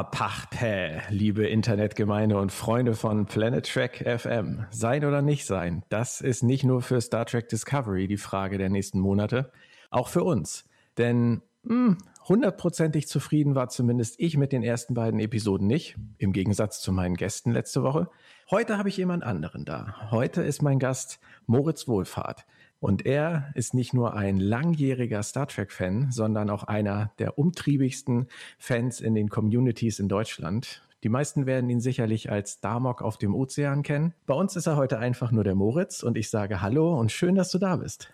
Aparte, 0.00 1.02
liebe 1.10 1.46
Internetgemeinde 1.46 2.38
und 2.38 2.52
Freunde 2.52 2.94
von 2.94 3.26
Planet 3.26 3.70
Trek 3.70 4.02
FM. 4.06 4.64
Sein 4.70 5.04
oder 5.04 5.20
nicht 5.20 5.44
sein, 5.44 5.82
das 5.90 6.22
ist 6.22 6.42
nicht 6.42 6.64
nur 6.64 6.80
für 6.80 7.02
Star 7.02 7.26
Trek 7.26 7.50
Discovery 7.50 8.08
die 8.08 8.16
Frage 8.16 8.56
der 8.56 8.70
nächsten 8.70 8.98
Monate, 8.98 9.52
auch 9.90 10.08
für 10.08 10.24
uns. 10.24 10.64
Denn 10.96 11.42
hm, 11.66 11.98
hundertprozentig 12.26 13.08
zufrieden 13.08 13.54
war 13.54 13.68
zumindest 13.68 14.14
ich 14.18 14.38
mit 14.38 14.52
den 14.52 14.62
ersten 14.62 14.94
beiden 14.94 15.20
Episoden 15.20 15.66
nicht, 15.66 15.96
im 16.16 16.32
Gegensatz 16.32 16.80
zu 16.80 16.92
meinen 16.92 17.14
Gästen 17.14 17.50
letzte 17.50 17.82
Woche. 17.82 18.08
Heute 18.50 18.78
habe 18.78 18.88
ich 18.88 18.96
jemand 18.96 19.22
anderen 19.22 19.66
da. 19.66 20.10
Heute 20.10 20.40
ist 20.40 20.62
mein 20.62 20.78
Gast 20.78 21.20
Moritz 21.44 21.88
Wohlfahrt. 21.88 22.46
Und 22.80 23.04
er 23.04 23.52
ist 23.54 23.74
nicht 23.74 23.92
nur 23.92 24.14
ein 24.14 24.40
langjähriger 24.40 25.22
Star 25.22 25.46
Trek-Fan, 25.46 26.10
sondern 26.10 26.48
auch 26.48 26.64
einer 26.64 27.12
der 27.18 27.38
umtriebigsten 27.38 28.26
Fans 28.58 29.00
in 29.02 29.14
den 29.14 29.28
Communities 29.28 29.98
in 29.98 30.08
Deutschland. 30.08 30.82
Die 31.02 31.10
meisten 31.10 31.44
werden 31.44 31.68
ihn 31.68 31.80
sicherlich 31.80 32.30
als 32.30 32.60
Damok 32.60 33.02
auf 33.02 33.18
dem 33.18 33.34
Ozean 33.34 33.82
kennen. 33.82 34.14
Bei 34.26 34.34
uns 34.34 34.56
ist 34.56 34.66
er 34.66 34.76
heute 34.76 34.98
einfach 34.98 35.30
nur 35.30 35.44
der 35.44 35.54
Moritz 35.54 36.02
und 36.02 36.16
ich 36.16 36.30
sage 36.30 36.62
Hallo 36.62 36.98
und 36.98 37.12
schön, 37.12 37.34
dass 37.34 37.50
du 37.50 37.58
da 37.58 37.76
bist. 37.76 38.10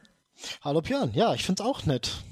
Hallo 0.62 0.83
Björn, 0.83 1.12
ja, 1.15 1.33
ich 1.33 1.45
finde 1.45 1.62
es 1.62 1.69
auch 1.69 1.87
nett. 1.87 2.24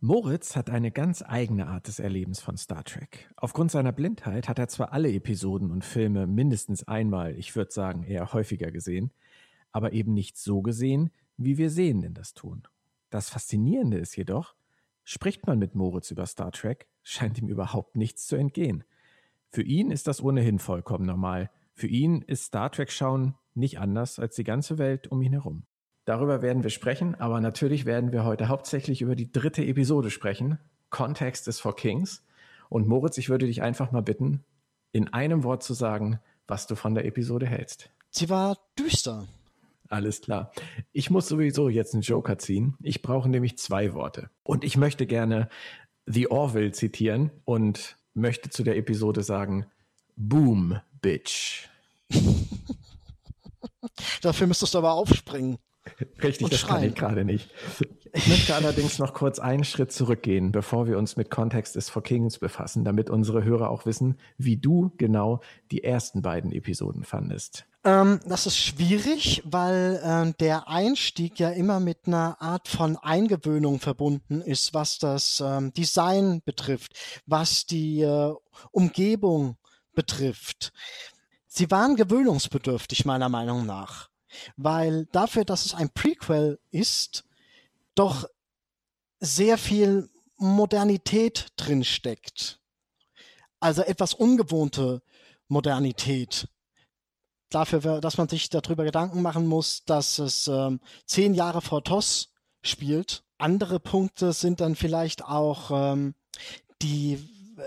Moritz 0.00 0.56
hat 0.56 0.70
eine 0.70 0.90
ganz 0.90 1.22
eigene 1.22 1.66
Art 1.66 1.88
des 1.88 1.98
Erlebens 1.98 2.40
von 2.40 2.56
Star 2.56 2.84
Trek. 2.84 3.30
Aufgrund 3.36 3.70
seiner 3.70 3.92
Blindheit 3.92 4.48
hat 4.48 4.58
er 4.58 4.68
zwar 4.68 4.92
alle 4.92 5.12
Episoden 5.12 5.70
und 5.70 5.84
Filme 5.84 6.26
mindestens 6.26 6.86
einmal, 6.88 7.34
ich 7.36 7.54
würde 7.56 7.72
sagen 7.72 8.04
eher 8.04 8.32
häufiger 8.32 8.70
gesehen, 8.70 9.12
aber 9.72 9.92
eben 9.92 10.12
nicht 10.12 10.36
so 10.36 10.60
gesehen, 10.62 11.10
wie 11.36 11.58
wir 11.58 11.70
Sehenden 11.70 12.14
das 12.14 12.34
tun. 12.34 12.62
Das 13.10 13.28
Faszinierende 13.28 13.98
ist 13.98 14.16
jedoch, 14.16 14.54
spricht 15.04 15.46
man 15.46 15.58
mit 15.58 15.74
Moritz 15.74 16.10
über 16.10 16.26
Star 16.26 16.52
Trek, 16.52 16.86
scheint 17.02 17.38
ihm 17.38 17.48
überhaupt 17.48 17.96
nichts 17.96 18.26
zu 18.26 18.36
entgehen. 18.36 18.84
Für 19.50 19.62
ihn 19.62 19.90
ist 19.90 20.06
das 20.06 20.22
ohnehin 20.22 20.58
vollkommen 20.58 21.06
normal. 21.06 21.50
Für 21.74 21.86
ihn 21.86 22.22
ist 22.22 22.46
Star 22.46 22.70
Trek 22.70 22.90
schauen 22.90 23.34
nicht 23.54 23.78
anders 23.78 24.18
als 24.18 24.34
die 24.34 24.44
ganze 24.44 24.78
Welt 24.78 25.08
um 25.08 25.22
ihn 25.22 25.32
herum. 25.32 25.64
Darüber 26.04 26.42
werden 26.42 26.62
wir 26.62 26.70
sprechen, 26.70 27.14
aber 27.14 27.40
natürlich 27.40 27.86
werden 27.86 28.12
wir 28.12 28.24
heute 28.24 28.48
hauptsächlich 28.48 29.00
über 29.00 29.16
die 29.16 29.30
dritte 29.30 29.64
Episode 29.64 30.10
sprechen. 30.10 30.58
Kontext 30.90 31.48
ist 31.48 31.60
for 31.60 31.76
Kings. 31.76 32.22
Und 32.68 32.88
Moritz, 32.88 33.16
ich 33.18 33.28
würde 33.28 33.46
dich 33.46 33.62
einfach 33.62 33.92
mal 33.92 34.02
bitten, 34.02 34.44
in 34.92 35.12
einem 35.12 35.44
Wort 35.44 35.62
zu 35.62 35.72
sagen, 35.74 36.20
was 36.46 36.66
du 36.66 36.74
von 36.74 36.94
der 36.94 37.04
Episode 37.06 37.46
hältst. 37.46 37.90
Sie 38.10 38.28
war 38.28 38.58
düster. 38.78 39.26
Alles 39.94 40.22
klar. 40.22 40.50
Ich 40.92 41.08
muss 41.08 41.28
sowieso 41.28 41.68
jetzt 41.68 41.94
einen 41.94 42.02
Joker 42.02 42.36
ziehen. 42.36 42.74
Ich 42.82 43.00
brauche 43.00 43.28
nämlich 43.28 43.58
zwei 43.58 43.94
Worte. 43.94 44.28
Und 44.42 44.64
ich 44.64 44.76
möchte 44.76 45.06
gerne 45.06 45.48
The 46.04 46.32
Orville 46.32 46.72
zitieren 46.72 47.30
und 47.44 47.96
möchte 48.12 48.50
zu 48.50 48.64
der 48.64 48.76
Episode 48.76 49.22
sagen, 49.22 49.66
Boom, 50.16 50.80
Bitch. 51.00 51.68
Dafür 54.20 54.48
müsstest 54.48 54.74
du 54.74 54.78
aber 54.78 54.94
aufspringen. 54.94 55.58
Richtig, 56.20 56.48
das 56.48 56.58
schreien. 56.58 56.74
kann 56.74 56.88
ich 56.88 56.94
gerade 56.96 57.24
nicht. 57.24 57.52
Ich 58.12 58.26
möchte 58.26 58.56
allerdings 58.56 58.98
noch 58.98 59.14
kurz 59.14 59.38
einen 59.38 59.62
Schritt 59.62 59.92
zurückgehen, 59.92 60.50
bevor 60.50 60.88
wir 60.88 60.98
uns 60.98 61.16
mit 61.16 61.30
Context 61.30 61.76
is 61.76 61.88
for 61.88 62.02
Kings 62.02 62.40
befassen, 62.40 62.84
damit 62.84 63.10
unsere 63.10 63.44
Hörer 63.44 63.70
auch 63.70 63.86
wissen, 63.86 64.16
wie 64.38 64.56
du 64.56 64.92
genau 64.96 65.40
die 65.70 65.84
ersten 65.84 66.20
beiden 66.20 66.50
Episoden 66.50 67.04
fandest. 67.04 67.66
Ähm, 67.84 68.20
das 68.24 68.46
ist 68.46 68.56
schwierig, 68.56 69.42
weil 69.44 70.00
äh, 70.02 70.32
der 70.40 70.68
Einstieg 70.68 71.38
ja 71.38 71.50
immer 71.50 71.80
mit 71.80 72.06
einer 72.06 72.40
Art 72.40 72.66
von 72.66 72.96
Eingewöhnung 72.96 73.78
verbunden 73.78 74.40
ist, 74.40 74.72
was 74.72 74.98
das 74.98 75.42
ähm, 75.44 75.72
Design 75.74 76.40
betrifft, 76.44 76.94
was 77.26 77.66
die 77.66 78.00
äh, 78.00 78.32
Umgebung 78.72 79.58
betrifft. 79.94 80.72
Sie 81.46 81.70
waren 81.70 81.94
gewöhnungsbedürftig, 81.96 83.04
meiner 83.04 83.28
Meinung 83.28 83.66
nach, 83.66 84.08
weil 84.56 85.06
dafür, 85.12 85.44
dass 85.44 85.66
es 85.66 85.74
ein 85.74 85.90
Prequel 85.90 86.58
ist, 86.70 87.24
doch 87.94 88.26
sehr 89.20 89.58
viel 89.58 90.08
Modernität 90.38 91.48
drinsteckt. 91.56 92.60
Also 93.60 93.82
etwas 93.82 94.14
ungewohnte 94.14 95.02
Modernität 95.48 96.48
dafür, 97.54 98.00
dass 98.00 98.18
man 98.18 98.28
sich 98.28 98.48
darüber 98.48 98.84
Gedanken 98.84 99.22
machen 99.22 99.46
muss, 99.46 99.84
dass 99.84 100.18
es 100.18 100.48
ähm, 100.48 100.80
zehn 101.06 101.34
Jahre 101.34 101.60
vor 101.60 101.84
TOS 101.84 102.30
spielt. 102.62 103.22
Andere 103.38 103.80
Punkte 103.80 104.32
sind 104.32 104.60
dann 104.60 104.74
vielleicht 104.74 105.24
auch 105.24 105.70
ähm, 105.72 106.14
die 106.82 107.18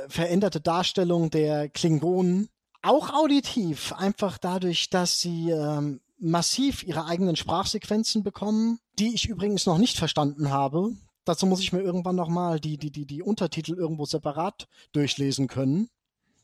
veränderte 0.09 0.59
Darstellung 0.59 1.29
der 1.29 1.69
Klingonen, 1.69 2.49
auch 2.81 3.13
auditiv, 3.13 3.93
einfach 3.93 4.37
dadurch, 4.37 4.89
dass 4.89 5.19
sie 5.19 5.49
ähm, 5.49 6.01
massiv 6.19 6.83
ihre 6.83 7.05
eigenen 7.05 7.35
Sprachsequenzen 7.35 8.23
bekommen, 8.23 8.79
die 8.99 9.13
ich 9.13 9.27
übrigens 9.27 9.65
noch 9.65 9.77
nicht 9.77 9.97
verstanden 9.97 10.51
habe. 10.51 10.91
Dazu 11.25 11.45
muss 11.45 11.59
ich 11.59 11.73
mir 11.73 11.81
irgendwann 11.81 12.15
nochmal 12.15 12.59
die, 12.59 12.77
die, 12.77 12.91
die, 12.91 13.05
die 13.05 13.21
Untertitel 13.21 13.73
irgendwo 13.73 14.05
separat 14.05 14.67
durchlesen 14.93 15.47
können. 15.47 15.89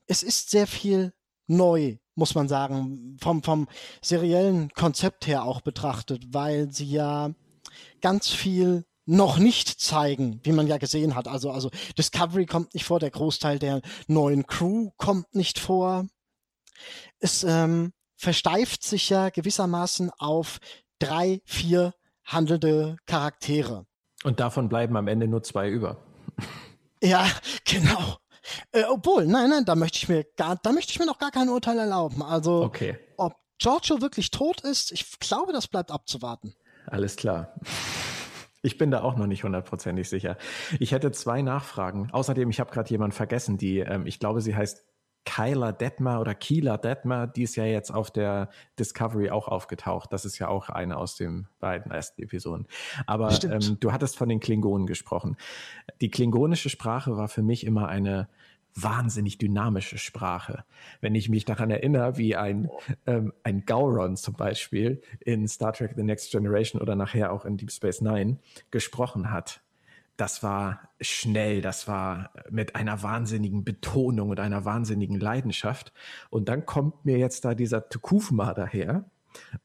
Es 0.05 0.23
ist 0.23 0.49
sehr 0.49 0.67
viel 0.67 1.13
neu 1.47 1.97
muss 2.16 2.35
man 2.35 2.47
sagen, 2.47 3.18
vom, 3.19 3.44
vom 3.44 3.68
seriellen 4.01 4.69
Konzept 4.69 5.28
her 5.28 5.44
auch 5.44 5.62
betrachtet, 5.62 6.34
weil 6.34 6.72
sie 6.72 6.90
ja 6.90 7.31
ganz 8.01 8.29
viel 8.29 8.85
noch 9.06 9.38
nicht 9.38 9.81
zeigen, 9.81 10.40
wie 10.44 10.51
man 10.51 10.68
ja 10.68 10.78
gesehen 10.78 11.16
hat. 11.16 11.28
Also, 11.28 11.51
also 11.51 11.69
Discovery 11.97 12.46
kommt 12.46 12.74
nicht 12.74 12.85
vor, 12.85 13.00
der 13.00 13.12
Großteil 13.12 13.59
der 13.59 13.81
neuen 14.07 14.47
Crew 14.47 14.91
kommt 14.97 15.35
nicht 15.35 15.59
vor. 15.59 16.07
Es 17.19 17.44
ähm, 17.44 17.91
versteift 18.16 18.84
sich 18.84 19.09
ja 19.09 19.30
gewissermaßen 19.30 20.12
auf 20.18 20.59
drei, 21.00 21.41
vier 21.45 21.94
handelnde 22.24 22.97
Charaktere. 23.06 23.85
Und 24.24 24.40
davon 24.40 24.69
bleiben 24.69 24.95
am 24.95 25.07
Ende 25.07 25.28
nur 25.28 25.44
zwei 25.44 25.69
über. 25.69 25.97
Ja, 27.01 27.28
genau. 27.66 28.18
Äh, 28.71 28.83
obwohl, 28.89 29.25
nein, 29.25 29.49
nein, 29.49 29.65
da 29.65 29.75
möchte 29.75 29.97
ich 29.97 30.09
mir 30.09 30.25
gar, 30.37 30.57
da 30.61 30.71
möchte 30.71 30.91
ich 30.91 30.99
mir 30.99 31.05
noch 31.05 31.19
gar 31.19 31.31
kein 31.31 31.49
Urteil 31.49 31.77
erlauben. 31.77 32.21
Also, 32.23 32.63
okay. 32.63 32.97
ob 33.17 33.35
Giorgio 33.57 34.01
wirklich 34.01 34.31
tot 34.31 34.61
ist, 34.61 34.91
ich 34.91 35.19
glaube, 35.19 35.53
das 35.53 35.67
bleibt 35.67 35.91
abzuwarten. 35.91 36.55
Alles 36.87 37.15
klar. 37.15 37.55
Ich 38.65 38.77
bin 38.77 38.91
da 38.91 39.01
auch 39.01 39.17
noch 39.17 39.27
nicht 39.27 39.43
hundertprozentig 39.43 40.07
sicher. 40.07 40.37
Ich 40.79 40.93
hätte 40.93 41.11
zwei 41.11 41.41
Nachfragen. 41.41 42.09
Außerdem, 42.13 42.49
ich 42.49 42.61
habe 42.61 42.71
gerade 42.71 42.89
jemanden 42.91 43.13
vergessen, 43.13 43.57
die, 43.57 43.79
ähm, 43.79 44.07
ich 44.07 44.19
glaube, 44.19 44.39
sie 44.39 44.55
heißt 44.55 44.85
Kyla 45.25 45.71
Detmer 45.71 46.19
oder 46.19 46.35
Kila 46.35 46.77
Detmer, 46.77 47.27
die 47.27 47.43
ist 47.43 47.55
ja 47.55 47.65
jetzt 47.65 47.91
auf 47.91 48.11
der 48.11 48.49
Discovery 48.79 49.29
auch 49.29 49.47
aufgetaucht. 49.47 50.11
Das 50.11 50.25
ist 50.25 50.37
ja 50.39 50.47
auch 50.47 50.69
eine 50.69 50.97
aus 50.97 51.15
den 51.15 51.47
beiden 51.59 51.91
ersten 51.91 52.21
Episoden. 52.21 52.67
Aber 53.05 53.37
ähm, 53.43 53.77
du 53.79 53.91
hattest 53.91 54.17
von 54.17 54.29
den 54.29 54.39
Klingonen 54.39 54.87
gesprochen. 54.87 55.37
Die 56.01 56.09
klingonische 56.09 56.69
Sprache 56.69 57.15
war 57.15 57.27
für 57.27 57.43
mich 57.43 57.65
immer 57.65 57.87
eine 57.87 58.27
wahnsinnig 58.75 59.38
dynamische 59.38 59.97
Sprache. 59.97 60.63
Wenn 61.01 61.16
ich 61.16 61.29
mich 61.29 61.45
daran 61.45 61.69
erinnere, 61.69 62.17
wie 62.17 62.35
ein, 62.35 62.69
ähm, 63.06 63.34
ein 63.44 63.66
Gauron 63.66 64.17
zum 64.17 64.34
Beispiel 64.35 65.01
in 65.19 65.47
Star 65.47 65.73
Trek 65.73 65.94
The 65.95 66.03
Next 66.03 66.31
Generation 66.31 66.81
oder 66.81 66.95
nachher 66.95 67.31
auch 67.31 67.45
in 67.45 67.57
Deep 67.57 67.72
Space 67.72 68.01
Nine 68.01 68.38
gesprochen 68.72 69.31
hat 69.31 69.62
das 70.17 70.44
war 70.44 70.89
schnell, 71.01 71.62
das 71.62 71.88
war 71.88 72.31
mit 72.50 72.75
einer 72.75 73.01
wahnsinnigen 73.01 73.63
Betonung 73.63 74.29
und 74.29 74.39
einer 74.39 74.63
wahnsinnigen 74.63 75.19
Leidenschaft. 75.19 75.91
Und 76.29 76.50
dann 76.50 76.65
kommt 76.65 77.06
mir 77.06 77.18
jetzt 77.18 77.45
da 77.45 77.56
dieser 77.56 77.89
Tukufma 77.89 78.53
daher 78.53 79.06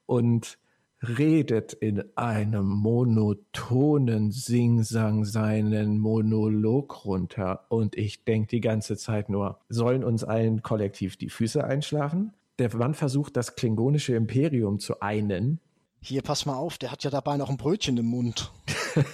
und 0.06 0.58
redet 1.06 1.72
in 1.72 2.04
einem 2.16 2.66
monotonen 2.66 4.32
Singsang 4.32 5.24
seinen 5.24 5.98
Monolog 5.98 7.04
runter. 7.04 7.66
Und 7.68 7.96
ich 7.96 8.24
denke 8.24 8.48
die 8.48 8.60
ganze 8.60 8.96
Zeit 8.96 9.28
nur, 9.28 9.60
sollen 9.68 10.02
uns 10.02 10.24
allen 10.24 10.62
kollektiv 10.62 11.16
die 11.16 11.30
Füße 11.30 11.62
einschlafen? 11.62 12.32
Der 12.58 12.74
Mann 12.76 12.94
versucht, 12.94 13.36
das 13.36 13.54
klingonische 13.54 14.14
Imperium 14.14 14.80
zu 14.80 15.00
einen. 15.00 15.60
Hier, 16.00 16.22
pass 16.22 16.46
mal 16.46 16.56
auf, 16.56 16.78
der 16.78 16.90
hat 16.90 17.04
ja 17.04 17.10
dabei 17.10 17.36
noch 17.36 17.50
ein 17.50 17.56
Brötchen 17.56 17.96
im 17.96 18.06
Mund. 18.06 18.50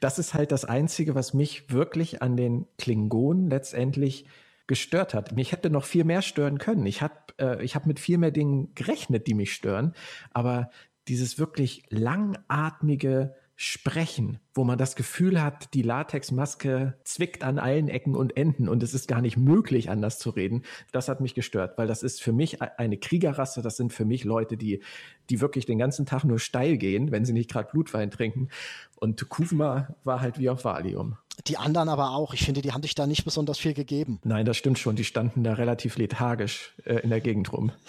das 0.00 0.18
ist 0.18 0.34
halt 0.34 0.52
das 0.52 0.64
Einzige, 0.64 1.14
was 1.14 1.32
mich 1.32 1.70
wirklich 1.70 2.22
an 2.22 2.36
den 2.36 2.66
Klingonen 2.78 3.48
letztendlich 3.48 4.26
gestört 4.66 5.14
hat. 5.14 5.32
Mich 5.32 5.52
hätte 5.52 5.70
noch 5.70 5.84
viel 5.84 6.04
mehr 6.04 6.22
stören 6.22 6.58
können. 6.58 6.86
Ich 6.86 7.02
habe 7.02 7.14
äh, 7.38 7.62
ich 7.62 7.74
hab 7.74 7.86
mit 7.86 8.00
viel 8.00 8.18
mehr 8.18 8.30
Dingen 8.30 8.74
gerechnet, 8.74 9.26
die 9.26 9.34
mich 9.34 9.52
stören. 9.52 9.94
Aber 10.32 10.70
dieses 11.08 11.38
wirklich 11.38 11.82
langatmige 11.90 13.34
Sprechen, 13.56 14.40
wo 14.52 14.64
man 14.64 14.78
das 14.78 14.96
Gefühl 14.96 15.40
hat, 15.40 15.74
die 15.74 15.82
Latexmaske 15.82 16.98
zwickt 17.04 17.44
an 17.44 17.60
allen 17.60 17.86
Ecken 17.86 18.16
und 18.16 18.36
Enden 18.36 18.68
und 18.68 18.82
es 18.82 18.94
ist 18.94 19.06
gar 19.06 19.20
nicht 19.20 19.36
möglich, 19.36 19.90
anders 19.90 20.18
zu 20.18 20.30
reden. 20.30 20.64
Das 20.90 21.08
hat 21.08 21.20
mich 21.20 21.34
gestört, 21.34 21.78
weil 21.78 21.86
das 21.86 22.02
ist 22.02 22.20
für 22.20 22.32
mich 22.32 22.54
e-, 22.54 22.66
eine 22.78 22.96
Kriegerrasse. 22.96 23.62
Das 23.62 23.76
sind 23.76 23.92
für 23.92 24.04
mich 24.04 24.24
Leute, 24.24 24.56
die, 24.56 24.82
die 25.30 25.40
wirklich 25.40 25.66
den 25.66 25.78
ganzen 25.78 26.04
Tag 26.04 26.24
nur 26.24 26.40
steil 26.40 26.78
gehen, 26.78 27.12
wenn 27.12 27.24
sie 27.24 27.32
nicht 27.32 27.48
gerade 27.48 27.70
Blutwein 27.70 28.10
trinken. 28.10 28.48
Und 28.96 29.28
Kuvma 29.28 29.94
war 30.02 30.20
halt 30.20 30.40
wie 30.40 30.50
auf 30.50 30.64
Valium. 30.64 31.16
Die 31.46 31.58
anderen 31.58 31.88
aber 31.88 32.12
auch. 32.12 32.34
Ich 32.34 32.44
finde, 32.44 32.62
die 32.62 32.72
haben 32.72 32.82
sich 32.82 32.94
da 32.94 33.06
nicht 33.06 33.24
besonders 33.24 33.58
viel 33.58 33.74
gegeben. 33.74 34.20
Nein, 34.24 34.46
das 34.46 34.56
stimmt 34.56 34.78
schon. 34.78 34.96
Die 34.96 35.04
standen 35.04 35.44
da 35.44 35.54
relativ 35.54 35.98
lethargisch 35.98 36.74
äh, 36.84 36.96
in 36.96 37.10
der 37.10 37.20
Gegend 37.20 37.52
rum. 37.52 37.72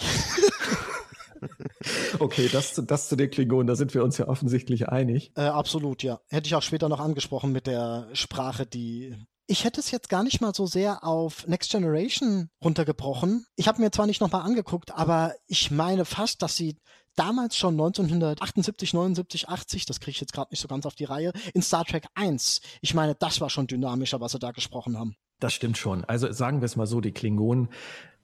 okay, 2.20 2.50
das, 2.52 2.82
das 2.86 3.08
zu 3.08 3.16
den 3.16 3.30
Klingonen, 3.30 3.68
da 3.68 3.76
sind 3.76 3.94
wir 3.94 4.04
uns 4.04 4.18
ja 4.18 4.28
offensichtlich 4.28 4.90
einig. 4.90 5.32
Äh, 5.36 5.44
absolut, 5.44 6.04
ja. 6.04 6.20
Hätte 6.28 6.48
ich 6.48 6.56
auch 6.56 6.62
später 6.62 6.90
noch 6.90 7.00
angesprochen 7.00 7.52
mit 7.52 7.68
der 7.68 8.10
Sprache, 8.14 8.66
die 8.66 9.16
ich 9.48 9.64
hätte 9.64 9.80
es 9.80 9.92
jetzt 9.92 10.10
gar 10.10 10.24
nicht 10.24 10.42
mal 10.42 10.56
so 10.56 10.66
sehr 10.66 11.04
auf 11.04 11.48
Next 11.48 11.70
Generation 11.70 12.50
runtergebrochen. 12.64 13.46
Ich 13.56 13.68
habe 13.68 13.80
mir 13.80 13.92
zwar 13.92 14.08
nicht 14.08 14.20
nochmal 14.20 14.42
angeguckt, 14.42 14.92
aber 14.92 15.36
ich 15.46 15.70
meine 15.70 16.06
fast, 16.06 16.42
dass 16.42 16.56
sie 16.56 16.80
damals 17.16 17.58
schon 17.58 17.74
1978, 17.74 18.94
79, 18.94 19.50
80, 19.50 19.86
das 19.86 20.00
kriege 20.00 20.12
ich 20.12 20.22
jetzt 20.22 20.34
gerade 20.34 20.52
nicht 20.52 20.62
so 20.62 20.68
ganz 20.68 20.86
auf 20.86 20.96
die 20.96 21.06
Reihe, 21.06 21.32
in 21.54 21.62
Star 21.62 21.86
Trek 21.86 22.06
1. 22.16 22.62
Ich 22.82 22.94
meine, 22.94 23.16
das 23.16 23.42
war 23.42 23.50
schon 23.50 23.68
dynamischer, 23.68 24.22
was 24.22 24.34
sie 24.34 24.40
da 24.40 24.52
gesprochen 24.52 24.98
haben. 24.98 25.16
Das 25.40 25.54
stimmt 25.54 25.78
schon. 25.78 26.04
Also 26.06 26.32
sagen 26.32 26.62
wir 26.62 26.66
es 26.66 26.76
mal 26.76 26.88
so, 26.88 27.02
die 27.02 27.12
Klingonen 27.12 27.70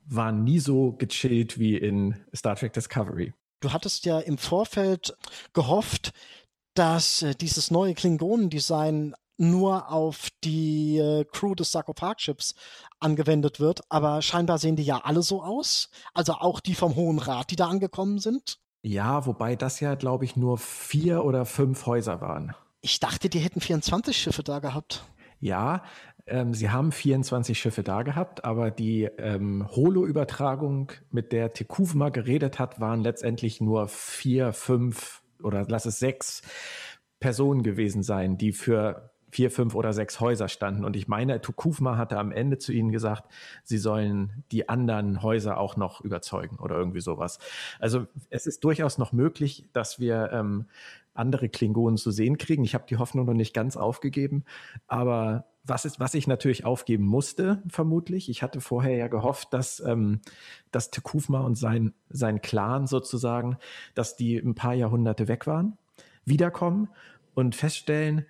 waren 0.06 0.44
nie 0.44 0.60
so 0.60 0.94
gechillt 0.94 1.60
wie 1.60 1.78
in 1.78 2.16
Star 2.36 2.56
Trek 2.56 2.74
Discovery. 2.74 3.34
Du 3.60 3.72
hattest 3.74 4.06
ja 4.06 4.20
im 4.20 4.38
Vorfeld 4.38 5.16
gehofft, 5.54 6.12
dass 6.74 7.22
äh, 7.22 7.36
dieses 7.36 7.70
neue 7.70 7.94
Klingonendesign 7.94 9.14
nur 9.38 9.92
auf 9.92 10.30
die 10.44 10.98
äh, 10.98 11.26
Crew 11.26 11.56
des 11.56 11.72
Sarkophagschiffs 11.72 12.56
angewendet 13.00 13.60
wird, 13.60 13.82
aber 13.90 14.22
scheinbar 14.22 14.60
sehen 14.60 14.76
die 14.76 14.84
ja 14.84 15.00
alle 15.00 15.24
so 15.24 15.42
aus, 15.42 15.90
also 16.14 16.34
auch 16.34 16.60
die 16.60 16.76
vom 16.76 16.96
Hohen 16.96 17.20
Rat, 17.20 17.52
die 17.52 17.56
da 17.56 17.68
angekommen 17.68 18.20
sind. 18.20 18.60
Ja, 18.84 19.26
wobei 19.26 19.56
das 19.56 19.80
ja, 19.80 19.96
glaube 19.96 20.26
ich, 20.26 20.36
nur 20.36 20.58
vier 20.58 21.24
oder 21.24 21.46
fünf 21.46 21.86
Häuser 21.86 22.22
waren. 22.22 22.56
Ich 22.82 23.00
dachte, 23.00 23.30
die 23.30 23.40
hätten 23.40 23.62
24 23.62 24.18
Schiffe 24.18 24.44
da 24.44 24.60
gehabt. 24.60 25.06
Ja, 25.40 25.84
ähm, 26.26 26.54
sie 26.54 26.70
haben 26.70 26.92
24 26.92 27.60
Schiffe 27.60 27.84
da 27.84 28.04
gehabt, 28.04 28.44
aber 28.44 28.72
die 28.72 29.04
ähm, 29.04 29.68
Holo-Übertragung, 29.70 30.92
mit 31.12 31.32
der 31.32 31.54
Tekuvma 31.54 32.10
geredet 32.10 32.60
hat, 32.60 32.80
waren 32.80 33.02
letztendlich 33.02 33.62
nur 33.62 33.88
vier, 33.88 34.54
fünf 34.54 35.22
oder 35.44 35.66
lass 35.68 35.86
es 35.86 36.00
sechs 36.00 36.42
Personen 37.20 37.64
gewesen 37.64 38.04
sein, 38.04 38.38
die 38.38 38.52
für 38.52 39.11
vier, 39.32 39.50
fünf 39.50 39.76
oder 39.76 39.94
sechs 39.94 40.20
Häuser 40.20 40.48
standen. 40.50 40.86
Und 40.86 40.96
ich 40.96 41.08
meine, 41.08 41.42
Tukufma 41.42 41.98
hatte 41.98 42.18
am 42.18 42.32
Ende 42.32 42.58
zu 42.58 42.72
ihnen 42.74 42.92
gesagt, 42.92 43.32
sie 43.64 43.78
sollen 43.78 44.44
die 44.52 44.70
anderen 44.70 45.24
Häuser 45.24 45.58
auch 45.58 45.78
noch 45.78 46.02
überzeugen 46.02 46.58
oder 46.58 46.76
irgendwie 46.76 47.02
sowas. 47.02 47.40
Also 47.80 48.08
es 48.30 48.46
ist 48.46 48.64
durchaus 48.64 48.98
noch 48.98 49.14
möglich, 49.14 49.66
dass 49.74 50.00
wir 50.00 50.32
ähm, 50.34 50.66
andere 51.14 51.50
Klingonen 51.50 51.98
zu 51.98 52.12
sehen 52.12 52.38
kriegen. 52.38 52.64
Ich 52.64 52.74
habe 52.74 52.86
die 52.88 52.98
Hoffnung 52.98 53.26
noch 53.26 53.34
nicht 53.34 53.54
ganz 53.54 53.78
aufgegeben, 53.78 54.44
aber 54.88 55.46
was 55.64 55.86
ist, 55.86 56.00
was 56.00 56.14
ich 56.14 56.28
natürlich 56.28 56.66
aufgeben 56.66 57.06
musste, 57.06 57.62
vermutlich. 57.68 58.30
Ich 58.30 58.42
hatte 58.42 58.62
vorher 58.62 58.96
ja 58.96 59.08
gehofft, 59.08 59.54
dass, 59.54 59.80
ähm, 59.80 60.22
dass 60.72 60.90
Tekufma 60.90 61.42
und 61.42 61.56
sein, 61.56 61.94
sein 62.10 62.42
Clan 62.42 62.88
sozusagen, 62.88 63.58
dass 63.94 64.16
die 64.16 64.38
ein 64.38 64.56
paar 64.56 64.74
Jahrhunderte 64.74 65.28
weg 65.28 65.46
waren, 65.46 65.78
wiederkommen 66.26 66.90
und 67.36 67.56
feststellen, 67.56 68.26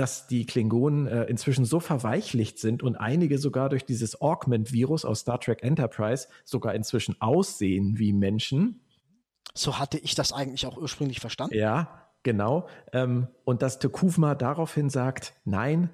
dass 0.00 0.26
die 0.26 0.46
Klingonen 0.46 1.06
äh, 1.06 1.24
inzwischen 1.24 1.66
so 1.66 1.78
verweichlicht 1.78 2.58
sind 2.58 2.82
und 2.82 2.96
einige 2.96 3.36
sogar 3.36 3.68
durch 3.68 3.84
dieses 3.84 4.22
Augment-Virus 4.22 5.04
aus 5.04 5.20
Star 5.20 5.38
Trek 5.38 5.62
Enterprise 5.62 6.26
sogar 6.46 6.74
inzwischen 6.74 7.20
aussehen 7.20 7.98
wie 7.98 8.14
Menschen. 8.14 8.80
So 9.52 9.78
hatte 9.78 9.98
ich 9.98 10.14
das 10.14 10.32
eigentlich 10.32 10.64
auch 10.66 10.78
ursprünglich 10.78 11.20
verstanden. 11.20 11.54
Ja, 11.54 12.08
genau. 12.22 12.66
Ähm, 12.94 13.28
und 13.44 13.60
dass 13.60 13.78
Tekuvma 13.78 14.34
daraufhin 14.34 14.88
sagt, 14.88 15.34
nein, 15.44 15.90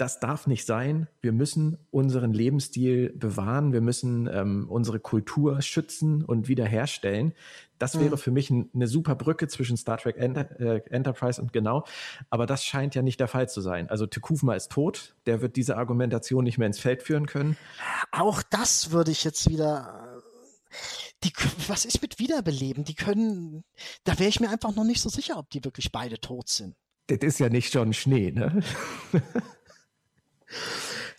das 0.00 0.18
darf 0.18 0.46
nicht 0.46 0.64
sein. 0.64 1.08
Wir 1.20 1.32
müssen 1.32 1.76
unseren 1.90 2.32
Lebensstil 2.32 3.12
bewahren. 3.14 3.72
Wir 3.72 3.82
müssen 3.82 4.28
ähm, 4.32 4.66
unsere 4.70 4.98
Kultur 4.98 5.60
schützen 5.60 6.24
und 6.24 6.48
wiederherstellen. 6.48 7.34
Das 7.78 7.98
wäre 7.98 8.16
mhm. 8.16 8.18
für 8.18 8.30
mich 8.30 8.50
ein, 8.50 8.70
eine 8.74 8.86
super 8.86 9.14
Brücke 9.14 9.46
zwischen 9.48 9.76
Star 9.76 9.98
Trek 9.98 10.16
Enter, 10.16 10.58
äh, 10.58 10.82
Enterprise 10.90 11.40
und 11.40 11.52
genau. 11.52 11.84
Aber 12.30 12.46
das 12.46 12.64
scheint 12.64 12.94
ja 12.94 13.02
nicht 13.02 13.20
der 13.20 13.28
Fall 13.28 13.48
zu 13.48 13.60
sein. 13.60 13.90
Also 13.90 14.06
Tekufma 14.06 14.54
ist 14.54 14.72
tot. 14.72 15.16
Der 15.26 15.42
wird 15.42 15.56
diese 15.56 15.76
Argumentation 15.76 16.44
nicht 16.44 16.56
mehr 16.56 16.66
ins 16.66 16.78
Feld 16.78 17.02
führen 17.02 17.26
können. 17.26 17.58
Auch 18.10 18.42
das 18.42 18.92
würde 18.92 19.10
ich 19.10 19.22
jetzt 19.24 19.50
wieder 19.50 20.22
die, 21.24 21.32
was 21.68 21.84
ist 21.84 22.00
mit 22.00 22.18
Wiederbeleben? 22.18 22.84
Die 22.84 22.94
können, 22.94 23.64
da 24.04 24.18
wäre 24.18 24.30
ich 24.30 24.40
mir 24.40 24.48
einfach 24.48 24.74
noch 24.74 24.84
nicht 24.84 25.02
so 25.02 25.10
sicher, 25.10 25.36
ob 25.36 25.50
die 25.50 25.62
wirklich 25.62 25.92
beide 25.92 26.18
tot 26.18 26.48
sind. 26.48 26.74
Das 27.08 27.18
ist 27.20 27.40
ja 27.40 27.50
nicht 27.50 27.72
schon 27.72 27.92
Schnee, 27.92 28.30
ne? 28.30 28.62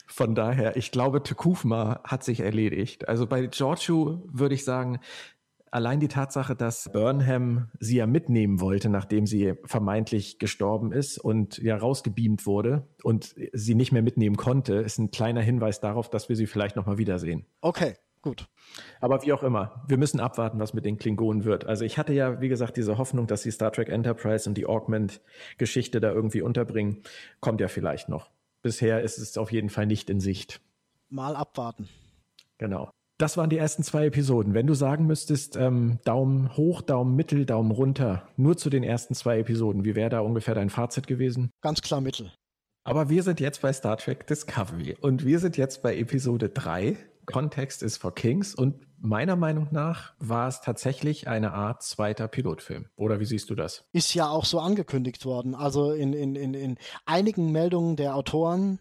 Von 0.08 0.36
daher, 0.36 0.76
ich 0.76 0.92
glaube, 0.92 1.24
Tekufma 1.24 2.02
hat 2.04 2.24
sich 2.24 2.42
erledigt. 2.42 3.08
Also 3.08 3.28
bei 3.28 3.48
Giorgio 3.48 4.24
würde 4.32 4.56
ich 4.56 4.66
sagen, 4.66 5.00
allein 5.72 6.02
die 6.02 6.10
Tatsache, 6.10 6.56
dass 6.56 6.92
Burnham 6.92 7.70
sie 7.80 7.96
ja 7.98 8.06
mitnehmen 8.06 8.60
wollte, 8.60 8.90
nachdem 8.90 9.26
sie 9.26 9.54
vermeintlich 9.64 10.38
gestorben 10.38 10.92
ist 10.92 11.18
und 11.18 11.58
ja 11.58 11.78
rausgebeamt 11.78 12.46
wurde 12.46 12.88
und 13.04 13.34
sie 13.54 13.74
nicht 13.74 13.92
mehr 13.92 14.02
mitnehmen 14.02 14.36
konnte, 14.36 14.76
ist 14.76 15.00
ein 15.00 15.12
kleiner 15.12 15.42
Hinweis 15.42 15.80
darauf, 15.80 16.10
dass 16.10 16.30
wir 16.30 16.36
sie 16.36 16.48
vielleicht 16.48 16.76
nochmal 16.76 16.98
wiedersehen. 16.98 17.46
Okay, 17.62 17.94
gut. 18.22 18.48
Aber 19.00 19.24
wie 19.24 19.32
auch 19.34 19.44
immer, 19.44 19.84
wir 19.88 19.98
müssen 19.98 20.20
abwarten, 20.20 20.60
was 20.60 20.74
mit 20.74 20.86
den 20.86 20.98
Klingonen 20.98 21.46
wird. 21.46 21.66
Also 21.66 21.86
ich 21.86 21.98
hatte 21.98 22.14
ja, 22.14 22.42
wie 22.42 22.50
gesagt, 22.50 22.76
diese 22.76 22.98
Hoffnung, 22.98 23.28
dass 23.28 23.44
sie 23.44 23.52
Star 23.52 23.72
Trek 23.72 23.90
Enterprise 23.90 24.48
und 24.48 24.58
die 24.58 24.66
Augment-Geschichte 24.66 26.02
da 26.02 26.12
irgendwie 26.12 26.42
unterbringen. 26.42 27.02
Kommt 27.40 27.62
ja 27.62 27.70
vielleicht 27.70 28.10
noch 28.10 28.30
bisher 28.62 29.02
ist 29.02 29.18
es 29.18 29.38
auf 29.38 29.52
jeden 29.52 29.70
Fall 29.70 29.86
nicht 29.86 30.10
in 30.10 30.20
Sicht. 30.20 30.62
Mal 31.10 31.36
abwarten. 31.36 31.90
Genau. 32.58 32.90
Das 33.18 33.38
waren 33.38 33.52
die 33.52 33.58
ersten 33.58 33.84
zwei 33.84 34.08
Episoden. 34.08 34.56
Wenn 34.56 34.66
du 34.66 34.74
sagen 34.74 35.06
müsstest, 35.06 35.56
ähm, 35.56 36.00
Daumen 36.06 36.58
hoch, 36.58 36.82
Daumen 36.82 37.16
mittel, 37.16 37.46
Daumen 37.46 37.72
runter, 37.72 38.28
nur 38.36 38.58
zu 38.58 38.72
den 38.72 38.84
ersten 38.84 39.14
zwei 39.14 39.40
Episoden, 39.40 39.86
wie 39.86 39.96
wäre 39.96 40.10
da 40.10 40.22
ungefähr 40.22 40.56
dein 40.56 40.72
Fazit 40.72 41.06
gewesen? 41.06 41.52
Ganz 41.62 41.82
klar 41.82 42.02
mittel. 42.02 42.32
Aber 42.84 43.10
wir 43.10 43.22
sind 43.22 43.40
jetzt 43.40 43.62
bei 43.62 43.72
Star 43.74 43.98
Trek 43.98 44.26
Discovery 44.26 44.98
und 45.00 45.24
wir 45.24 45.38
sind 45.38 45.56
jetzt 45.56 45.84
bei 45.84 45.96
Episode 45.98 46.50
3. 46.50 46.98
Kontext 47.26 47.84
ist 47.84 47.98
for 47.98 48.14
Kings 48.14 48.56
und 48.56 48.86
meiner 49.00 49.36
Meinung 49.36 49.68
nach 49.72 50.14
war 50.20 50.48
es 50.48 50.62
tatsächlich 50.62 51.28
eine 51.28 51.54
Art 51.54 51.84
zweiter 51.84 52.28
Pilotfilm. 52.28 52.88
Oder 52.96 53.20
wie 53.20 53.26
siehst 53.26 53.50
du 53.50 53.56
das? 53.56 53.86
Ist 53.92 54.14
ja 54.14 54.30
auch 54.30 54.46
so 54.46 54.60
angekündigt 54.60 55.26
worden. 55.26 55.56
Also 55.56 55.92
in, 55.92 56.14
in, 56.14 56.36
in, 56.36 56.54
in 56.54 56.78
einigen 57.06 57.52
Meldungen 57.52 57.96
der 57.96 58.16
Autoren 58.16 58.80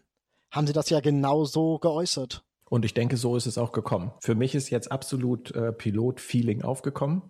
haben 0.51 0.67
sie 0.67 0.73
das 0.73 0.89
ja 0.89 0.99
genau 0.99 1.45
so 1.45 1.79
geäußert. 1.79 2.43
Und 2.69 2.85
ich 2.85 2.93
denke, 2.93 3.17
so 3.17 3.35
ist 3.35 3.47
es 3.47 3.57
auch 3.57 3.71
gekommen. 3.71 4.13
Für 4.21 4.35
mich 4.35 4.55
ist 4.55 4.69
jetzt 4.69 4.91
absolut 4.91 5.51
äh, 5.51 5.73
Pilot-Feeling 5.73 6.61
aufgekommen. 6.61 7.23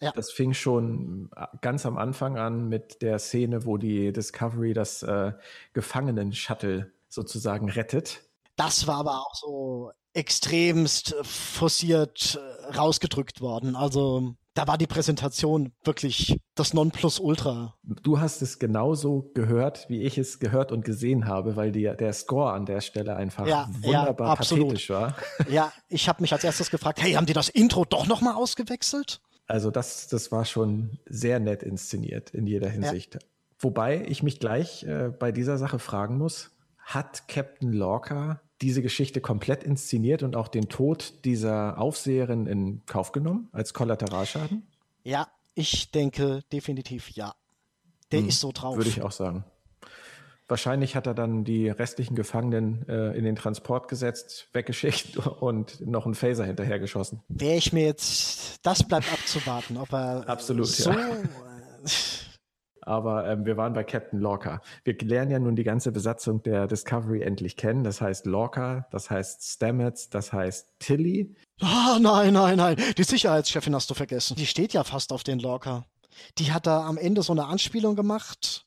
Ja. 0.00 0.12
Das 0.12 0.30
fing 0.30 0.52
schon 0.52 1.30
äh, 1.34 1.46
ganz 1.60 1.86
am 1.86 1.96
Anfang 1.96 2.36
an 2.36 2.68
mit 2.68 3.02
der 3.02 3.18
Szene, 3.18 3.64
wo 3.64 3.76
die 3.76 4.12
Discovery 4.12 4.72
das 4.72 5.02
äh, 5.02 5.32
Gefangenen-Shuttle 5.72 6.92
sozusagen 7.08 7.70
rettet. 7.70 8.22
Das 8.56 8.86
war 8.86 8.98
aber 8.98 9.20
auch 9.20 9.34
so 9.34 9.92
extremst 10.14 11.14
forciert 11.22 12.38
äh, 12.40 12.76
rausgedrückt 12.76 13.40
worden. 13.40 13.76
Also 13.76 14.34
da 14.54 14.68
war 14.68 14.76
die 14.76 14.86
Präsentation 14.86 15.72
wirklich 15.84 16.38
das 16.54 16.74
Nonplusultra. 16.74 17.74
Du 17.82 18.20
hast 18.20 18.42
es 18.42 18.58
genauso 18.58 19.30
gehört, 19.34 19.88
wie 19.88 20.02
ich 20.02 20.18
es 20.18 20.38
gehört 20.38 20.72
und 20.72 20.84
gesehen 20.84 21.26
habe, 21.26 21.56
weil 21.56 21.72
die, 21.72 21.90
der 21.98 22.12
Score 22.12 22.52
an 22.52 22.66
der 22.66 22.82
Stelle 22.82 23.16
einfach 23.16 23.46
ja, 23.46 23.68
wunderbar 23.80 24.28
ja, 24.28 24.36
pathetisch 24.36 24.90
war. 24.90 25.16
Ja, 25.48 25.72
ich 25.88 26.08
habe 26.08 26.22
mich 26.22 26.32
als 26.32 26.44
erstes 26.44 26.70
gefragt, 26.70 27.02
hey, 27.02 27.12
haben 27.12 27.26
die 27.26 27.32
das 27.32 27.48
Intro 27.48 27.84
doch 27.84 28.06
nochmal 28.06 28.34
ausgewechselt? 28.34 29.20
Also 29.46 29.70
das, 29.70 30.08
das 30.08 30.30
war 30.30 30.44
schon 30.44 30.98
sehr 31.06 31.40
nett 31.40 31.62
inszeniert 31.62 32.30
in 32.30 32.46
jeder 32.46 32.68
Hinsicht. 32.68 33.14
Ja. 33.14 33.20
Wobei 33.58 34.04
ich 34.06 34.22
mich 34.22 34.40
gleich 34.40 34.84
äh, 34.84 35.08
bei 35.08 35.32
dieser 35.32 35.56
Sache 35.56 35.78
fragen 35.78 36.18
muss, 36.18 36.50
hat 36.78 37.28
Captain 37.28 37.72
Lorca 37.72 38.40
diese 38.62 38.82
Geschichte 38.82 39.20
komplett 39.20 39.64
inszeniert 39.64 40.22
und 40.22 40.36
auch 40.36 40.48
den 40.48 40.68
Tod 40.68 41.24
dieser 41.24 41.78
Aufseherin 41.78 42.46
in 42.46 42.86
Kauf 42.86 43.12
genommen 43.12 43.48
als 43.52 43.74
Kollateralschaden? 43.74 44.66
Ja, 45.04 45.28
ich 45.54 45.90
denke 45.90 46.42
definitiv 46.52 47.10
ja. 47.10 47.34
Der 48.12 48.20
hm, 48.20 48.28
ist 48.28 48.40
so 48.40 48.52
drauf. 48.52 48.76
Würde 48.76 48.88
ich 48.88 49.02
auch 49.02 49.12
sagen. 49.12 49.44
Wahrscheinlich 50.48 50.96
hat 50.96 51.06
er 51.06 51.14
dann 51.14 51.44
die 51.44 51.68
restlichen 51.68 52.14
Gefangenen 52.14 52.86
äh, 52.88 53.16
in 53.16 53.24
den 53.24 53.36
Transport 53.36 53.88
gesetzt, 53.88 54.48
weggeschickt 54.52 55.16
und 55.40 55.86
noch 55.86 56.04
einen 56.04 56.14
Phaser 56.14 56.44
hinterhergeschossen. 56.44 57.22
Wäre 57.28 57.56
ich 57.56 57.72
mir 57.72 57.84
jetzt, 57.84 58.60
das 58.62 58.82
bleibt 58.82 59.10
abzuwarten, 59.12 59.76
ob 59.76 59.92
er 59.92 60.28
Absolut, 60.28 60.66
so 60.66 60.90
ja. 60.90 60.98
Aber 62.82 63.28
ähm, 63.28 63.46
wir 63.46 63.56
waren 63.56 63.72
bei 63.72 63.84
Captain 63.84 64.20
Lorca. 64.20 64.60
Wir 64.84 64.96
lernen 64.98 65.30
ja 65.30 65.38
nun 65.38 65.56
die 65.56 65.64
ganze 65.64 65.92
Besatzung 65.92 66.42
der 66.42 66.66
Discovery 66.66 67.22
endlich 67.22 67.56
kennen. 67.56 67.84
Das 67.84 68.00
heißt 68.00 68.26
Lorca, 68.26 68.86
das 68.90 69.10
heißt 69.10 69.42
Stamets, 69.44 70.10
das 70.10 70.32
heißt 70.32 70.74
Tilly. 70.78 71.34
Ah, 71.60 71.94
oh, 71.96 71.98
nein, 72.00 72.34
nein, 72.34 72.56
nein. 72.56 72.76
Die 72.98 73.04
Sicherheitschefin 73.04 73.74
hast 73.74 73.88
du 73.88 73.94
vergessen. 73.94 74.36
Die 74.36 74.46
steht 74.46 74.72
ja 74.72 74.84
fast 74.84 75.12
auf 75.12 75.22
den 75.22 75.38
Lorca. 75.38 75.86
Die 76.38 76.52
hat 76.52 76.66
da 76.66 76.86
am 76.86 76.98
Ende 76.98 77.22
so 77.22 77.32
eine 77.32 77.46
Anspielung 77.46 77.96
gemacht. 77.96 78.66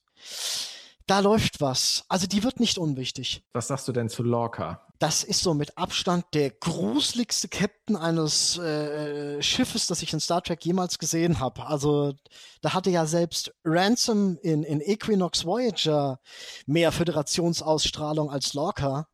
Da 1.07 1.19
läuft 1.19 1.61
was. 1.61 2.05
Also 2.09 2.25
die 2.25 2.43
wird 2.43 2.59
nicht 2.59 2.77
unwichtig. 2.77 3.43
Was 3.53 3.67
sagst 3.67 3.87
du 3.87 3.91
denn 3.91 4.09
zu 4.09 4.23
Lorca? 4.23 4.84
Das 4.99 5.23
ist 5.23 5.41
so 5.41 5.53
mit 5.53 5.77
Abstand 5.77 6.25
der 6.33 6.51
gruseligste 6.51 7.49
Captain 7.49 7.95
eines 7.95 8.57
äh, 8.57 9.41
Schiffes, 9.41 9.87
das 9.87 10.01
ich 10.01 10.13
in 10.13 10.19
Star 10.19 10.41
Trek 10.41 10.63
jemals 10.65 10.99
gesehen 10.99 11.39
habe. 11.39 11.65
Also 11.65 12.13
da 12.61 12.73
hatte 12.73 12.89
ja 12.89 13.05
selbst 13.05 13.53
Ransom 13.65 14.37
in, 14.41 14.63
in 14.63 14.79
Equinox 14.81 15.45
Voyager 15.45 16.19
mehr 16.65 16.91
Föderationsausstrahlung 16.91 18.29
als 18.29 18.53
Lorca. 18.53 19.07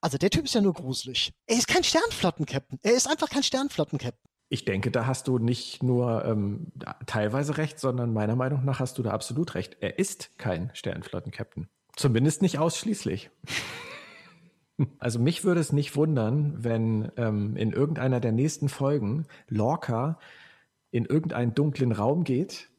Also 0.00 0.18
der 0.18 0.30
Typ 0.30 0.44
ist 0.44 0.54
ja 0.54 0.60
nur 0.60 0.74
gruselig. 0.74 1.32
Er 1.46 1.56
ist 1.56 1.68
kein 1.68 1.84
Sternflotten-Captain. 1.84 2.80
Er 2.82 2.94
ist 2.94 3.08
einfach 3.08 3.28
kein 3.28 3.42
Sternflotten-Captain. 3.42 4.28
Ich 4.50 4.64
denke, 4.64 4.90
da 4.90 5.06
hast 5.06 5.28
du 5.28 5.38
nicht 5.38 5.82
nur 5.82 6.24
ähm, 6.24 6.72
teilweise 7.06 7.58
recht, 7.58 7.78
sondern 7.78 8.12
meiner 8.12 8.34
Meinung 8.34 8.64
nach 8.64 8.80
hast 8.80 8.96
du 8.98 9.02
da 9.02 9.10
absolut 9.10 9.54
recht. 9.54 9.76
Er 9.80 9.98
ist 9.98 10.36
kein 10.38 10.70
Sternflotten-Captain. 10.72 11.68
Zumindest 11.96 12.42
nicht 12.42 12.58
ausschließlich. 12.58 13.30
Also 14.98 15.18
mich 15.18 15.44
würde 15.44 15.60
es 15.60 15.72
nicht 15.72 15.96
wundern, 15.96 16.54
wenn 16.58 17.10
ähm, 17.16 17.56
in 17.56 17.72
irgendeiner 17.72 18.20
der 18.20 18.32
nächsten 18.32 18.68
Folgen 18.68 19.26
Lorca 19.48 20.18
in 20.90 21.04
irgendeinen 21.04 21.54
dunklen 21.54 21.92
Raum 21.92 22.24
geht, 22.24 22.70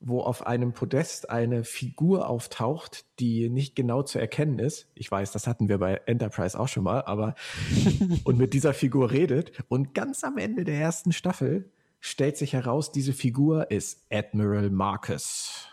wo 0.00 0.20
auf 0.20 0.46
einem 0.46 0.72
Podest 0.72 1.30
eine 1.30 1.62
Figur 1.62 2.28
auftaucht, 2.28 3.04
die 3.20 3.48
nicht 3.48 3.76
genau 3.76 4.02
zu 4.02 4.18
erkennen 4.18 4.58
ist. 4.58 4.88
Ich 4.94 5.10
weiß, 5.10 5.30
das 5.32 5.46
hatten 5.46 5.68
wir 5.68 5.78
bei 5.78 6.00
Enterprise 6.06 6.58
auch 6.58 6.68
schon 6.68 6.84
mal, 6.84 7.02
aber 7.02 7.34
und 8.24 8.38
mit 8.38 8.54
dieser 8.54 8.74
Figur 8.74 9.12
redet. 9.12 9.52
Und 9.68 9.94
ganz 9.94 10.24
am 10.24 10.38
Ende 10.38 10.64
der 10.64 10.80
ersten 10.80 11.12
Staffel 11.12 11.70
stellt 12.00 12.36
sich 12.36 12.54
heraus, 12.54 12.90
diese 12.90 13.12
Figur 13.12 13.70
ist 13.70 14.06
Admiral 14.10 14.70
Marcus, 14.70 15.68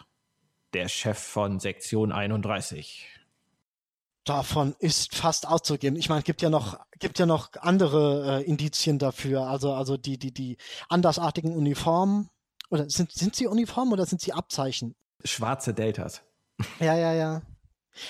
der 0.74 0.89
Chef 0.89 1.17
von 1.17 1.59
Sektion 1.59 2.12
31 2.12 3.18
davon 4.29 4.75
ist 4.79 5.15
fast 5.15 5.48
auszugehen. 5.48 5.95
Ich 5.95 6.09
meine, 6.09 6.21
gibt 6.21 6.41
ja 6.41 6.50
noch 6.50 6.79
gibt 7.00 7.17
ja 7.19 7.25
noch 7.25 7.50
andere 7.59 8.41
äh, 8.41 8.43
Indizien 8.43 9.00
dafür. 9.00 9.48
Also 9.48 9.74
also 9.74 9.98
die 9.98 10.17
die 10.17 10.33
die 10.33 10.57
andersartigen 10.88 11.55
Uniformen 11.55 12.29
oder 12.69 12.89
sind 12.89 13.12
sind 13.12 13.36
sie 13.36 13.48
Uniformen 13.48 13.91
oder 13.93 14.05
sind 14.05 14.21
sie 14.21 14.33
Abzeichen? 14.33 14.95
Schwarze 15.24 15.74
Deltas. 15.74 16.21
Ja 16.79 16.93
ja 16.95 17.13
ja. 17.13 17.41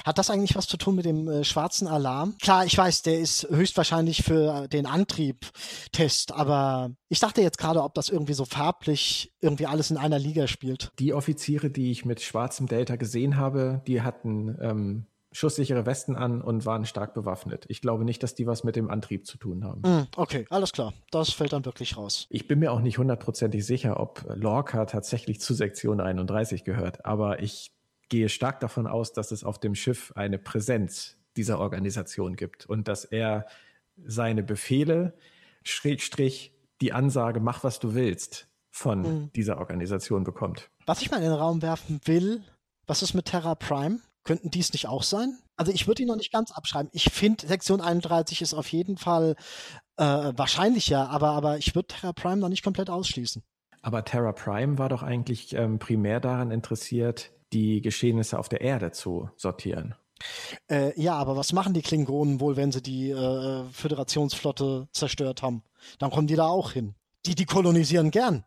Hat 0.05 0.17
das 0.17 0.29
eigentlich 0.29 0.55
was 0.55 0.67
zu 0.67 0.77
tun 0.77 0.95
mit 0.95 1.05
dem 1.05 1.27
äh, 1.27 1.43
schwarzen 1.43 1.87
Alarm? 1.87 2.35
Klar, 2.41 2.65
ich 2.65 2.77
weiß, 2.77 3.03
der 3.03 3.19
ist 3.19 3.47
höchstwahrscheinlich 3.49 4.23
für 4.23 4.67
den 4.67 4.85
Antrieb-Test, 4.85 6.33
aber 6.33 6.91
ich 7.07 7.19
dachte 7.19 7.41
jetzt 7.41 7.57
gerade, 7.57 7.83
ob 7.83 7.93
das 7.93 8.09
irgendwie 8.09 8.33
so 8.33 8.45
farblich 8.45 9.33
irgendwie 9.39 9.67
alles 9.67 9.89
in 9.89 9.97
einer 9.97 10.19
Liga 10.19 10.47
spielt. 10.47 10.91
Die 10.99 11.13
Offiziere, 11.13 11.69
die 11.69 11.91
ich 11.91 12.05
mit 12.05 12.21
schwarzem 12.21 12.67
Delta 12.67 12.97
gesehen 12.97 13.37
habe, 13.37 13.81
die 13.87 14.01
hatten 14.01 14.57
ähm, 14.61 15.05
schusssichere 15.31 15.85
Westen 15.85 16.15
an 16.15 16.41
und 16.41 16.65
waren 16.65 16.85
stark 16.85 17.13
bewaffnet. 17.13 17.65
Ich 17.69 17.81
glaube 17.81 18.03
nicht, 18.03 18.23
dass 18.23 18.33
die 18.33 18.47
was 18.47 18.63
mit 18.63 18.75
dem 18.75 18.89
Antrieb 18.89 19.27
zu 19.27 19.37
tun 19.37 19.63
haben. 19.63 19.81
Mm, 19.81 20.07
okay, 20.15 20.45
alles 20.49 20.71
klar. 20.71 20.93
Das 21.11 21.31
fällt 21.31 21.53
dann 21.53 21.65
wirklich 21.65 21.97
raus. 21.97 22.25
Ich 22.29 22.47
bin 22.47 22.59
mir 22.59 22.71
auch 22.71 22.81
nicht 22.81 22.97
hundertprozentig 22.97 23.65
sicher, 23.65 23.99
ob 23.99 24.25
Lorca 24.33 24.85
tatsächlich 24.85 25.39
zu 25.39 25.53
Sektion 25.53 26.01
31 26.01 26.63
gehört, 26.63 27.05
aber 27.05 27.41
ich 27.41 27.71
gehe 28.09 28.29
stark 28.29 28.59
davon 28.59 28.87
aus, 28.87 29.13
dass 29.13 29.31
es 29.31 29.43
auf 29.43 29.59
dem 29.59 29.75
Schiff 29.75 30.11
eine 30.15 30.39
Präsenz 30.39 31.17
dieser 31.37 31.59
Organisation 31.59 32.35
gibt 32.35 32.65
und 32.65 32.87
dass 32.87 33.05
er 33.05 33.45
seine 34.03 34.41
Befehle, 34.41 35.13
Schrägstrich, 35.63 36.53
die 36.81 36.91
Ansage, 36.91 37.39
mach 37.39 37.63
was 37.63 37.79
du 37.79 37.93
willst, 37.93 38.47
von 38.71 39.01
mm. 39.01 39.31
dieser 39.35 39.59
Organisation 39.59 40.23
bekommt. 40.23 40.69
Was 40.85 41.01
ich 41.01 41.11
mal 41.11 41.17
in 41.17 41.23
den 41.23 41.33
Raum 41.33 41.61
werfen 41.61 42.01
will, 42.05 42.43
was 42.87 43.03
ist 43.03 43.13
mit 43.13 43.25
Terra 43.25 43.53
Prime? 43.55 43.99
Könnten 44.29 44.51
dies 44.51 44.73
nicht 44.73 44.87
auch 44.87 45.01
sein? 45.01 45.39
Also 45.57 45.71
ich 45.71 45.87
würde 45.87 46.03
ihn 46.03 46.07
noch 46.07 46.15
nicht 46.15 46.31
ganz 46.31 46.51
abschreiben. 46.51 46.91
Ich 46.93 47.05
finde, 47.05 47.47
Sektion 47.47 47.81
31 47.81 48.43
ist 48.43 48.53
auf 48.53 48.71
jeden 48.71 48.95
Fall 48.95 49.35
äh, 49.97 50.03
wahrscheinlicher, 50.03 51.09
aber, 51.09 51.29
aber 51.29 51.57
ich 51.57 51.73
würde 51.73 51.87
Terra 51.87 52.13
Prime 52.13 52.37
noch 52.37 52.49
nicht 52.49 52.63
komplett 52.63 52.91
ausschließen. 52.91 53.41
Aber 53.81 54.05
Terra 54.05 54.31
Prime 54.33 54.77
war 54.77 54.87
doch 54.87 55.01
eigentlich 55.01 55.53
ähm, 55.53 55.79
primär 55.79 56.19
daran 56.19 56.51
interessiert, 56.51 57.31
die 57.53 57.81
Geschehnisse 57.81 58.37
auf 58.37 58.49
der 58.49 58.61
Erde 58.61 58.91
zu 58.91 59.31
sortieren. 59.35 59.95
Äh, 60.69 60.91
ja, 61.01 61.15
aber 61.15 61.35
was 61.35 61.51
machen 61.51 61.73
die 61.73 61.81
Klingonen 61.81 62.39
wohl, 62.39 62.55
wenn 62.55 62.71
sie 62.71 62.83
die 62.83 63.09
äh, 63.09 63.63
Föderationsflotte 63.71 64.89
zerstört 64.91 65.41
haben? 65.41 65.63
Dann 65.97 66.11
kommen 66.11 66.27
die 66.27 66.35
da 66.35 66.45
auch 66.45 66.73
hin. 66.73 66.93
Die, 67.25 67.33
die 67.33 67.45
kolonisieren 67.45 68.11
gern. 68.11 68.45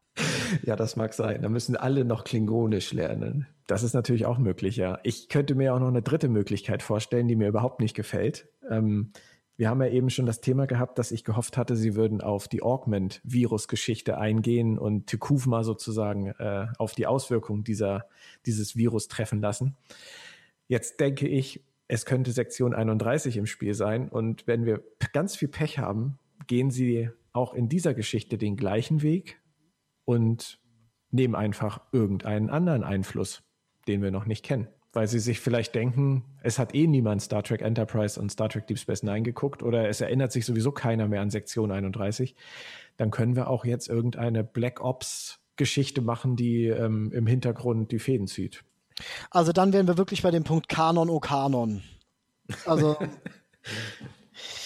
Ja, 0.62 0.76
das 0.76 0.94
mag 0.94 1.12
sein. 1.12 1.42
Da 1.42 1.48
müssen 1.48 1.74
alle 1.74 2.04
noch 2.04 2.22
Klingonisch 2.22 2.92
lernen. 2.92 3.48
Das 3.72 3.82
ist 3.82 3.94
natürlich 3.94 4.26
auch 4.26 4.36
möglich, 4.36 4.76
ja. 4.76 4.98
Ich 5.02 5.30
könnte 5.30 5.54
mir 5.54 5.72
auch 5.72 5.78
noch 5.78 5.88
eine 5.88 6.02
dritte 6.02 6.28
Möglichkeit 6.28 6.82
vorstellen, 6.82 7.26
die 7.26 7.36
mir 7.36 7.48
überhaupt 7.48 7.80
nicht 7.80 7.94
gefällt. 7.94 8.46
Ähm, 8.68 9.12
wir 9.56 9.70
haben 9.70 9.80
ja 9.80 9.88
eben 9.88 10.10
schon 10.10 10.26
das 10.26 10.42
Thema 10.42 10.66
gehabt, 10.66 10.98
dass 10.98 11.10
ich 11.10 11.24
gehofft 11.24 11.56
hatte, 11.56 11.74
sie 11.74 11.94
würden 11.94 12.20
auf 12.20 12.48
die 12.48 12.62
Augment-Virus-Geschichte 12.62 14.18
eingehen 14.18 14.78
und 14.78 15.06
Tekuvma 15.06 15.64
sozusagen 15.64 16.26
äh, 16.38 16.66
auf 16.76 16.94
die 16.94 17.06
Auswirkungen 17.06 17.64
dieser, 17.64 18.04
dieses 18.44 18.76
Virus 18.76 19.08
treffen 19.08 19.40
lassen. 19.40 19.74
Jetzt 20.68 21.00
denke 21.00 21.26
ich, 21.26 21.64
es 21.88 22.04
könnte 22.04 22.32
Sektion 22.32 22.74
31 22.74 23.38
im 23.38 23.46
Spiel 23.46 23.72
sein 23.72 24.10
und 24.10 24.46
wenn 24.46 24.66
wir 24.66 24.84
ganz 25.14 25.34
viel 25.34 25.48
Pech 25.48 25.78
haben, 25.78 26.18
gehen 26.46 26.70
sie 26.70 27.08
auch 27.32 27.54
in 27.54 27.70
dieser 27.70 27.94
Geschichte 27.94 28.36
den 28.36 28.58
gleichen 28.58 29.00
Weg 29.00 29.40
und 30.04 30.60
nehmen 31.10 31.34
einfach 31.34 31.80
irgendeinen 31.90 32.50
anderen 32.50 32.84
Einfluss, 32.84 33.42
den 33.88 34.02
wir 34.02 34.10
noch 34.10 34.26
nicht 34.26 34.44
kennen. 34.44 34.68
Weil 34.92 35.06
sie 35.06 35.20
sich 35.20 35.40
vielleicht 35.40 35.74
denken, 35.74 36.24
es 36.42 36.58
hat 36.58 36.74
eh 36.74 36.86
niemand 36.86 37.22
Star 37.22 37.42
Trek 37.42 37.62
Enterprise 37.62 38.20
und 38.20 38.30
Star 38.30 38.48
Trek 38.50 38.66
Deep 38.66 38.78
Space 38.78 39.02
Nine 39.02 39.22
geguckt 39.22 39.62
oder 39.62 39.88
es 39.88 40.00
erinnert 40.02 40.32
sich 40.32 40.44
sowieso 40.44 40.70
keiner 40.70 41.08
mehr 41.08 41.22
an 41.22 41.30
Sektion 41.30 41.70
31. 41.72 42.36
Dann 42.98 43.10
können 43.10 43.34
wir 43.34 43.48
auch 43.48 43.64
jetzt 43.64 43.88
irgendeine 43.88 44.44
Black 44.44 44.82
Ops 44.82 45.38
Geschichte 45.56 46.02
machen, 46.02 46.36
die 46.36 46.66
ähm, 46.66 47.10
im 47.12 47.26
Hintergrund 47.26 47.90
die 47.92 47.98
Fäden 47.98 48.26
zieht. 48.26 48.64
Also 49.30 49.52
dann 49.52 49.72
wären 49.72 49.86
wir 49.86 49.96
wirklich 49.96 50.22
bei 50.22 50.30
dem 50.30 50.44
Punkt 50.44 50.68
Kanon 50.68 51.08
o 51.08 51.20
Kanon. 51.20 51.82
Also 52.66 52.96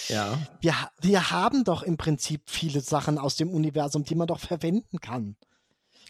Ja. 0.07 0.37
Wir, 0.61 0.73
wir 1.01 1.31
haben 1.31 1.63
doch 1.63 1.83
im 1.83 1.97
Prinzip 1.97 2.43
viele 2.45 2.81
Sachen 2.81 3.17
aus 3.17 3.35
dem 3.35 3.49
Universum, 3.49 4.03
die 4.03 4.15
man 4.15 4.27
doch 4.27 4.39
verwenden 4.39 4.99
kann. 4.99 5.35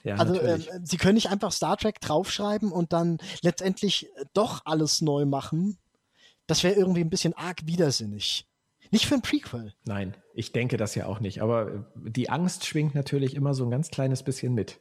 Ja, 0.04 0.16
also 0.16 0.36
äh, 0.36 0.60
sie 0.84 0.98
können 0.98 1.16
nicht 1.16 1.30
einfach 1.30 1.51
Star 1.51 1.77
Trek 1.77 2.00
draufschreiben 2.01 2.72
und 2.72 2.94
dann 2.94 3.18
letztendlich 3.42 4.10
doch 4.34 4.62
alles 4.66 5.01
neu 5.01 5.25
machen. 5.25 5.77
Das 6.46 6.63
wäre 6.63 6.75
irgendwie 6.75 7.01
ein 7.01 7.10
bisschen 7.10 7.34
arg 7.34 7.66
widersinnig. 7.66 8.48
Nicht 8.92 9.06
für 9.06 9.16
ein 9.16 9.22
Prequel. 9.22 9.74
Nein, 9.86 10.16
ich 10.34 10.54
denke 10.54 10.77
das 10.77 10.96
ja 10.96 11.08
auch 11.08 11.20
nicht. 11.20 11.42
Aber 11.42 11.68
äh, 11.68 11.80
die 11.96 12.30
Angst 12.30 12.66
schwingt 12.66 12.96
natürlich 12.96 13.36
immer 13.36 13.54
so 13.54 13.66
ein 13.66 13.72
ganz 13.72 13.89
kleines 13.89 14.24
bisschen 14.24 14.54
mit. 14.54 14.80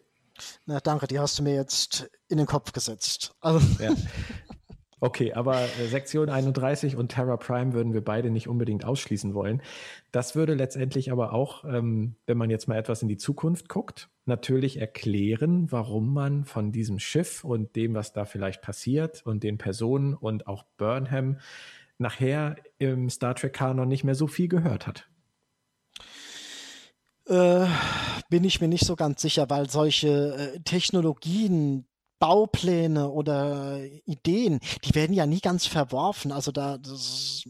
Na, 0.67 0.81
danke, 0.81 1.07
die 1.07 1.19
hast 1.19 1.39
du 1.39 1.43
mir 1.43 1.55
jetzt 1.55 2.09
in 2.29 2.39
den 2.39 2.47
Kopf 2.47 2.73
gesetzt. 2.73 3.35
Also. 3.41 3.61
Ja. 3.83 3.95
Okay, 4.99 5.35
aber 5.35 5.61
äh, 5.61 5.89
Sektion 5.89 6.31
31 6.31 6.97
und 6.97 7.09
Terra 7.09 7.37
Prime 7.37 7.75
würden 7.75 7.93
wir 7.93 8.03
beide 8.03 8.31
nicht 8.31 8.49
unbedingt 8.49 8.87
ausschließen 8.87 9.35
wollen. 9.35 9.61
Das 10.11 10.35
würde 10.35 10.55
letztendlich 10.55 11.13
aber 11.13 11.35
auch, 11.35 11.65
ähm, 11.65 12.17
wenn 12.27 12.39
man 12.39 12.49
jetzt 12.49 12.67
mal 12.67 12.79
etwas 12.79 13.03
in 13.03 13.09
die 13.09 13.19
Zukunft 13.19 13.69
guckt, 13.69 14.09
natürlich 14.25 14.81
erklären, 14.81 15.71
warum 15.71 16.15
man 16.15 16.47
von 16.47 16.73
diesem 16.73 16.99
Schiff 16.99 17.45
und 17.45 17.77
dem, 17.77 17.95
was 17.95 18.15
da 18.15 18.25
vielleicht 18.25 18.63
passiert 18.63 19.25
und 19.27 19.43
den 19.43 19.59
Personen 19.59 20.15
und 20.15 20.47
auch 20.47 20.65
Burnham 20.79 21.41
nachher 21.99 22.57
im 22.79 23.11
Star 23.11 23.35
Trek-Kanon 23.35 23.89
nicht 23.89 24.05
mehr 24.05 24.15
so 24.15 24.27
viel 24.27 24.49
gehört 24.49 24.87
hat. 24.87 25.09
Äh, 27.27 27.67
bin 28.31 28.45
ich 28.45 28.61
mir 28.61 28.69
nicht 28.69 28.87
so 28.87 28.97
ganz 28.97 29.21
sicher, 29.21 29.51
weil 29.51 29.69
solche 29.69 30.55
äh, 30.55 30.61
Technologien, 30.61 31.87
Baupläne 32.27 33.09
oder 33.09 33.79
Ideen, 34.05 34.59
die 34.85 34.97
werden 34.97 35.13
ja 35.13 35.27
nie 35.27 35.39
ganz 35.39 35.65
verworfen. 35.65 36.33
Also 36.33 36.51
da, 36.51 36.77
das, 36.77 37.45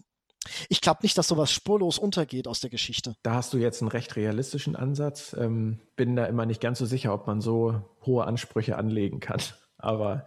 ich 0.69 0.83
glaube 0.83 0.99
nicht, 1.03 1.17
dass 1.17 1.29
sowas 1.29 1.51
spurlos 1.51 1.99
untergeht 1.99 2.47
aus 2.47 2.61
der 2.61 2.69
Geschichte. 2.69 3.15
Da 3.23 3.33
hast 3.33 3.55
du 3.55 3.57
jetzt 3.57 3.81
einen 3.81 3.91
recht 3.91 4.17
realistischen 4.17 4.77
Ansatz. 4.77 5.35
Ähm, 5.39 5.81
bin 5.97 6.15
da 6.15 6.27
immer 6.27 6.45
nicht 6.45 6.61
ganz 6.61 6.79
so 6.79 6.85
sicher, 6.85 7.15
ob 7.15 7.27
man 7.27 7.41
so 7.41 7.81
hohe 8.05 8.27
Ansprüche 8.27 8.77
anlegen 8.77 9.19
kann. 9.19 9.41
Aber 9.79 10.27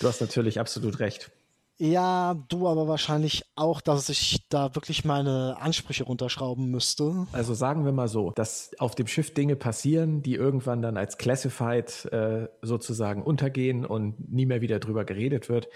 du 0.00 0.08
hast 0.08 0.20
natürlich 0.20 0.58
absolut 0.58 0.98
recht. 0.98 1.30
Ja, 1.78 2.34
du 2.48 2.68
aber 2.68 2.88
wahrscheinlich 2.88 3.44
auch, 3.54 3.82
dass 3.82 4.08
ich 4.08 4.46
da 4.48 4.74
wirklich 4.74 5.04
meine 5.04 5.58
Ansprüche 5.60 6.04
runterschrauben 6.04 6.70
müsste. 6.70 7.26
Also 7.32 7.52
sagen 7.52 7.84
wir 7.84 7.92
mal 7.92 8.08
so, 8.08 8.30
dass 8.30 8.70
auf 8.78 8.94
dem 8.94 9.06
Schiff 9.06 9.34
Dinge 9.34 9.56
passieren, 9.56 10.22
die 10.22 10.34
irgendwann 10.34 10.80
dann 10.80 10.96
als 10.96 11.18
Classified 11.18 12.06
äh, 12.12 12.48
sozusagen 12.62 13.22
untergehen 13.22 13.84
und 13.84 14.32
nie 14.32 14.46
mehr 14.46 14.62
wieder 14.62 14.78
drüber 14.78 15.04
geredet 15.04 15.50
wird, 15.50 15.68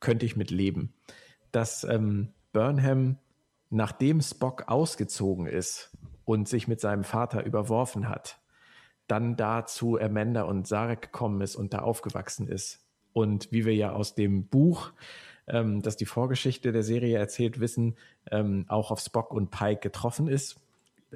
könnte 0.00 0.26
ich 0.26 0.34
mit 0.34 0.50
leben. 0.50 0.92
Dass 1.52 1.84
ähm, 1.84 2.32
Burnham, 2.52 3.18
nachdem 3.70 4.20
Spock 4.22 4.64
ausgezogen 4.66 5.46
ist 5.46 5.92
und 6.24 6.48
sich 6.48 6.66
mit 6.66 6.80
seinem 6.80 7.04
Vater 7.04 7.44
überworfen 7.44 8.08
hat, 8.08 8.40
dann 9.06 9.36
da 9.36 9.66
zu 9.66 10.00
Amanda 10.00 10.42
und 10.42 10.66
Sarek 10.66 11.02
gekommen 11.02 11.42
ist 11.42 11.54
und 11.54 11.74
da 11.74 11.80
aufgewachsen 11.80 12.48
ist. 12.48 12.80
Und 13.12 13.52
wie 13.52 13.64
wir 13.64 13.74
ja 13.74 13.92
aus 13.92 14.16
dem 14.16 14.48
Buch 14.48 14.92
ähm, 15.46 15.82
dass 15.82 15.96
die 15.96 16.06
Vorgeschichte 16.06 16.72
der 16.72 16.82
Serie 16.82 17.18
erzählt 17.18 17.60
wissen, 17.60 17.96
ähm, 18.30 18.64
auch 18.68 18.90
auf 18.90 19.00
Spock 19.00 19.32
und 19.32 19.50
Pike 19.50 19.80
getroffen 19.80 20.28
ist. 20.28 20.56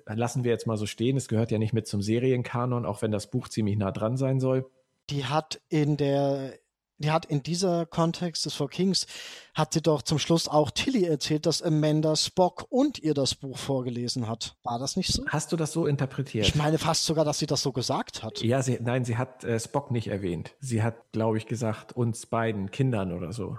Lassen 0.06 0.44
wir 0.44 0.52
jetzt 0.52 0.66
mal 0.66 0.76
so 0.76 0.86
stehen. 0.86 1.16
Es 1.16 1.28
gehört 1.28 1.50
ja 1.50 1.58
nicht 1.58 1.72
mit 1.72 1.88
zum 1.88 2.02
Serienkanon, 2.02 2.86
auch 2.86 3.02
wenn 3.02 3.10
das 3.10 3.30
Buch 3.30 3.48
ziemlich 3.48 3.76
nah 3.76 3.90
dran 3.90 4.16
sein 4.16 4.38
soll. 4.38 4.70
Die 5.10 5.24
hat 5.24 5.60
in 5.68 5.96
der 5.96 6.52
die 6.98 7.12
hat 7.12 7.26
in 7.26 7.42
dieser 7.42 7.86
Kontext 7.86 8.44
des 8.44 8.54
Four 8.54 8.68
Kings, 8.68 9.06
hat 9.54 9.72
sie 9.72 9.80
doch 9.80 10.02
zum 10.02 10.18
Schluss 10.18 10.48
auch 10.48 10.72
Tilly 10.72 11.04
erzählt, 11.04 11.46
dass 11.46 11.62
Amanda 11.62 12.16
Spock 12.16 12.66
und 12.70 12.98
ihr 12.98 13.14
das 13.14 13.36
Buch 13.36 13.56
vorgelesen 13.56 14.28
hat. 14.28 14.56
War 14.64 14.80
das 14.80 14.96
nicht 14.96 15.12
so? 15.12 15.24
Hast 15.28 15.52
du 15.52 15.56
das 15.56 15.72
so 15.72 15.86
interpretiert? 15.86 16.46
Ich 16.46 16.56
meine 16.56 16.78
fast 16.78 17.04
sogar, 17.04 17.24
dass 17.24 17.38
sie 17.38 17.46
das 17.46 17.62
so 17.62 17.72
gesagt 17.72 18.24
hat. 18.24 18.42
Ja, 18.42 18.62
sie, 18.62 18.78
nein, 18.80 19.04
sie 19.04 19.16
hat 19.16 19.44
äh, 19.44 19.60
Spock 19.60 19.92
nicht 19.92 20.08
erwähnt. 20.08 20.54
Sie 20.58 20.82
hat, 20.82 21.12
glaube 21.12 21.38
ich, 21.38 21.46
gesagt, 21.46 21.92
uns 21.92 22.26
beiden 22.26 22.72
Kindern 22.72 23.12
oder 23.12 23.32
so. 23.32 23.58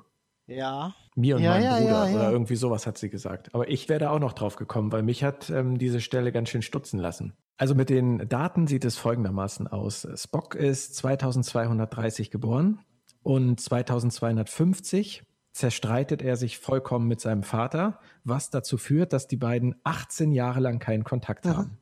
Ja. 0.50 0.96
Mir 1.16 1.36
und 1.36 1.44
ja, 1.44 1.52
meinem 1.52 1.64
ja, 1.64 1.78
Bruder 1.78 2.10
ja, 2.10 2.16
oder 2.16 2.32
irgendwie 2.32 2.56
sowas 2.56 2.88
hat 2.88 2.98
sie 2.98 3.10
gesagt. 3.10 3.54
Aber 3.54 3.70
ich 3.70 3.90
wäre 3.90 4.00
da 4.00 4.10
auch 4.10 4.20
noch 4.20 4.34
drauf 4.34 4.56
gekommen, 4.56 4.92
weil 4.92 5.04
mich 5.04 5.24
hat 5.24 5.50
ähm, 5.50 5.78
diese 5.78 6.02
Stelle 6.02 6.32
ganz 6.32 6.50
schön 6.50 6.62
stutzen 6.62 7.00
lassen. 7.00 7.34
Also 7.58 7.76
mit 7.76 7.90
den 7.90 8.30
Daten 8.30 8.68
sieht 8.68 8.86
es 8.86 8.98
folgendermaßen 8.98 9.68
aus. 9.68 10.08
Spock 10.16 10.56
ist 10.56 10.96
2230 10.96 12.32
geboren 12.32 12.80
und 13.22 13.60
2250 13.60 15.24
zerstreitet 15.52 16.22
er 16.22 16.38
sich 16.38 16.58
vollkommen 16.58 17.08
mit 17.08 17.20
seinem 17.20 17.44
Vater, 17.44 18.00
was 18.24 18.50
dazu 18.50 18.78
führt, 18.78 19.12
dass 19.12 19.28
die 19.28 19.36
beiden 19.36 19.76
18 19.84 20.32
Jahre 20.32 20.62
lang 20.62 20.80
keinen 20.80 21.04
Kontakt 21.04 21.46
haben. 21.46 21.80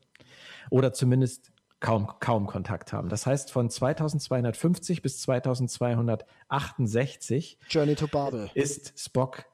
Oder 0.71 0.93
zumindest 0.93 1.51
kaum, 1.79 2.07
kaum 2.19 2.47
Kontakt 2.47 2.91
haben. 2.93 3.09
Das 3.09 3.25
heißt, 3.25 3.51
von 3.51 3.69
2250 3.69 5.01
bis 5.01 5.21
2268 5.21 7.57
Journey 7.69 7.95
to 7.95 8.07
Babel. 8.07 8.49
ist 8.53 8.99
Spock 8.99 9.45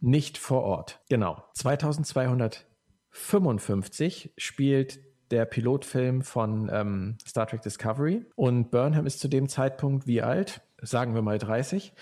nicht 0.00 0.38
vor 0.38 0.62
Ort. 0.62 1.00
Genau. 1.08 1.42
2255 1.54 4.32
spielt 4.36 5.00
der 5.30 5.44
Pilotfilm 5.44 6.22
von 6.22 6.70
ähm, 6.72 7.18
Star 7.26 7.46
Trek 7.46 7.62
Discovery 7.62 8.24
und 8.34 8.70
Burnham 8.70 9.06
ist 9.06 9.20
zu 9.20 9.28
dem 9.28 9.48
Zeitpunkt 9.48 10.06
wie 10.06 10.22
alt? 10.22 10.62
Sagen 10.80 11.14
wir 11.14 11.22
mal 11.22 11.38
30. 11.38 11.92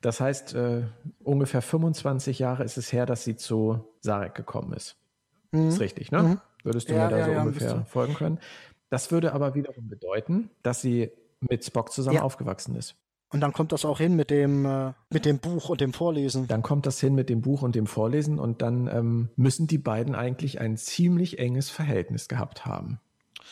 Das 0.00 0.20
heißt, 0.20 0.54
äh, 0.54 0.84
ungefähr 1.22 1.62
25 1.62 2.38
Jahre 2.38 2.64
ist 2.64 2.76
es 2.76 2.92
her, 2.92 3.06
dass 3.06 3.24
sie 3.24 3.36
zu 3.36 3.84
Sarek 4.00 4.34
gekommen 4.34 4.72
ist. 4.72 4.96
Ist 5.52 5.80
richtig, 5.80 6.10
ne? 6.10 6.40
Würdest 6.64 6.88
du 6.88 6.94
Mhm. 6.94 6.98
Ja, 6.98 7.04
mir 7.04 7.10
da 7.10 7.18
ja, 7.18 7.24
so 7.26 7.30
ja, 7.30 7.42
ungefähr 7.42 7.84
folgen 7.86 8.14
können? 8.14 8.40
Das 8.94 9.10
würde 9.10 9.32
aber 9.32 9.56
wiederum 9.56 9.88
bedeuten, 9.88 10.50
dass 10.62 10.80
sie 10.80 11.10
mit 11.40 11.64
Spock 11.64 11.90
zusammen 11.90 12.18
Ja. 12.18 12.22
aufgewachsen 12.22 12.76
ist. 12.76 12.94
Und 13.28 13.40
dann 13.40 13.52
kommt 13.52 13.72
das 13.72 13.84
auch 13.84 13.98
hin 13.98 14.14
mit 14.14 14.30
dem, 14.30 14.64
äh, 14.64 14.92
mit 15.10 15.24
dem 15.24 15.40
Buch 15.40 15.68
und 15.68 15.80
dem 15.80 15.92
Vorlesen. 15.92 16.46
Dann 16.46 16.62
kommt 16.62 16.86
das 16.86 17.00
hin 17.00 17.16
mit 17.16 17.28
dem 17.28 17.40
Buch 17.40 17.62
und 17.62 17.74
dem 17.74 17.88
Vorlesen 17.88 18.38
und 18.38 18.62
dann 18.62 18.86
ähm, 18.86 19.30
müssen 19.34 19.66
die 19.66 19.78
beiden 19.78 20.14
eigentlich 20.14 20.60
ein 20.60 20.76
ziemlich 20.76 21.40
enges 21.40 21.70
Verhältnis 21.70 22.28
gehabt 22.28 22.66
haben. 22.66 23.00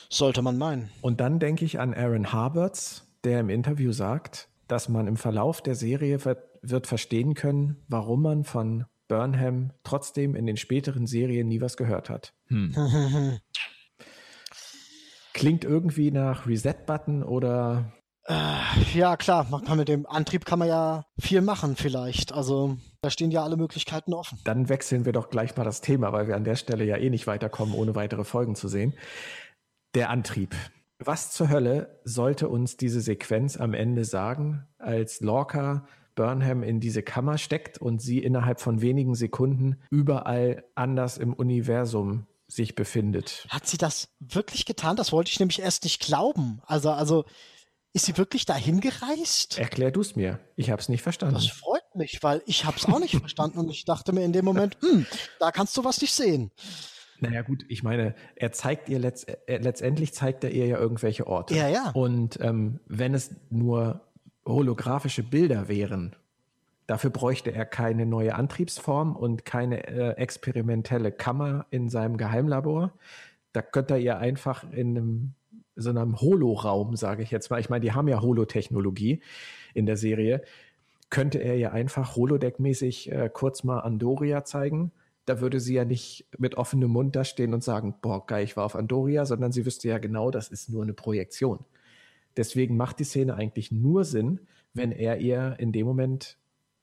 Sollte 0.09 0.43
man 0.43 0.59
meinen. 0.59 0.91
Und 1.01 1.21
dann 1.21 1.41
denke 1.41 1.65
ich 1.65 1.81
an 1.81 1.93
Aaron 1.93 2.33
Harberts, 2.33 3.09
der 3.25 3.41
im 3.41 3.51
Interview 3.51 3.91
sagt, 3.91 4.49
dass 4.69 4.89
man 4.89 5.09
im 5.09 5.17
Verlauf 5.17 5.61
der 5.61 5.75
Serie 5.75 6.25
wird, 6.25 6.39
wird 6.63 6.87
verstehen 6.87 7.35
können, 7.35 7.83
warum 7.89 8.23
man 8.23 8.45
von 8.45 8.85
Burnham 9.09 9.73
trotzdem 9.83 10.37
in 10.37 10.47
den 10.47 10.57
späteren 10.57 11.09
Serien 11.09 11.49
nie 11.49 11.61
was 11.61 11.77
gehört 11.77 12.11
hat. 12.11 12.33
Hm. 12.47 13.41
Klingt 15.35 15.65
irgendwie 15.65 16.11
nach 16.11 16.47
Reset-Button 16.47 17.23
oder 17.23 17.93
Ja, 18.95 19.17
klar, 19.17 19.47
man 19.51 19.65
kann 19.65 19.79
mit 19.79 19.89
dem 19.89 20.07
Antrieb 20.07 20.45
kann 20.45 20.59
man 20.59 20.69
ja 20.69 21.05
viel 21.19 21.41
machen 21.41 21.77
vielleicht. 21.77 22.33
Also 22.33 22.77
da 23.01 23.11
stehen 23.11 23.31
ja 23.31 23.43
alle 23.43 23.57
Möglichkeiten 23.57 24.15
offen. 24.15 24.39
dann 24.45 24.69
wechseln 24.69 25.05
wir 25.05 25.13
doch 25.13 25.31
gleich 25.31 25.57
mal 25.57 25.65
das 25.65 25.81
Thema, 25.81 26.13
weil 26.13 26.29
wir 26.29 26.37
an 26.37 26.45
der 26.45 26.57
Stelle 26.57 26.85
ja 26.85 26.97
eh 26.97 27.11
nicht 27.11 27.27
weiterkommen, 27.27 27.75
ohne 27.75 27.95
weitere 27.95 28.25
Folgen 28.25 28.55
zu 28.55 28.69
sehen. 28.69 28.95
Der 29.95 30.11
Antrieb. 30.11 30.55
Was 31.05 31.33
zur 31.33 31.49
Hölle 31.49 32.01
sollte 32.05 32.49
uns 32.49 32.77
diese 32.77 33.01
Sequenz 33.01 33.57
am 33.57 33.75
Ende 33.75 34.05
sagen, 34.05 34.69
als 34.79 35.21
Lorca 35.21 35.85
Burnham 36.15 36.63
in 36.63 36.79
diese 36.79 37.03
Kammer 37.03 37.39
steckt 37.39 37.79
und 37.79 38.01
sie 38.01 38.19
innerhalb 38.19 38.61
von 38.61 38.83
wenigen 38.83 39.15
Sekunden 39.15 39.81
überall 39.91 40.65
anders 40.75 41.19
im 41.19 41.33
Universum 41.33 42.27
sich 42.55 42.75
befindet? 42.75 43.47
Hat 43.49 43.67
sie 43.67 43.79
das 43.79 44.09
wirklich 44.21 44.65
getan? 44.67 44.97
Das 44.97 45.13
wollte 45.13 45.31
ich 45.31 45.41
nämlich 45.41 45.61
erst 45.61 45.85
nicht 45.85 46.01
glauben. 46.01 46.63
Also, 46.67 46.91
also 46.91 47.25
ist 47.93 48.07
sie 48.07 48.17
wirklich 48.17 48.47
dahin 48.47 48.81
gereist? 48.81 49.59
Erklär 49.59 49.91
du 49.91 50.01
es 50.01 50.17
mir. 50.17 50.41
Ich 50.57 50.71
habe 50.71 50.81
es 50.81 50.89
nicht 50.89 51.03
verstanden. 51.03 51.35
Das 51.35 51.49
freut 51.49 51.95
mich, 51.95 52.23
weil 52.23 52.43
ich 52.47 52.65
habe 52.65 52.77
es 52.79 52.87
auch 52.87 52.99
nicht 52.99 53.17
verstanden 53.17 53.59
und 53.59 53.71
ich 53.71 53.85
dachte 53.85 54.13
mir 54.13 54.25
in 54.25 54.33
dem 54.33 54.45
Moment, 54.45 54.79
hm, 54.81 55.07
da 55.39 55.51
kannst 55.51 55.77
du 55.77 55.85
was 55.85 56.01
nicht 56.01 56.15
sehen. 56.15 56.51
Naja 57.21 57.43
gut, 57.43 57.65
ich 57.69 57.83
meine, 57.83 58.15
er 58.35 58.51
zeigt 58.53 58.89
ihr 58.89 58.99
letzt, 58.99 59.29
äh, 59.29 59.59
letztendlich 59.59 60.13
zeigt 60.13 60.43
er 60.43 60.51
ihr 60.51 60.67
ja 60.67 60.79
irgendwelche 60.79 61.27
Orte. 61.27 61.55
Ja, 61.55 61.69
ja. 61.69 61.91
Und 61.91 62.39
ähm, 62.41 62.81
wenn 62.87 63.15
es 63.15 63.31
nur 63.51 64.01
holographische 64.45 65.23
Bilder 65.23 65.69
wären, 65.69 66.17
dafür 66.93 67.09
bräuchte 67.09 67.51
er 67.51 67.65
keine 67.65 68.05
neue 68.05 68.35
Antriebsform 68.35 69.17
und 69.17 69.47
keine 69.47 69.87
äh, 69.87 70.11
experimentelle 70.19 71.11
Kammer 71.11 71.65
in 71.71 71.89
seinem 71.89 72.19
Geheimlabor. 72.19 72.93
Da 73.55 73.63
könnte 73.63 73.95
er 73.95 74.01
ihr 74.01 74.19
einfach 74.19 74.71
in 74.71 74.91
einem 74.91 75.35
so 75.75 75.89
einem 75.89 76.21
Holoraum, 76.21 76.95
sage 76.97 77.23
ich 77.23 77.31
jetzt 77.31 77.49
mal. 77.49 77.59
Ich 77.61 77.71
meine, 77.71 77.81
die 77.81 77.93
haben 77.93 78.09
ja 78.09 78.21
Holotechnologie 78.21 79.23
in 79.73 79.87
der 79.87 79.97
Serie. 79.97 80.43
Könnte 81.09 81.39
er 81.39 81.57
ihr 81.57 81.73
einfach 81.73 82.15
Holodeck-mäßig 82.15 83.11
äh, 83.11 83.31
kurz 83.33 83.65
mal 83.65 83.79
Andoria 83.81 84.45
zeigen? 84.45 84.93
Da 85.25 85.41
würde 85.41 85.61
sie 85.61 85.73
ja 85.73 85.87
nicht 85.87 86.27
mit 86.37 86.57
offenem 86.57 86.91
Mund 86.91 87.17
da 87.17 87.25
stehen 87.25 87.55
und 87.55 87.65
sagen, 87.65 87.95
boah, 88.03 88.27
geil, 88.27 88.45
ich 88.45 88.59
war 88.59 88.67
auf 88.67 88.77
Andoria, 88.77 89.25
sondern 89.25 89.51
sie 89.51 89.65
wüsste 89.65 89.89
ja 89.89 89.97
genau, 89.97 90.31
das 90.31 90.49
ist 90.49 90.69
nur 90.69 90.83
eine 90.83 90.93
Projektion. 90.93 91.61
Deswegen 92.37 92.77
macht 92.77 92.99
die 92.99 93.05
Szene 93.05 93.35
eigentlich 93.35 93.73
nur 93.73 94.05
Sinn, 94.05 94.41
wenn 94.75 94.93
er 94.93 95.17
ihr 95.17 95.57
in 95.59 95.73
dem 95.73 95.87
Moment 95.87 96.37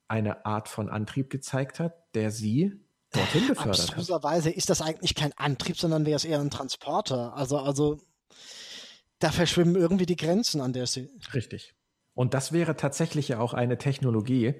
eine 0.09 0.45
Art 0.45 0.67
von 0.67 0.89
Antrieb 0.89 1.29
gezeigt 1.29 1.79
hat, 1.79 1.93
der 2.15 2.31
sie 2.31 2.73
dorthin 3.11 3.47
befördert 3.47 3.79
hat. 3.79 3.79
Abstruserweise 3.79 4.49
ist 4.49 4.69
das 4.69 4.81
eigentlich 4.81 5.15
kein 5.15 5.33
Antrieb, 5.37 5.77
sondern 5.77 6.05
wäre 6.05 6.17
es 6.17 6.25
eher 6.25 6.39
ein 6.39 6.49
Transporter. 6.49 7.35
Also, 7.35 7.57
also 7.57 7.99
da 9.19 9.31
verschwimmen 9.31 9.75
irgendwie 9.75 10.05
die 10.05 10.15
Grenzen 10.15 10.61
an 10.61 10.73
der 10.73 10.87
See. 10.87 11.09
Richtig. 11.33 11.75
Und 12.13 12.33
das 12.33 12.51
wäre 12.51 12.75
tatsächlich 12.75 13.29
ja 13.29 13.39
auch 13.39 13.53
eine 13.53 13.77
Technologie, 13.77 14.55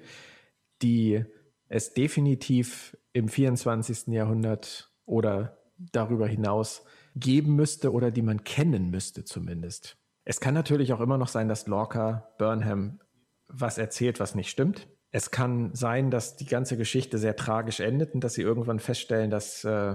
die 0.82 1.24
es 1.68 1.92
definitiv 1.94 2.96
im 3.12 3.28
24. 3.28 4.08
Jahrhundert 4.08 4.90
oder 5.04 5.58
darüber 5.76 6.26
hinaus 6.26 6.82
geben 7.16 7.56
müsste 7.56 7.92
oder 7.92 8.10
die 8.10 8.22
man 8.22 8.44
kennen 8.44 8.90
müsste 8.90 9.24
zumindest. 9.24 9.96
Es 10.24 10.40
kann 10.40 10.54
natürlich 10.54 10.92
auch 10.92 11.00
immer 11.00 11.18
noch 11.18 11.28
sein, 11.28 11.48
dass 11.48 11.66
Lorca 11.66 12.28
Burnham 12.38 13.00
was 13.48 13.78
erzählt, 13.78 14.20
was 14.20 14.34
nicht 14.34 14.50
stimmt. 14.50 14.88
Es 15.12 15.30
kann 15.30 15.74
sein, 15.74 16.10
dass 16.10 16.36
die 16.36 16.46
ganze 16.46 16.76
Geschichte 16.76 17.18
sehr 17.18 17.34
tragisch 17.36 17.80
endet 17.80 18.14
und 18.14 18.22
dass 18.22 18.34
sie 18.34 18.42
irgendwann 18.42 18.78
feststellen, 18.78 19.30
dass 19.30 19.64
äh, 19.64 19.94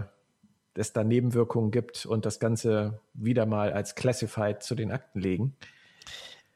es 0.73 0.91
da 0.91 1.03
Nebenwirkungen 1.05 1.71
gibt 1.71 2.05
und 2.05 2.25
das 2.25 2.39
Ganze 2.39 2.99
wieder 3.13 3.45
mal 3.45 3.71
als 3.71 3.95
Classified 3.95 4.61
zu 4.61 4.75
den 4.75 4.91
Akten 4.91 5.21
legen. 5.21 5.55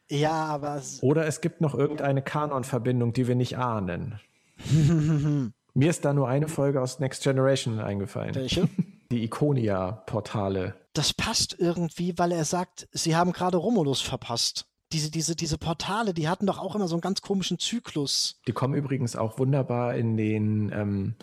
Ja, 0.10 0.32
aber 0.46 0.76
s- 0.78 1.02
Oder 1.02 1.26
es 1.26 1.40
gibt 1.40 1.62
noch 1.62 1.74
irgendeine 1.76 2.22
Kanon-Verbindung, 2.22 3.14
die 3.14 3.28
wir 3.28 3.36
nicht 3.36 3.58
ahnen. 3.58 4.20
Mir 5.74 5.90
ist 5.90 6.04
da 6.04 6.14
nur 6.14 6.28
eine 6.28 6.48
Folge 6.50 6.82
aus 6.82 7.00
Next 7.00 7.24
Generation 7.24 7.80
eingefallen. 7.80 8.36
welche? 8.36 8.68
Die 9.12 9.24
Iconia-Portale. 9.24 10.76
Das 10.94 11.14
passt 11.14 11.56
irgendwie, 11.58 12.18
weil 12.18 12.32
er 12.32 12.46
sagt, 12.46 12.88
sie 12.92 13.16
haben 13.16 13.32
gerade 13.32 13.58
Romulus 13.58 14.02
verpasst. 14.02 14.66
Diese, 14.92 15.12
diese, 15.12 15.36
diese 15.36 15.58
Portale, 15.60 16.14
die 16.16 16.28
hatten 16.28 16.48
doch 16.48 16.58
auch 16.58 16.76
immer 16.76 16.88
so 16.88 16.96
einen 16.96 17.02
ganz 17.02 17.22
komischen 17.22 17.60
Zyklus. 17.60 18.40
Die 18.48 18.54
kommen 18.54 18.74
übrigens 18.74 19.16
auch 19.16 19.38
wunderbar 19.38 19.94
in 19.96 20.18
den 20.18 20.72
ähm, 20.74 21.16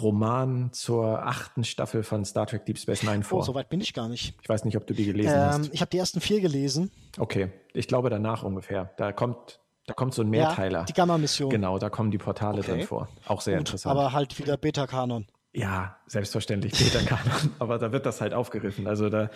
Roman 0.00 0.72
zur 0.72 1.26
achten 1.26 1.64
Staffel 1.64 2.02
von 2.04 2.24
Star 2.24 2.46
Trek 2.46 2.64
Deep 2.66 2.78
Space 2.78 3.02
Nine 3.02 3.20
Oh, 3.20 3.28
vor. 3.28 3.44
so 3.44 3.54
weit 3.54 3.68
bin 3.68 3.80
ich 3.80 3.94
gar 3.94 4.08
nicht. 4.08 4.34
Ich 4.42 4.48
weiß 4.48 4.64
nicht, 4.64 4.76
ob 4.76 4.86
du 4.86 4.94
die 4.94 5.04
gelesen 5.04 5.34
Ähm, 5.36 5.42
hast. 5.42 5.74
ich 5.74 5.80
habe 5.80 5.90
die 5.90 5.98
ersten 5.98 6.20
vier 6.20 6.40
gelesen. 6.40 6.90
Okay, 7.18 7.50
ich 7.74 7.88
glaube 7.88 8.10
danach 8.10 8.44
ungefähr. 8.44 8.92
Da 8.96 9.12
kommt, 9.12 9.58
da 9.86 9.94
kommt 9.94 10.14
so 10.14 10.22
ein 10.22 10.30
Mehrteiler. 10.30 10.80
Ja, 10.80 10.84
die 10.84 10.92
Gamma-Mission. 10.92 11.50
genau, 11.50 11.78
da 11.80 11.90
kommen 11.90 12.12
die 12.12 12.18
Portale 12.18 12.60
Okay. 12.60 12.70
drin 12.78 12.86
vor. 12.86 13.08
Auch 13.26 13.40
sehr 13.40 13.54
Gut, 13.58 13.68
interessant. 13.68 13.90
aber 13.98 14.12
halt 14.12 14.38
wieder 14.38 14.56
Beta-Kanon. 14.56 15.26
Ja, 15.52 15.98
selbstverständlich, 16.06 16.74
Peter 16.74 17.00
Kanon. 17.00 17.50
Aber 17.58 17.78
da 17.78 17.92
wird 17.92 18.06
das 18.06 18.20
halt 18.20 18.34
aufgerissen. 18.34 18.86
Also 18.86 19.08
da, 19.08 19.30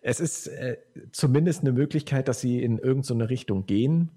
es 0.00 0.20
ist 0.20 0.46
äh, 0.46 0.78
zumindest 1.10 1.62
eine 1.62 1.72
Möglichkeit, 1.72 2.28
dass 2.28 2.40
sie 2.40 2.62
in 2.62 2.78
irgendeine 2.78 3.28
Richtung 3.28 3.66
gehen. 3.66 4.10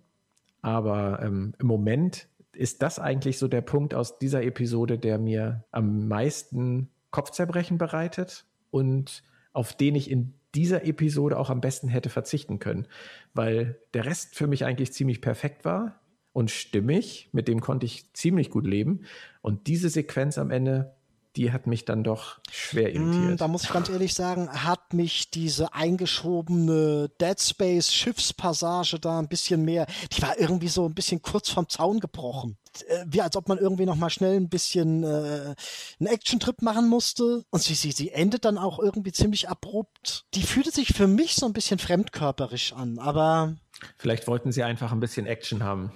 Aber 0.61 1.19
ähm, 1.21 1.53
im 1.59 1.67
Moment 1.67 2.27
ist 2.53 2.81
das 2.81 2.99
eigentlich 2.99 3.37
so 3.37 3.47
der 3.47 3.61
Punkt 3.61 3.93
aus 3.93 4.19
dieser 4.19 4.43
Episode, 4.43 4.97
der 4.97 5.17
mir 5.17 5.63
am 5.71 6.07
meisten 6.07 6.89
Kopfzerbrechen 7.11 7.77
bereitet 7.77 8.45
und 8.71 9.23
auf 9.53 9.73
den 9.73 9.95
ich 9.95 10.11
in 10.11 10.33
dieser 10.53 10.85
Episode 10.85 11.37
auch 11.37 11.49
am 11.49 11.61
besten 11.61 11.87
hätte 11.87 12.09
verzichten 12.09 12.59
können, 12.59 12.87
weil 13.33 13.79
der 13.93 14.05
Rest 14.05 14.35
für 14.35 14.47
mich 14.47 14.65
eigentlich 14.65 14.93
ziemlich 14.93 15.21
perfekt 15.21 15.65
war 15.65 15.99
und 16.33 16.51
stimmig, 16.51 17.29
mit 17.31 17.47
dem 17.47 17.61
konnte 17.61 17.85
ich 17.85 18.11
ziemlich 18.13 18.49
gut 18.49 18.65
leben. 18.65 19.01
Und 19.41 19.67
diese 19.67 19.89
Sequenz 19.89 20.37
am 20.37 20.51
Ende, 20.51 20.95
die 21.35 21.51
hat 21.51 21.67
mich 21.67 21.85
dann 21.85 22.03
doch 22.03 22.39
schwer 22.51 22.89
mm, 22.89 22.95
irritiert. 22.95 23.41
Da 23.41 23.47
muss 23.47 23.63
ich 23.63 23.69
ganz 23.69 23.89
ehrlich 23.89 24.13
sagen, 24.13 24.49
hat 24.49 24.93
mich 24.93 25.29
diese 25.29 25.73
eingeschobene 25.73 27.09
Dead 27.19 27.39
Space 27.39 27.93
Schiffspassage 27.93 28.99
da 28.99 29.19
ein 29.19 29.27
bisschen 29.27 29.63
mehr, 29.63 29.85
die 30.11 30.21
war 30.21 30.39
irgendwie 30.39 30.67
so 30.67 30.85
ein 30.85 30.93
bisschen 30.93 31.21
kurz 31.21 31.49
vom 31.49 31.67
Zaun 31.69 31.99
gebrochen. 31.99 32.57
Äh, 32.87 33.05
wie 33.07 33.21
als 33.21 33.35
ob 33.35 33.47
man 33.47 33.57
irgendwie 33.57 33.85
noch 33.85 33.95
mal 33.95 34.09
schnell 34.09 34.35
ein 34.35 34.49
bisschen 34.49 35.03
äh, 35.03 35.55
einen 35.99 36.07
Action-Trip 36.07 36.61
machen 36.61 36.87
musste. 36.87 37.43
Und 37.49 37.61
sie, 37.61 37.73
sie, 37.73 37.91
sie 37.91 38.11
endet 38.11 38.45
dann 38.45 38.57
auch 38.57 38.79
irgendwie 38.79 39.11
ziemlich 39.11 39.49
abrupt. 39.49 40.25
Die 40.33 40.43
fühlte 40.43 40.71
sich 40.71 40.89
für 40.89 41.07
mich 41.07 41.35
so 41.35 41.45
ein 41.45 41.53
bisschen 41.53 41.79
fremdkörperisch 41.79 42.73
an, 42.73 42.99
aber. 42.99 43.55
Vielleicht 43.97 44.27
wollten 44.27 44.51
sie 44.51 44.63
einfach 44.63 44.91
ein 44.91 44.99
bisschen 44.99 45.25
Action 45.25 45.63
haben 45.63 45.91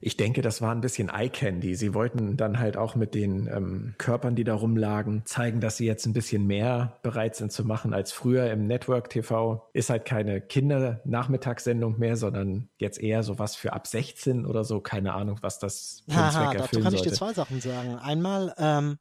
ich 0.00 0.16
denke, 0.16 0.42
das 0.42 0.62
war 0.62 0.72
ein 0.72 0.80
bisschen 0.80 1.08
Eye 1.08 1.28
Candy. 1.28 1.74
Sie 1.74 1.92
wollten 1.92 2.36
dann 2.36 2.58
halt 2.58 2.76
auch 2.76 2.94
mit 2.94 3.14
den 3.14 3.48
ähm, 3.48 3.94
Körpern, 3.98 4.36
die 4.36 4.44
da 4.44 4.54
rumlagen, 4.54 5.22
zeigen, 5.24 5.60
dass 5.60 5.76
sie 5.76 5.86
jetzt 5.86 6.06
ein 6.06 6.12
bisschen 6.12 6.46
mehr 6.46 6.98
bereit 7.02 7.34
sind 7.34 7.50
zu 7.50 7.64
machen 7.64 7.92
als 7.92 8.12
früher 8.12 8.50
im 8.50 8.66
Network 8.66 9.10
TV. 9.10 9.68
Ist 9.72 9.90
halt 9.90 10.04
keine 10.04 10.40
Kindernachmittagssendung 10.40 11.98
mehr, 11.98 12.16
sondern 12.16 12.68
jetzt 12.78 13.00
eher 13.00 13.22
so 13.22 13.38
was 13.38 13.56
für 13.56 13.72
ab 13.72 13.86
16 13.86 14.46
oder 14.46 14.64
so. 14.64 14.80
Keine 14.80 15.14
Ahnung, 15.14 15.38
was 15.40 15.58
das 15.58 16.04
für 16.08 16.16
einen 16.16 16.30
Zweck 16.30 16.42
erfüllen 16.42 16.58
Dazu 16.60 16.80
kann 16.80 16.94
ich 16.94 17.02
dir 17.02 17.12
zwei 17.12 17.32
Sachen 17.32 17.60
sagen. 17.60 17.96
Einmal, 17.96 18.54
ähm, 18.58 18.98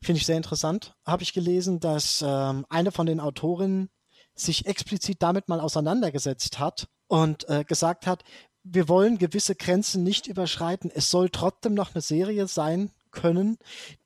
finde 0.00 0.18
ich 0.20 0.26
sehr 0.26 0.36
interessant, 0.36 0.94
habe 1.04 1.22
ich 1.22 1.32
gelesen, 1.32 1.80
dass 1.80 2.22
ähm, 2.24 2.66
eine 2.68 2.92
von 2.92 3.06
den 3.06 3.20
Autorinnen 3.20 3.88
sich 4.34 4.66
explizit 4.66 5.22
damit 5.22 5.48
mal 5.48 5.60
auseinandergesetzt 5.60 6.58
hat 6.58 6.88
und 7.08 7.48
äh, 7.48 7.64
gesagt 7.64 8.06
hat, 8.06 8.22
wir 8.64 8.88
wollen 8.88 9.18
gewisse 9.18 9.54
Grenzen 9.54 10.02
nicht 10.02 10.26
überschreiten. 10.26 10.90
Es 10.92 11.10
soll 11.10 11.28
trotzdem 11.28 11.74
noch 11.74 11.94
eine 11.94 12.00
Serie 12.00 12.48
sein 12.48 12.90
können, 13.12 13.58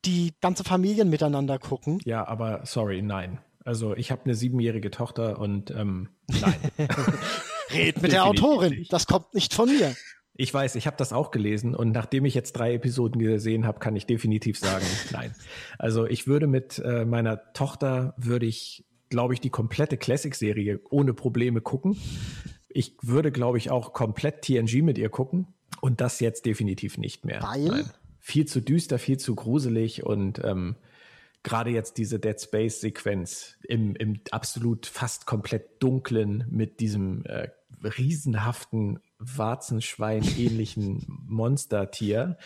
die 0.05 0.33
ganze 0.41 0.63
Familien 0.63 1.09
miteinander 1.09 1.57
gucken. 1.57 1.99
Ja, 2.05 2.27
aber 2.27 2.65
sorry, 2.65 3.01
nein. 3.01 3.39
Also 3.65 3.95
ich 3.95 4.11
habe 4.11 4.25
eine 4.25 4.35
siebenjährige 4.35 4.91
Tochter 4.91 5.39
und 5.39 5.71
ähm, 5.71 6.09
nein. 6.27 6.55
Red 7.71 8.01
mit 8.01 8.11
der 8.11 8.25
Autorin. 8.25 8.85
Das 8.89 9.07
kommt 9.07 9.33
nicht 9.33 9.53
von 9.53 9.69
mir. 9.69 9.95
Ich 10.33 10.53
weiß, 10.53 10.75
ich 10.75 10.87
habe 10.87 10.95
das 10.97 11.11
auch 11.11 11.31
gelesen 11.31 11.75
und 11.75 11.91
nachdem 11.91 12.23
ich 12.25 12.33
jetzt 12.33 12.53
drei 12.53 12.73
Episoden 12.75 13.19
gesehen 13.19 13.65
habe, 13.65 13.79
kann 13.79 13.95
ich 13.95 14.05
definitiv 14.05 14.57
sagen, 14.57 14.85
nein. 15.11 15.35
Also 15.77 16.05
ich 16.05 16.27
würde 16.27 16.47
mit 16.47 16.79
äh, 16.79 17.05
meiner 17.05 17.51
Tochter 17.53 18.13
würde 18.17 18.45
ich, 18.45 18.85
glaube 19.09 19.33
ich, 19.33 19.41
die 19.41 19.49
komplette 19.49 19.97
Classic-Serie 19.97 20.79
ohne 20.89 21.13
Probleme 21.13 21.61
gucken. 21.61 21.97
Ich 22.69 22.95
würde, 23.01 23.31
glaube 23.31 23.57
ich, 23.57 23.71
auch 23.71 23.93
komplett 23.93 24.43
TNG 24.43 24.81
mit 24.81 24.97
ihr 24.97 25.09
gucken 25.09 25.47
und 25.81 26.01
das 26.01 26.19
jetzt 26.19 26.45
definitiv 26.45 26.97
nicht 26.97 27.25
mehr. 27.25 27.41
Weil? 27.41 27.65
Nein. 27.65 27.89
Viel 28.19 28.45
zu 28.45 28.61
düster, 28.61 28.99
viel 28.99 29.17
zu 29.17 29.33
gruselig 29.35 30.05
und 30.05 30.41
ähm, 30.43 30.75
gerade 31.43 31.69
jetzt 31.71 31.97
diese 31.97 32.19
Dead 32.19 32.39
Space-Sequenz 32.39 33.55
im, 33.67 33.95
im 33.95 34.19
absolut 34.31 34.85
fast 34.85 35.25
komplett 35.25 35.81
dunklen 35.81 36.45
mit 36.49 36.79
diesem 36.79 37.25
äh, 37.25 37.49
riesenhaften 37.83 38.99
Warzenschwein-ähnlichen 39.19 41.05
Monstertier, 41.27 42.37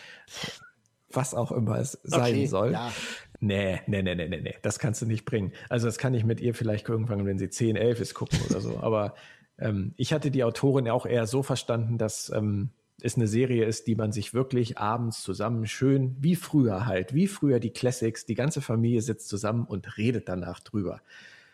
was 1.10 1.34
auch 1.34 1.52
immer 1.52 1.78
es 1.78 1.98
sein 2.02 2.34
okay, 2.34 2.46
soll. 2.46 2.72
Ja. 2.72 2.92
Nee, 3.40 3.80
nee, 3.86 4.02
nee, 4.02 4.14
nee, 4.14 4.28
nee, 4.28 4.40
nee, 4.40 4.54
das 4.62 4.78
kannst 4.78 5.02
du 5.02 5.06
nicht 5.06 5.24
bringen. 5.24 5.52
Also 5.68 5.86
das 5.86 5.98
kann 5.98 6.14
ich 6.14 6.24
mit 6.24 6.40
ihr 6.40 6.54
vielleicht 6.54 6.88
irgendwann, 6.88 7.26
wenn 7.26 7.38
sie 7.38 7.50
10, 7.50 7.76
11 7.76 8.00
ist, 8.00 8.14
gucken 8.14 8.38
oder 8.48 8.60
so. 8.60 8.78
Aber 8.80 9.14
ähm, 9.58 9.94
ich 9.96 10.12
hatte 10.12 10.30
die 10.30 10.44
Autorin 10.44 10.88
auch 10.88 11.06
eher 11.06 11.26
so 11.26 11.42
verstanden, 11.42 11.98
dass 11.98 12.30
ähm, 12.30 12.70
es 13.00 13.16
eine 13.16 13.28
Serie 13.28 13.64
ist, 13.64 13.86
die 13.86 13.96
man 13.96 14.12
sich 14.12 14.34
wirklich 14.34 14.78
abends 14.78 15.22
zusammen 15.22 15.66
schön, 15.66 16.16
wie 16.20 16.36
früher 16.36 16.86
halt, 16.86 17.14
wie 17.14 17.26
früher 17.26 17.60
die 17.60 17.70
Classics, 17.70 18.24
die 18.24 18.34
ganze 18.34 18.60
Familie 18.60 19.02
sitzt 19.02 19.28
zusammen 19.28 19.64
und 19.64 19.98
redet 19.98 20.28
danach 20.28 20.60
drüber. 20.60 21.00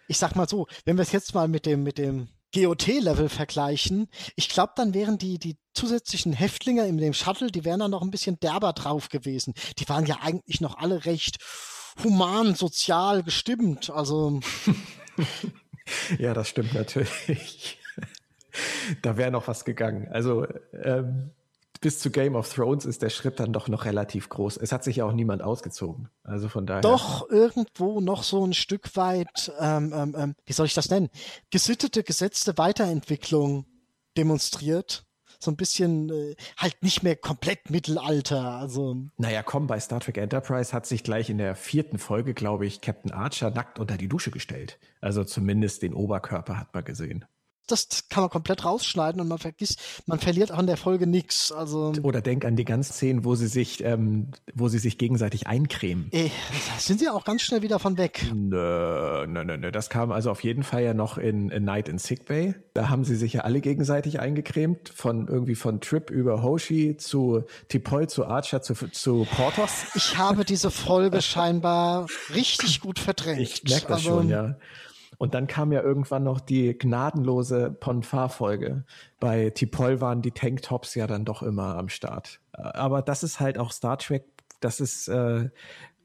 Ich 0.07 0.19
sag 0.19 0.37
mal 0.37 0.49
so, 0.49 0.67
wenn 0.85 0.97
wir 0.97 1.03
es 1.03 1.13
jetzt 1.13 1.35
mal 1.35 1.49
mit 1.49 1.67
dem, 1.67 1.83
mit 1.83 1.99
dem 1.99 2.29
GOT-Level 2.55 3.29
vergleichen, 3.29 4.09
ich 4.35 4.49
glaube, 4.49 4.73
dann 4.77 4.93
wären 4.93 5.19
die, 5.19 5.39
die 5.39 5.57
zusätzlichen 5.73 6.33
Häftlinge 6.33 6.87
in 6.87 6.99
dem 6.99 7.15
Shuttle, 7.15 7.51
die 7.51 7.65
wären 7.65 7.81
dann 7.81 7.93
noch 7.93 8.03
ein 8.03 8.11
bisschen 8.11 8.39
derber 8.41 8.73
drauf 8.73 9.09
gewesen. 9.09 9.55
Die 9.79 9.89
waren 9.89 10.07
ja 10.07 10.19
eigentlich 10.21 10.61
noch 10.61 10.79
alle 10.79 11.05
recht 11.05 11.39
human, 12.03 12.55
sozial 12.55 13.23
gestimmt. 13.23 13.91
Also. 13.91 14.41
ja, 16.19 16.35
das 16.35 16.49
stimmt 16.49 16.75
natürlich 16.75 17.79
da 19.03 19.17
wäre 19.17 19.31
noch 19.31 19.49
was 19.49 19.65
gegangen. 19.65 20.09
Also 20.11 20.47
ähm, 20.73 21.31
bis 21.81 21.99
zu 21.99 22.11
Game 22.11 22.37
of 22.37 22.53
Thrones 22.53 22.85
ist 22.85 23.03
der 23.03 23.09
Schritt 23.09 23.41
dann 23.41 23.53
doch 23.53 23.69
noch 23.69 23.85
relativ 23.87 24.29
groß. 24.29 24.59
Es 24.59 24.71
hat 24.71 24.85
sich 24.85 24.97
ja 24.97 25.07
auch 25.07 25.13
niemand 25.13 25.43
ausgezogen. 25.43 26.09
Also 26.23 26.49
von 26.49 26.67
daher. 26.67 26.83
Doch 26.83 27.29
irgendwo 27.31 28.01
noch 28.01 28.23
so 28.23 28.45
ein 28.45 28.53
Stück 28.53 28.97
weit, 28.97 29.53
ähm, 29.59 29.93
ähm, 29.95 30.15
ähm 30.17 30.35
wie 30.45 30.53
soll 30.53 30.67
ich 30.67 30.75
das 30.75 30.91
nennen? 30.91 31.09
Gesittete, 31.51 32.03
gesetzte 32.03 32.59
Weiterentwicklung 32.59 33.65
demonstriert. 34.17 35.07
So 35.43 35.51
ein 35.51 35.57
bisschen 35.57 36.11
äh, 36.11 36.37
halt 36.59 36.83
nicht 36.83 37.03
mehr 37.03 37.17
komplett 37.17 37.71
Mittelalter. 37.71 38.57
Also. 38.57 38.97
Naja, 39.17 39.43
komm, 39.43 39.67
bei 39.67 39.81
Star 39.81 40.01
Trek 40.01 40.19
Enterprise 40.19 40.75
hat 40.75 40.85
sich 40.85 41.03
gleich 41.03 41.31
in 41.31 41.39
der 41.39 41.55
vierten 41.55 41.99
Folge, 41.99 42.35
glaube 42.35 42.67
ich, 42.67 42.83
Captain 42.83 43.11
Archer 43.11 43.51
nackt 43.51 43.79
unter 43.79 43.97
die 43.97 44.09
Dusche 44.09 44.31
gestellt. 44.31 44.79
Also 45.01 45.25
zumindest 45.25 45.81
den 45.81 45.95
Oberkörper 45.95 46.59
hat 46.59 46.75
man 46.75 46.85
gesehen 46.85 47.25
das 47.67 48.09
kann 48.09 48.23
man 48.23 48.31
komplett 48.31 48.65
rausschneiden 48.65 49.21
und 49.21 49.29
man 49.29 49.39
vergisst, 49.39 49.81
man 50.07 50.19
verliert 50.19 50.53
auch 50.53 50.59
in 50.59 50.67
der 50.67 50.77
Folge 50.77 51.07
nichts. 51.07 51.53
Also 51.53 51.93
oder 52.03 52.21
denk 52.21 52.45
an 52.45 52.57
die 52.57 52.65
ganzen 52.65 52.93
Szenen, 52.93 53.25
wo 53.25 53.35
sie 53.35 53.47
sich, 53.47 53.85
ähm, 53.85 54.29
wo 54.55 54.69
sie 54.69 54.79
sich 54.79 54.99
gegenseitig 54.99 55.47
eincremen. 55.47 56.09
Ey, 56.11 56.31
da 56.51 56.81
sind 56.81 57.01
sie 57.01 57.09
auch 57.09 57.25
ganz 57.25 57.43
schnell 57.43 57.63
wieder 57.63 57.79
von 57.79 57.97
weg. 57.97 58.27
Nö, 58.35 59.27
nö, 59.27 59.45
nö, 59.45 59.57
nö. 59.57 59.71
Das 59.71 59.91
kam 59.91 60.13
also 60.13 60.31
auf 60.31 60.43
jeden 60.43 60.63
Fall 60.63 60.83
ja 60.83 60.95
noch 60.95 61.19
in, 61.19 61.51
in 61.51 61.65
Night 61.65 61.89
in 61.89 61.99
Sick 61.99 62.27
Bay. 62.27 62.55
Da 62.75 62.89
haben 62.89 63.05
sie 63.05 63.17
sich 63.17 63.35
ja 63.35 63.43
alle 63.43 63.61
gegenseitig 63.61 64.21
eingecremt, 64.21 64.89
von 64.89 65.29
irgendwie 65.29 65.55
von 65.55 65.81
Trip 65.81 66.11
über 66.11 66.43
Hoshi 66.43 66.97
zu 66.97 67.45
Tipol 67.69 68.09
zu 68.09 68.27
Archer 68.27 68.63
zu, 68.63 68.75
zu 68.75 69.27
Portos. 69.37 69.71
Ich 69.95 70.19
habe 70.19 70.45
diese 70.45 70.71
Folge 70.71 71.23
scheinbar 71.23 72.07
richtig 72.35 72.81
gut 72.81 72.99
verdrängt. 72.99 73.41
Ich 73.41 73.65
merke 73.65 73.87
das 73.89 73.99
also, 73.99 74.19
schon, 74.19 74.29
ja. 74.29 74.57
Und 75.21 75.35
dann 75.35 75.47
kam 75.47 75.71
ja 75.71 75.83
irgendwann 75.83 76.23
noch 76.23 76.41
die 76.41 76.79
gnadenlose 76.79 77.71
Ponfar-Folge. 77.79 78.85
Bei 79.21 79.51
Tipol 79.51 80.01
waren 80.01 80.23
die 80.23 80.31
Tanktops 80.31 80.95
ja 80.95 81.07
dann 81.07 81.27
doch 81.27 81.43
immer 81.43 81.77
am 81.77 81.91
Start. 81.91 82.41
Aber 82.53 83.03
das 83.03 83.23
ist 83.23 83.39
halt 83.39 83.59
auch 83.59 83.71
Star 83.71 83.99
Trek, 83.99 84.25
das 84.61 84.81
ist 84.81 85.09
äh, 85.09 85.51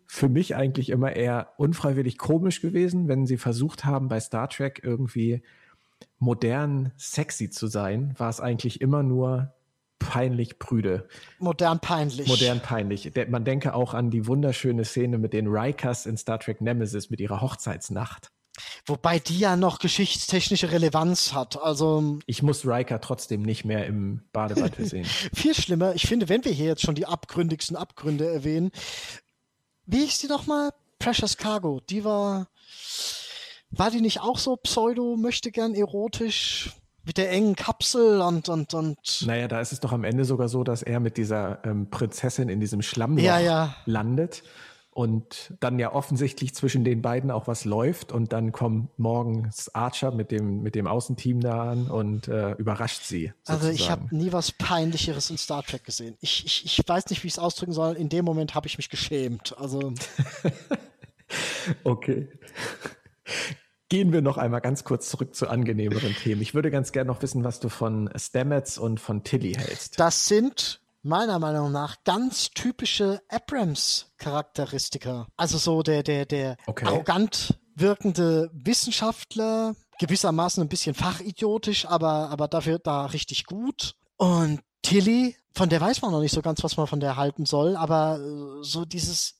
für 0.05 0.27
mich 0.27 0.57
eigentlich 0.57 0.89
immer 0.89 1.15
eher 1.15 1.53
unfreiwillig 1.55 2.17
komisch 2.17 2.59
gewesen, 2.59 3.07
wenn 3.07 3.25
sie 3.25 3.37
versucht 3.37 3.85
haben, 3.85 4.09
bei 4.09 4.19
Star 4.19 4.49
Trek 4.49 4.81
irgendwie 4.83 5.43
modern 6.19 6.91
sexy 6.97 7.49
zu 7.49 7.67
sein, 7.67 8.15
war 8.17 8.29
es 8.29 8.41
eigentlich 8.41 8.81
immer 8.81 9.01
nur 9.01 9.53
peinlich 9.97 10.59
prüde. 10.59 11.07
Modern 11.39 11.79
peinlich. 11.79 12.27
Modern 12.27 12.59
peinlich. 12.59 13.13
Man 13.29 13.45
denke 13.45 13.75
auch 13.75 13.93
an 13.93 14.09
die 14.09 14.27
wunderschöne 14.27 14.83
Szene 14.83 15.19
mit 15.19 15.31
den 15.31 15.47
Rikers 15.47 16.05
in 16.05 16.17
Star 16.17 16.37
Trek 16.37 16.59
Nemesis 16.59 17.09
mit 17.09 17.21
ihrer 17.21 17.39
Hochzeitsnacht. 17.39 18.34
Wobei 18.85 19.19
die 19.19 19.39
ja 19.39 19.55
noch 19.55 19.79
geschichtstechnische 19.79 20.71
Relevanz 20.71 21.33
hat. 21.33 21.61
Also 21.61 22.19
ich 22.25 22.43
muss 22.43 22.65
Riker 22.65 23.01
trotzdem 23.01 23.41
nicht 23.41 23.65
mehr 23.65 23.85
im 23.85 24.21
Bademantel 24.31 24.85
sehen. 24.85 25.05
Viel 25.33 25.53
schlimmer. 25.53 25.95
Ich 25.95 26.07
finde, 26.07 26.29
wenn 26.29 26.45
wir 26.45 26.51
hier 26.51 26.67
jetzt 26.67 26.81
schon 26.81 26.95
die 26.95 27.05
abgründigsten 27.05 27.75
Abgründe 27.75 28.27
erwähnen, 28.27 28.71
wie 29.85 30.05
hieß 30.05 30.19
die 30.19 30.27
nochmal? 30.27 30.71
Precious 30.99 31.37
Cargo. 31.37 31.81
Die 31.89 32.03
war, 32.03 32.47
war 33.69 33.91
die 33.91 34.01
nicht 34.01 34.21
auch 34.21 34.37
so 34.37 34.55
pseudo, 34.55 35.15
möchte 35.17 35.51
gern 35.51 35.75
erotisch? 35.75 36.71
mit 37.07 37.17
der 37.17 37.29
engen 37.29 37.55
Kapsel 37.55 38.19
und, 38.19 38.49
und, 38.49 38.73
und. 38.73 38.97
Naja, 39.27 39.47
da 39.47 39.61
ist 39.61 39.71
es 39.71 39.79
doch 39.79 39.91
am 39.91 40.03
Ende 40.03 40.25
sogar 40.25 40.49
so, 40.49 40.63
dass 40.63 40.81
er 40.81 40.99
mit 40.99 41.17
dieser 41.17 41.63
ähm, 41.63 41.89
Prinzessin 41.91 42.49
in 42.49 42.59
diesem 42.59 42.81
Schlammloch 42.81 43.23
ja, 43.23 43.37
ja. 43.37 43.75
landet 43.85 44.41
und 44.95 45.53
dann 45.59 45.77
ja 45.77 45.91
offensichtlich 45.91 46.55
zwischen 46.55 46.85
den 46.85 47.01
beiden 47.01 47.29
auch 47.29 47.47
was 47.47 47.65
läuft 47.65 48.13
und 48.13 48.31
dann 48.31 48.53
kommt 48.53 48.97
morgens 48.97 49.67
Archer 49.75 50.11
mit 50.11 50.31
dem, 50.31 50.61
mit 50.61 50.73
dem 50.73 50.87
Außenteam 50.87 51.41
da 51.41 51.71
an 51.71 51.87
und 51.87 52.29
äh, 52.29 52.51
überrascht 52.53 53.03
sie. 53.03 53.33
Sozusagen. 53.43 53.67
Also 53.67 53.69
ich 53.71 53.91
habe 53.91 54.15
nie 54.15 54.31
was 54.31 54.53
Peinlicheres 54.53 55.29
in 55.29 55.37
Star 55.37 55.63
Trek 55.63 55.83
gesehen. 55.83 56.15
Ich, 56.21 56.45
ich, 56.45 56.63
ich 56.63 56.81
weiß 56.87 57.09
nicht, 57.09 57.23
wie 57.23 57.27
ich 57.27 57.33
es 57.33 57.39
ausdrücken 57.39 57.73
soll. 57.73 57.95
In 57.95 58.07
dem 58.07 58.23
Moment 58.23 58.55
habe 58.55 58.67
ich 58.67 58.77
mich 58.77 58.89
geschämt. 58.89 59.53
Also. 59.57 59.93
okay. 61.83 62.29
Gehen 63.89 64.13
wir 64.13 64.21
noch 64.21 64.37
einmal 64.37 64.61
ganz 64.61 64.85
kurz 64.85 65.09
zurück 65.09 65.35
zu 65.35 65.49
angenehmeren 65.49 66.15
Themen. 66.15 66.41
Ich 66.41 66.53
würde 66.53 66.71
ganz 66.71 66.93
gerne 66.93 67.09
noch 67.09 67.21
wissen, 67.21 67.43
was 67.43 67.59
du 67.59 67.67
von 67.67 68.09
Stamets 68.15 68.77
und 68.77 69.01
von 69.01 69.25
Tilly 69.25 69.55
hältst. 69.55 69.99
Das 69.99 70.25
sind 70.29 70.79
meiner 71.05 71.39
Meinung 71.39 71.71
nach 71.71 72.03
ganz 72.03 72.49
typische 72.49 73.21
Abrams-Charakteristika. 73.29 75.27
Also 75.37 75.57
so 75.57 75.83
der, 75.83 76.03
der, 76.03 76.25
der 76.25 76.57
okay. 76.65 76.85
arrogant 76.85 77.57
wirkende 77.75 78.49
Wissenschaftler, 78.53 79.75
gewissermaßen 79.99 80.63
ein 80.63 80.69
bisschen 80.69 80.95
fachidiotisch, 80.95 81.85
aber, 81.85 82.29
aber 82.29 82.47
dafür 82.47 82.79
da 82.79 83.05
richtig 83.05 83.45
gut. 83.45 83.95
Und 84.17 84.61
Tilly, 84.81 85.35
von 85.53 85.69
der 85.69 85.79
weiß 85.79 86.01
man 86.01 86.11
noch 86.11 86.21
nicht 86.21 86.33
so 86.33 86.41
ganz, 86.41 86.63
was 86.63 86.75
man 86.77 86.87
von 86.87 86.99
der 86.99 87.15
halten 87.17 87.45
soll, 87.45 87.75
aber 87.75 88.19
äh, 88.19 88.63
so 88.63 88.85
dieses 88.85 89.35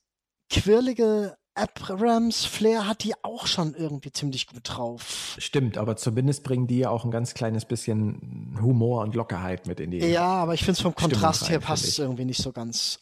quirlige 0.50 1.36
Abrams 1.56 2.46
Flair 2.46 2.88
hat 2.88 3.04
die 3.04 3.14
auch 3.24 3.48
schon 3.48 3.74
irgendwie 3.74 4.12
ziemlich 4.12 4.48
gut 4.48 4.62
drauf. 4.64 5.36
Stimmt, 5.40 5.78
aber 5.78 5.96
zumindest 5.96 6.44
bringen 6.44 6.68
die 6.68 6.80
ja 6.80 6.90
auch 6.90 7.06
ein 7.06 7.12
ganz 7.12 7.34
kleines 7.34 7.66
bisschen 7.66 8.58
Humor 8.62 9.02
und 9.02 9.16
Lockerheit 9.16 9.66
mit 9.66 9.80
in 9.80 9.92
die. 9.92 10.00
Ja, 10.00 10.28
aber 10.28 10.54
ich 10.54 10.62
finde 10.62 10.74
es 10.74 10.82
vom 10.82 10.94
Kontrast 10.94 11.44
rein, 11.44 11.50
her 11.50 11.60
passt 11.60 11.86
es 11.86 11.98
irgendwie 11.98 12.26
nicht 12.26 12.42
so 12.42 12.52
ganz. 12.52 13.00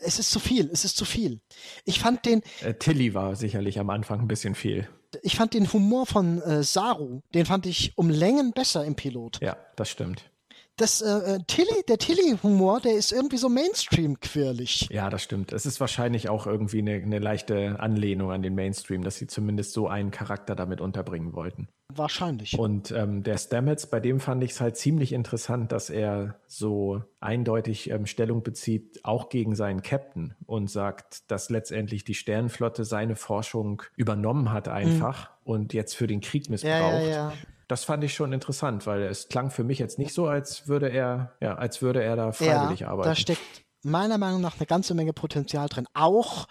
Es 0.00 0.18
ist 0.18 0.30
zu 0.30 0.38
viel, 0.38 0.70
es 0.72 0.84
ist 0.84 0.96
zu 0.96 1.04
viel. 1.04 1.40
Ich 1.84 1.98
fand 1.98 2.24
den. 2.24 2.42
Äh, 2.60 2.74
Tilly 2.74 3.14
war 3.14 3.34
sicherlich 3.34 3.80
am 3.80 3.90
Anfang 3.90 4.20
ein 4.20 4.28
bisschen 4.28 4.54
viel. 4.54 4.88
Ich 5.22 5.36
fand 5.36 5.54
den 5.54 5.72
Humor 5.72 6.06
von 6.06 6.40
äh, 6.42 6.62
Saru, 6.62 7.22
den 7.34 7.46
fand 7.46 7.66
ich 7.66 7.96
um 7.96 8.10
Längen 8.10 8.52
besser 8.52 8.84
im 8.84 8.94
Pilot. 8.94 9.40
Ja, 9.42 9.56
das 9.74 9.88
stimmt 9.88 10.30
das 10.78 11.02
äh, 11.02 11.34
äh, 11.34 11.38
Tilly, 11.46 11.82
der 11.88 11.98
Tilly-Humor, 11.98 12.80
der 12.80 12.94
ist 12.94 13.12
irgendwie 13.12 13.36
so 13.36 13.48
Mainstream-quirlig. 13.48 14.88
Ja, 14.90 15.10
das 15.10 15.22
stimmt. 15.22 15.52
Es 15.52 15.66
ist 15.66 15.80
wahrscheinlich 15.80 16.28
auch 16.28 16.46
irgendwie 16.46 16.78
eine, 16.78 16.94
eine 16.94 17.18
leichte 17.18 17.78
Anlehnung 17.80 18.30
an 18.30 18.42
den 18.42 18.54
Mainstream, 18.54 19.02
dass 19.02 19.16
sie 19.16 19.26
zumindest 19.26 19.72
so 19.72 19.88
einen 19.88 20.10
Charakter 20.10 20.54
damit 20.54 20.80
unterbringen 20.80 21.34
wollten. 21.34 21.68
Wahrscheinlich. 21.94 22.58
Und 22.58 22.90
ähm, 22.90 23.22
der 23.22 23.38
Stamets, 23.38 23.86
bei 23.86 23.98
dem 23.98 24.20
fand 24.20 24.44
ich 24.44 24.52
es 24.52 24.60
halt 24.60 24.76
ziemlich 24.76 25.12
interessant, 25.12 25.72
dass 25.72 25.90
er 25.90 26.36
so 26.46 27.02
eindeutig 27.20 27.90
ähm, 27.90 28.06
Stellung 28.06 28.42
bezieht, 28.42 29.00
auch 29.04 29.30
gegen 29.30 29.54
seinen 29.54 29.82
Captain 29.82 30.34
und 30.46 30.70
sagt, 30.70 31.30
dass 31.30 31.50
letztendlich 31.50 32.04
die 32.04 32.14
Sternenflotte 32.14 32.84
seine 32.84 33.16
Forschung 33.16 33.82
übernommen 33.96 34.52
hat 34.52 34.68
einfach 34.68 35.30
mhm. 35.30 35.52
und 35.52 35.72
jetzt 35.72 35.94
für 35.94 36.06
den 36.06 36.20
Krieg 36.20 36.50
missbraucht. 36.50 36.72
Ja, 36.72 37.00
ja, 37.00 37.08
ja 37.08 37.32
das 37.68 37.84
fand 37.84 38.02
ich 38.02 38.14
schon 38.14 38.32
interessant, 38.32 38.86
weil 38.86 39.02
es 39.02 39.28
klang 39.28 39.50
für 39.50 39.62
mich 39.62 39.78
jetzt 39.78 39.98
nicht 39.98 40.14
so, 40.14 40.26
als 40.26 40.68
würde 40.68 40.88
er, 40.88 41.36
ja, 41.40 41.54
als 41.54 41.82
würde 41.82 42.02
er 42.02 42.16
da 42.16 42.32
freiwillig 42.32 42.80
ja, 42.80 42.88
arbeiten. 42.88 43.08
Da 43.10 43.14
steckt 43.14 43.42
meiner 43.82 44.18
Meinung 44.18 44.40
nach 44.40 44.56
eine 44.56 44.66
ganze 44.66 44.94
Menge 44.94 45.12
Potenzial 45.12 45.68
drin. 45.68 45.86
Auch, 45.92 46.48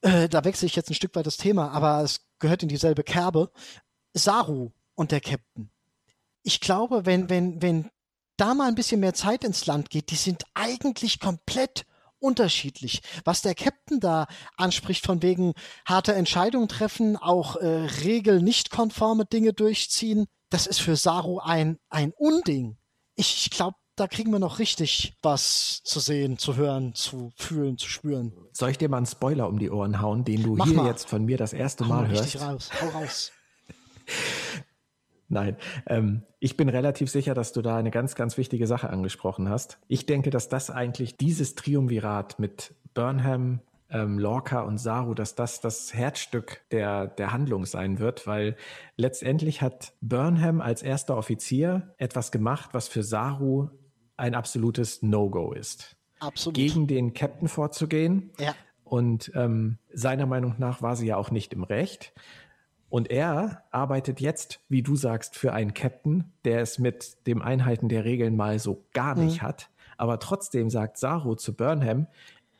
äh, 0.00 0.28
da 0.28 0.44
wechsle 0.44 0.66
ich 0.66 0.76
jetzt 0.76 0.90
ein 0.90 0.94
Stück 0.94 1.14
weit 1.14 1.26
das 1.26 1.36
Thema, 1.36 1.70
aber 1.70 2.02
es 2.02 2.26
gehört 2.38 2.62
in 2.62 2.68
dieselbe 2.68 3.04
Kerbe. 3.04 3.50
Saru 4.14 4.70
und 4.94 5.12
der 5.12 5.20
Captain. 5.20 5.70
Ich 6.42 6.60
glaube, 6.60 7.04
wenn, 7.04 7.28
wenn, 7.28 7.60
wenn 7.60 7.90
da 8.36 8.54
mal 8.54 8.68
ein 8.68 8.74
bisschen 8.74 9.00
mehr 9.00 9.14
Zeit 9.14 9.44
ins 9.44 9.66
Land 9.66 9.90
geht, 9.90 10.10
die 10.10 10.16
sind 10.16 10.44
eigentlich 10.54 11.20
komplett 11.20 11.84
unterschiedlich. 12.24 13.02
Was 13.24 13.42
der 13.42 13.54
Captain 13.54 14.00
da 14.00 14.26
anspricht, 14.56 15.04
von 15.04 15.22
wegen 15.22 15.52
harte 15.86 16.14
Entscheidungen 16.14 16.68
treffen, 16.68 17.16
auch 17.16 17.56
äh, 17.56 17.66
Regel 18.02 18.40
nicht 18.42 18.70
konforme 18.70 19.26
Dinge 19.26 19.52
durchziehen, 19.52 20.26
das 20.50 20.66
ist 20.66 20.80
für 20.80 20.96
Saru 20.96 21.38
ein, 21.38 21.78
ein 21.90 22.12
Unding. 22.16 22.78
Ich, 23.14 23.50
glaube, 23.50 23.76
da 23.96 24.08
kriegen 24.08 24.32
wir 24.32 24.38
noch 24.38 24.58
richtig 24.58 25.14
was 25.22 25.82
zu 25.84 26.00
sehen, 26.00 26.38
zu 26.38 26.56
hören, 26.56 26.94
zu 26.94 27.32
fühlen, 27.36 27.78
zu 27.78 27.88
spüren. 27.88 28.32
Soll 28.52 28.70
ich 28.70 28.78
dir 28.78 28.88
mal 28.88 28.96
einen 28.96 29.06
Spoiler 29.06 29.48
um 29.48 29.58
die 29.58 29.70
Ohren 29.70 30.00
hauen, 30.00 30.24
den 30.24 30.42
du 30.42 30.56
Mach 30.56 30.66
hier 30.66 30.76
mal. 30.76 30.86
jetzt 30.86 31.08
von 31.08 31.24
mir 31.24 31.36
das 31.36 31.52
erste 31.52 31.84
Mal 31.84 32.08
hörst? 32.08 32.24
Richtig 32.24 32.40
raus. 32.40 32.70
Hau 32.80 32.88
raus. 32.88 33.32
Nein, 35.28 35.56
ähm, 35.86 36.22
ich 36.38 36.56
bin 36.56 36.68
relativ 36.68 37.10
sicher, 37.10 37.34
dass 37.34 37.52
du 37.52 37.62
da 37.62 37.76
eine 37.76 37.90
ganz, 37.90 38.14
ganz 38.14 38.36
wichtige 38.36 38.66
Sache 38.66 38.90
angesprochen 38.90 39.48
hast. 39.48 39.78
Ich 39.88 40.06
denke, 40.06 40.30
dass 40.30 40.48
das 40.48 40.70
eigentlich 40.70 41.16
dieses 41.16 41.54
Triumvirat 41.54 42.38
mit 42.38 42.74
Burnham, 42.92 43.60
ähm, 43.90 44.18
Lorca 44.18 44.60
und 44.60 44.78
Saru, 44.78 45.14
dass 45.14 45.34
das 45.34 45.60
das 45.60 45.94
Herzstück 45.94 46.62
der, 46.70 47.06
der 47.06 47.32
Handlung 47.32 47.64
sein 47.64 47.98
wird, 47.98 48.26
weil 48.26 48.56
letztendlich 48.96 49.62
hat 49.62 49.94
Burnham 50.00 50.60
als 50.60 50.82
erster 50.82 51.16
Offizier 51.16 51.94
etwas 51.96 52.30
gemacht, 52.32 52.70
was 52.72 52.88
für 52.88 53.02
Saru 53.02 53.68
ein 54.16 54.34
absolutes 54.34 55.02
No-Go 55.02 55.52
ist. 55.52 55.96
Absolut. 56.20 56.54
Gegen 56.54 56.86
den 56.86 57.14
Captain 57.14 57.48
vorzugehen. 57.48 58.30
Ja. 58.38 58.54
Und 58.84 59.32
ähm, 59.34 59.78
seiner 59.92 60.26
Meinung 60.26 60.54
nach 60.58 60.82
war 60.82 60.94
sie 60.96 61.06
ja 61.06 61.16
auch 61.16 61.30
nicht 61.30 61.52
im 61.52 61.64
Recht. 61.64 62.12
Und 62.94 63.10
er 63.10 63.64
arbeitet 63.72 64.20
jetzt, 64.20 64.60
wie 64.68 64.80
du 64.80 64.94
sagst, 64.94 65.34
für 65.36 65.52
einen 65.52 65.74
Captain, 65.74 66.32
der 66.44 66.60
es 66.60 66.78
mit 66.78 67.26
dem 67.26 67.42
Einhalten 67.42 67.88
der 67.88 68.04
Regeln 68.04 68.36
mal 68.36 68.60
so 68.60 68.84
gar 68.92 69.16
nicht 69.16 69.42
mhm. 69.42 69.46
hat. 69.48 69.68
Aber 69.96 70.20
trotzdem 70.20 70.70
sagt 70.70 70.98
Saru 70.98 71.34
zu 71.34 71.56
Burnham, 71.56 72.06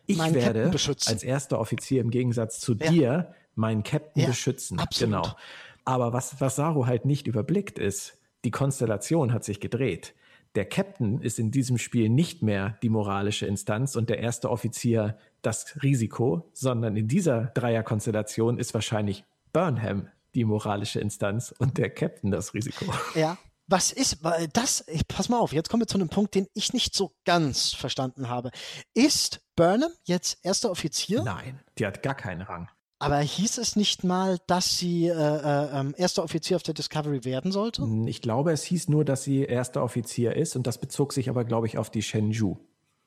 ich 0.07 0.19
mein 0.19 0.35
werde 0.35 0.73
als 0.73 1.23
erster 1.23 1.61
Offizier 1.61 2.01
im 2.01 2.11
Gegensatz 2.11 2.59
zu 2.59 2.75
ja. 2.75 2.91
dir 2.91 3.35
meinen 3.55 3.85
Captain 3.85 4.23
ja, 4.23 4.27
beschützen. 4.27 4.81
Absolut. 4.81 5.23
Genau. 5.23 5.37
Aber 5.85 6.13
was, 6.13 6.41
was 6.41 6.57
Saru 6.57 6.87
halt 6.87 7.05
nicht 7.05 7.29
überblickt 7.29 7.79
ist, 7.79 8.19
die 8.45 8.51
Konstellation 8.51 9.33
hat 9.33 9.45
sich 9.45 9.61
gedreht. 9.61 10.17
Der 10.57 10.65
Captain 10.65 11.21
ist 11.21 11.39
in 11.39 11.53
diesem 11.53 11.79
Spiel 11.79 12.09
nicht 12.09 12.43
mehr 12.43 12.77
die 12.83 12.89
moralische 12.89 13.47
Instanz 13.47 13.95
und 13.95 14.11
der 14.11 14.19
erste 14.19 14.51
Offizier 14.51 15.17
das 15.43 15.81
Risiko, 15.85 16.51
sondern 16.53 16.97
in 16.97 17.07
dieser 17.07 17.53
Dreierkonstellation 17.55 18.59
ist 18.59 18.75
wahrscheinlich 18.75 19.23
Burnham 19.53 20.09
die 20.35 20.45
moralische 20.45 21.01
Instanz 21.01 21.55
und 21.59 21.79
der 21.79 21.91
Captain 21.91 22.31
das 22.31 22.55
Risiko. 22.55 22.87
Ja. 23.15 23.39
Was 23.67 23.93
ist 23.93 24.19
das? 24.53 24.85
Ich, 24.89 25.09
pass 25.09 25.31
mal 25.31 25.39
auf, 25.39 25.55
jetzt 25.55 25.71
kommen 25.71 25.81
wir 25.81 25.87
zu 25.87 25.97
einem 25.97 26.11
Punkt, 26.11 26.35
den 26.35 26.47
ich 26.53 26.75
nicht 26.75 26.95
so 26.95 27.13
ganz 27.25 27.73
verstanden 27.73 28.29
habe. 28.29 28.51
Ist 28.93 29.41
Burnham 29.57 29.91
jetzt 30.05 30.39
erster 30.43 30.71
Offizier? 30.71 31.23
Nein, 31.23 31.61
die 31.79 31.87
hat 31.87 32.03
gar 32.03 32.15
keinen 32.15 32.43
Rang. 32.43 32.69
Aber 32.99 33.19
hieß 33.19 33.59
es 33.59 33.77
nicht 33.77 34.05
mal, 34.05 34.39
dass 34.47 34.79
sie 34.79 35.09
äh, 35.09 35.13
äh, 35.13 35.81
ähm, 35.81 35.95
erster 35.97 36.23
Offizier 36.23 36.57
auf 36.57 36.63
der 36.63 36.75
Discovery 36.75 37.25
werden 37.25 37.53
sollte? 37.53 37.87
Ich 38.07 38.23
glaube, 38.23 38.53
es 38.53 38.63
hieß 38.65 38.89
nur, 38.89 39.05
dass 39.05 39.25
sie 39.25 39.43
erster 39.43 39.83
Offizier 39.83 40.37
ist 40.37 40.57
und 40.57 40.67
das 40.67 40.79
bezog 40.79 41.13
sich 41.13 41.29
aber, 41.29 41.45
glaube 41.45 41.67
ich, 41.67 41.77
auf 41.77 41.91
die 41.91 42.03
Shenzhou. 42.03 42.59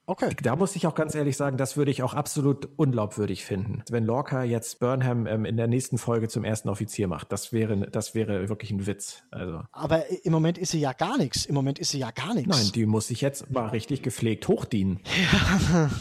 Okay. 0.10 0.34
Da 0.42 0.56
muss 0.56 0.74
ich 0.78 0.88
auch 0.88 0.96
ganz 0.96 1.16
ehrlich 1.16 1.36
sagen, 1.36 1.58
das 1.58 1.76
würde 1.76 1.92
ich 1.92 2.02
auch 2.02 2.14
absolut 2.14 2.70
unglaubwürdig 2.78 3.44
finden. 3.44 3.84
Wenn 3.90 4.06
Lorca 4.06 4.42
jetzt 4.44 4.80
Burnham 4.80 5.28
ähm, 5.28 5.44
in 5.44 5.58
der 5.58 5.68
nächsten 5.68 5.98
Folge 5.98 6.30
zum 6.30 6.46
ersten 6.46 6.70
Offizier 6.70 7.10
macht, 7.10 7.34
das 7.34 7.52
wäre, 7.52 7.90
das 7.90 8.16
wäre 8.16 8.48
wirklich 8.48 8.72
ein 8.72 8.88
Witz. 8.88 9.24
Also. 9.32 9.64
Aber 9.74 10.06
im 10.24 10.32
Moment 10.32 10.58
ist 10.58 10.72
sie 10.72 10.80
ja 10.80 10.94
gar 10.94 11.18
nichts. 11.18 11.46
Im 11.46 11.56
Moment 11.56 11.78
ist 11.78 11.92
sie 11.92 12.00
ja 12.00 12.12
gar 12.12 12.34
nichts. 12.34 12.48
Nein, 12.48 12.72
die 12.74 12.86
muss 12.86 13.08
sich 13.08 13.20
jetzt 13.20 13.52
mal 13.52 13.68
richtig 13.68 14.02
gepflegt 14.02 14.48
hochdienen. 14.48 15.02
Ja. 15.34 15.90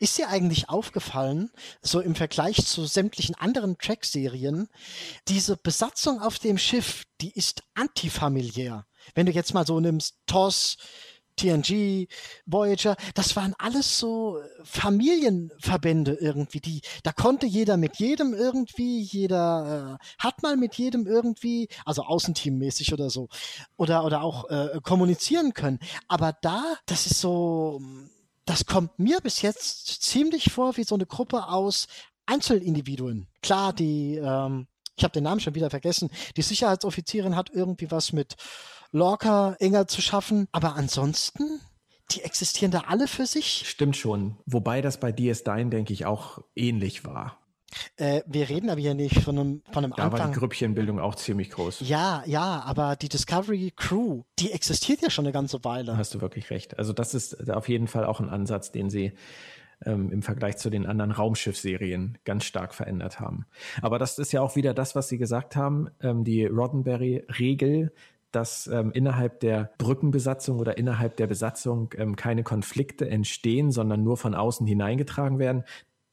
Ist 0.00 0.18
dir 0.18 0.28
eigentlich 0.28 0.68
aufgefallen, 0.68 1.50
so 1.80 2.00
im 2.00 2.14
Vergleich 2.14 2.66
zu 2.66 2.84
sämtlichen 2.86 3.36
anderen 3.36 3.78
Track-Serien, 3.78 4.68
diese 5.28 5.56
Besatzung 5.56 6.20
auf 6.20 6.38
dem 6.38 6.58
Schiff, 6.58 7.04
die 7.20 7.32
ist 7.32 7.62
antifamiliär. 7.74 8.84
Wenn 9.14 9.26
du 9.26 9.32
jetzt 9.32 9.54
mal 9.54 9.64
so 9.64 9.78
nimmst, 9.80 10.16
TOS, 10.26 10.76
TNG, 11.40 12.06
Voyager, 12.46 12.96
das 13.14 13.34
waren 13.36 13.54
alles 13.58 13.98
so 13.98 14.38
Familienverbände 14.64 16.14
irgendwie, 16.20 16.60
die, 16.60 16.82
da 17.02 17.12
konnte 17.12 17.46
jeder 17.46 17.76
mit 17.76 17.96
jedem 17.96 18.34
irgendwie, 18.34 19.00
jeder 19.00 19.98
äh, 20.00 20.04
hat 20.18 20.42
mal 20.42 20.56
mit 20.56 20.74
jedem 20.74 21.06
irgendwie, 21.06 21.68
also 21.84 22.02
außenteammäßig 22.02 22.92
oder 22.92 23.10
so, 23.10 23.28
oder, 23.76 24.04
oder 24.04 24.22
auch 24.22 24.50
äh, 24.50 24.80
kommunizieren 24.82 25.54
können. 25.54 25.78
Aber 26.08 26.36
da, 26.42 26.62
das 26.86 27.06
ist 27.06 27.20
so, 27.20 27.80
das 28.44 28.66
kommt 28.66 28.98
mir 28.98 29.20
bis 29.20 29.42
jetzt 29.42 30.02
ziemlich 30.02 30.52
vor 30.52 30.76
wie 30.76 30.84
so 30.84 30.94
eine 30.94 31.06
Gruppe 31.06 31.48
aus 31.48 31.86
Einzelindividuen. 32.26 33.28
Klar, 33.42 33.72
die, 33.72 34.16
ähm, 34.16 34.66
ich 34.96 35.04
habe 35.04 35.12
den 35.12 35.24
Namen 35.24 35.40
schon 35.40 35.54
wieder 35.54 35.70
vergessen, 35.70 36.10
die 36.36 36.42
Sicherheitsoffizierin 36.42 37.34
hat 37.34 37.50
irgendwie 37.50 37.90
was 37.90 38.12
mit 38.12 38.36
Lorca 38.92 39.56
enger 39.60 39.86
zu 39.86 40.00
schaffen. 40.00 40.48
Aber 40.52 40.76
ansonsten, 40.76 41.60
die 42.10 42.22
existieren 42.22 42.70
da 42.70 42.84
alle 42.88 43.08
für 43.08 43.26
sich. 43.26 43.64
Stimmt 43.66 43.96
schon. 43.96 44.36
Wobei 44.46 44.80
das 44.80 44.98
bei 44.98 45.10
DS9, 45.10 45.70
denke 45.70 45.92
ich, 45.92 46.06
auch 46.06 46.42
ähnlich 46.54 47.04
war. 47.04 47.40
Äh, 47.96 48.22
wir 48.26 48.48
reden 48.48 48.68
aber 48.68 48.80
hier 48.80 48.94
nicht 48.94 49.20
von 49.20 49.38
einem, 49.38 49.62
von 49.70 49.84
einem 49.84 49.94
da 49.96 50.04
Anfang. 50.04 50.18
Da 50.18 50.24
war 50.24 50.32
die 50.32 50.38
Grüppchenbildung 50.38 50.98
auch 50.98 51.14
ziemlich 51.14 51.50
groß. 51.50 51.80
Ja, 51.80 52.22
ja, 52.26 52.62
aber 52.64 52.96
die 52.96 53.08
Discovery 53.08 53.72
Crew, 53.76 54.22
die 54.38 54.52
existiert 54.52 55.02
ja 55.02 55.10
schon 55.10 55.24
eine 55.24 55.32
ganze 55.32 55.62
Weile. 55.64 55.96
Hast 55.96 56.14
du 56.14 56.20
wirklich 56.20 56.50
recht. 56.50 56.78
Also 56.78 56.92
das 56.92 57.14
ist 57.14 57.48
auf 57.50 57.68
jeden 57.68 57.86
Fall 57.86 58.04
auch 58.04 58.20
ein 58.20 58.28
Ansatz, 58.28 58.72
den 58.72 58.90
sie 58.90 59.12
ähm, 59.84 60.10
im 60.10 60.22
Vergleich 60.22 60.56
zu 60.56 60.70
den 60.70 60.86
anderen 60.86 61.12
Raumschiffserien 61.12 62.18
ganz 62.24 62.44
stark 62.44 62.74
verändert 62.74 63.20
haben. 63.20 63.46
Aber 63.82 63.98
das 63.98 64.18
ist 64.18 64.32
ja 64.32 64.40
auch 64.42 64.56
wieder 64.56 64.74
das, 64.74 64.94
was 64.94 65.08
Sie 65.08 65.18
gesagt 65.18 65.56
haben, 65.56 65.90
ähm, 66.00 66.24
die 66.24 66.46
Roddenberry-Regel, 66.46 67.92
dass 68.32 68.66
ähm, 68.66 68.92
innerhalb 68.92 69.40
der 69.40 69.72
Brückenbesatzung 69.78 70.58
oder 70.58 70.78
innerhalb 70.78 71.16
der 71.16 71.26
Besatzung 71.26 71.92
ähm, 71.96 72.16
keine 72.16 72.42
Konflikte 72.42 73.08
entstehen, 73.08 73.70
sondern 73.70 74.02
nur 74.02 74.16
von 74.16 74.34
außen 74.34 74.66
hineingetragen 74.66 75.38
werden, 75.38 75.64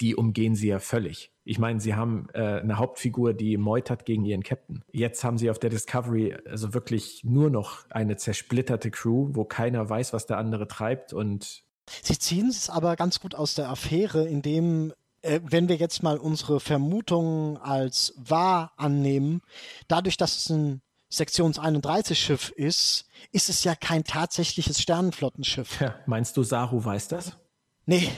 die 0.01 0.15
umgehen 0.15 0.55
sie 0.55 0.67
ja 0.67 0.79
völlig. 0.79 1.31
Ich 1.43 1.59
meine, 1.59 1.79
sie 1.79 1.95
haben 1.95 2.27
äh, 2.33 2.59
eine 2.59 2.77
Hauptfigur, 2.77 3.33
die 3.33 3.57
meutert 3.57 4.05
gegen 4.05 4.25
ihren 4.25 4.43
Captain. 4.43 4.83
Jetzt 4.91 5.23
haben 5.23 5.37
sie 5.37 5.49
auf 5.49 5.59
der 5.59 5.69
Discovery 5.69 6.35
also 6.45 6.73
wirklich 6.73 7.23
nur 7.23 7.49
noch 7.49 7.89
eine 7.89 8.17
zersplitterte 8.17 8.91
Crew, 8.91 9.29
wo 9.31 9.45
keiner 9.45 9.89
weiß, 9.89 10.13
was 10.13 10.25
der 10.25 10.37
andere 10.37 10.67
treibt 10.67 11.13
und 11.13 11.63
Sie 12.01 12.19
ziehen 12.19 12.49
es 12.49 12.69
aber 12.69 12.97
ganz 12.97 13.21
gut 13.21 13.33
aus 13.33 13.55
der 13.55 13.69
Affäre, 13.69 14.27
indem 14.27 14.91
äh, 15.21 15.39
wenn 15.43 15.69
wir 15.69 15.77
jetzt 15.77 16.03
mal 16.03 16.17
unsere 16.17 16.59
Vermutungen 16.59 17.57
als 17.57 18.13
wahr 18.17 18.73
annehmen, 18.77 19.41
dadurch, 19.87 20.17
dass 20.17 20.37
es 20.37 20.49
ein 20.49 20.81
Sektions 21.09 21.57
31 21.57 22.19
Schiff 22.19 22.49
ist, 22.55 23.07
ist 23.31 23.49
es 23.49 23.63
ja 23.63 23.75
kein 23.75 24.03
tatsächliches 24.03 24.81
Sternenflottenschiff. 24.81 25.79
Ja, 25.79 25.95
meinst 26.05 26.35
du, 26.35 26.43
Saru 26.43 26.83
weiß 26.83 27.07
das? 27.07 27.37
Nee. 27.85 28.09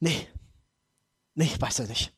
Nee. 0.00 0.26
Nee, 1.34 1.50
weiß 1.58 1.80
er 1.80 1.86
nicht. 1.86 2.14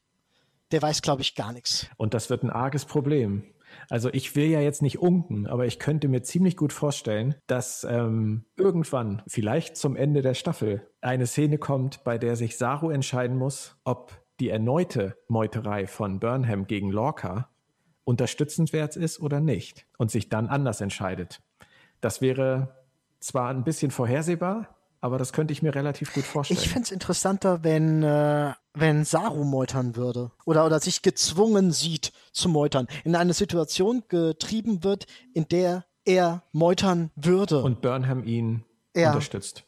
Der 0.70 0.80
weiß, 0.80 1.02
glaube 1.02 1.22
ich, 1.22 1.34
gar 1.34 1.52
nichts. 1.52 1.86
Und 1.96 2.14
das 2.14 2.30
wird 2.30 2.42
ein 2.42 2.50
arges 2.50 2.84
Problem. 2.84 3.44
Also 3.88 4.08
ich 4.12 4.36
will 4.36 4.46
ja 4.46 4.60
jetzt 4.60 4.82
nicht 4.82 4.98
unken, 4.98 5.46
aber 5.46 5.66
ich 5.66 5.78
könnte 5.78 6.08
mir 6.08 6.22
ziemlich 6.22 6.56
gut 6.56 6.72
vorstellen, 6.72 7.34
dass 7.46 7.84
ähm, 7.84 8.44
irgendwann, 8.56 9.22
vielleicht 9.26 9.76
zum 9.76 9.96
Ende 9.96 10.22
der 10.22 10.34
Staffel, 10.34 10.88
eine 11.00 11.26
Szene 11.26 11.58
kommt, 11.58 12.04
bei 12.04 12.18
der 12.18 12.36
sich 12.36 12.56
Saru 12.56 12.90
entscheiden 12.90 13.36
muss, 13.36 13.76
ob 13.84 14.12
die 14.40 14.48
erneute 14.48 15.16
Meuterei 15.28 15.86
von 15.86 16.20
Burnham 16.20 16.66
gegen 16.66 16.90
Lorca 16.90 17.50
unterstützenswert 18.04 18.96
ist 18.96 19.20
oder 19.20 19.40
nicht 19.40 19.86
und 19.98 20.10
sich 20.10 20.28
dann 20.28 20.48
anders 20.48 20.80
entscheidet. 20.80 21.40
Das 22.00 22.20
wäre 22.20 22.74
zwar 23.20 23.48
ein 23.48 23.64
bisschen 23.64 23.90
vorhersehbar, 23.90 24.68
aber 25.00 25.18
das 25.18 25.32
könnte 25.32 25.52
ich 25.52 25.62
mir 25.62 25.74
relativ 25.74 26.12
gut 26.12 26.24
vorstellen. 26.24 26.60
Ich 26.60 26.68
finde 26.68 26.84
es 26.84 26.90
interessanter, 26.90 27.62
wenn, 27.62 28.02
äh, 28.02 28.52
wenn 28.72 29.04
Saru 29.04 29.44
meutern 29.44 29.96
würde 29.96 30.30
oder, 30.44 30.64
oder 30.66 30.80
sich 30.80 31.02
gezwungen 31.02 31.72
sieht 31.72 32.12
zu 32.32 32.48
meutern, 32.48 32.86
in 33.04 33.16
eine 33.16 33.34
Situation 33.34 34.04
getrieben 34.08 34.84
wird, 34.84 35.06
in 35.32 35.48
der 35.48 35.84
er 36.04 36.42
meutern 36.52 37.10
würde. 37.16 37.62
Und 37.62 37.80
Burnham 37.80 38.24
ihn 38.24 38.64
ja. 38.94 39.08
unterstützt. 39.08 39.64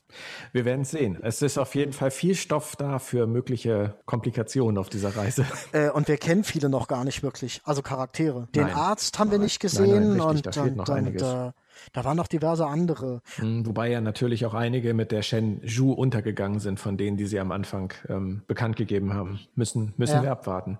Wir 0.52 0.64
werden 0.64 0.84
sehen. 0.84 1.18
Es 1.22 1.42
ist 1.42 1.58
auf 1.58 1.74
jeden 1.74 1.92
Fall 1.92 2.10
viel 2.10 2.34
Stoff 2.34 2.76
da 2.76 2.98
für 2.98 3.26
mögliche 3.26 3.96
Komplikationen 4.06 4.78
auf 4.78 4.88
dieser 4.88 5.16
Reise. 5.16 5.44
Äh, 5.72 5.90
und 5.90 6.06
wir 6.06 6.16
kennen 6.16 6.44
viele 6.44 6.68
noch 6.68 6.86
gar 6.86 7.04
nicht 7.04 7.22
wirklich, 7.22 7.60
also 7.64 7.82
Charaktere. 7.82 8.46
Den 8.54 8.64
nein. 8.64 8.74
Arzt 8.74 9.18
haben 9.18 9.30
wir 9.30 9.38
nicht 9.38 9.58
gesehen 9.58 10.10
nein, 10.10 10.16
nein, 10.16 10.28
richtig, 10.28 10.56
und, 10.58 10.78
und, 10.78 10.88
und 10.88 11.22
äh, 11.22 11.52
da 11.92 12.04
waren 12.04 12.16
noch 12.16 12.28
diverse 12.28 12.66
andere. 12.66 13.20
Hm, 13.36 13.66
wobei 13.66 13.90
ja 13.90 14.00
natürlich 14.00 14.46
auch 14.46 14.54
einige 14.54 14.94
mit 14.94 15.10
der 15.10 15.22
Shen 15.22 15.60
Zhu 15.66 15.92
untergegangen 15.92 16.60
sind, 16.60 16.78
von 16.78 16.96
denen, 16.96 17.16
die 17.16 17.26
sie 17.26 17.40
am 17.40 17.52
Anfang 17.52 17.92
ähm, 18.08 18.42
bekannt 18.46 18.76
gegeben 18.76 19.12
haben. 19.12 19.40
Müssen, 19.54 19.92
müssen 19.96 20.16
ja. 20.16 20.22
wir 20.22 20.32
abwarten. 20.32 20.78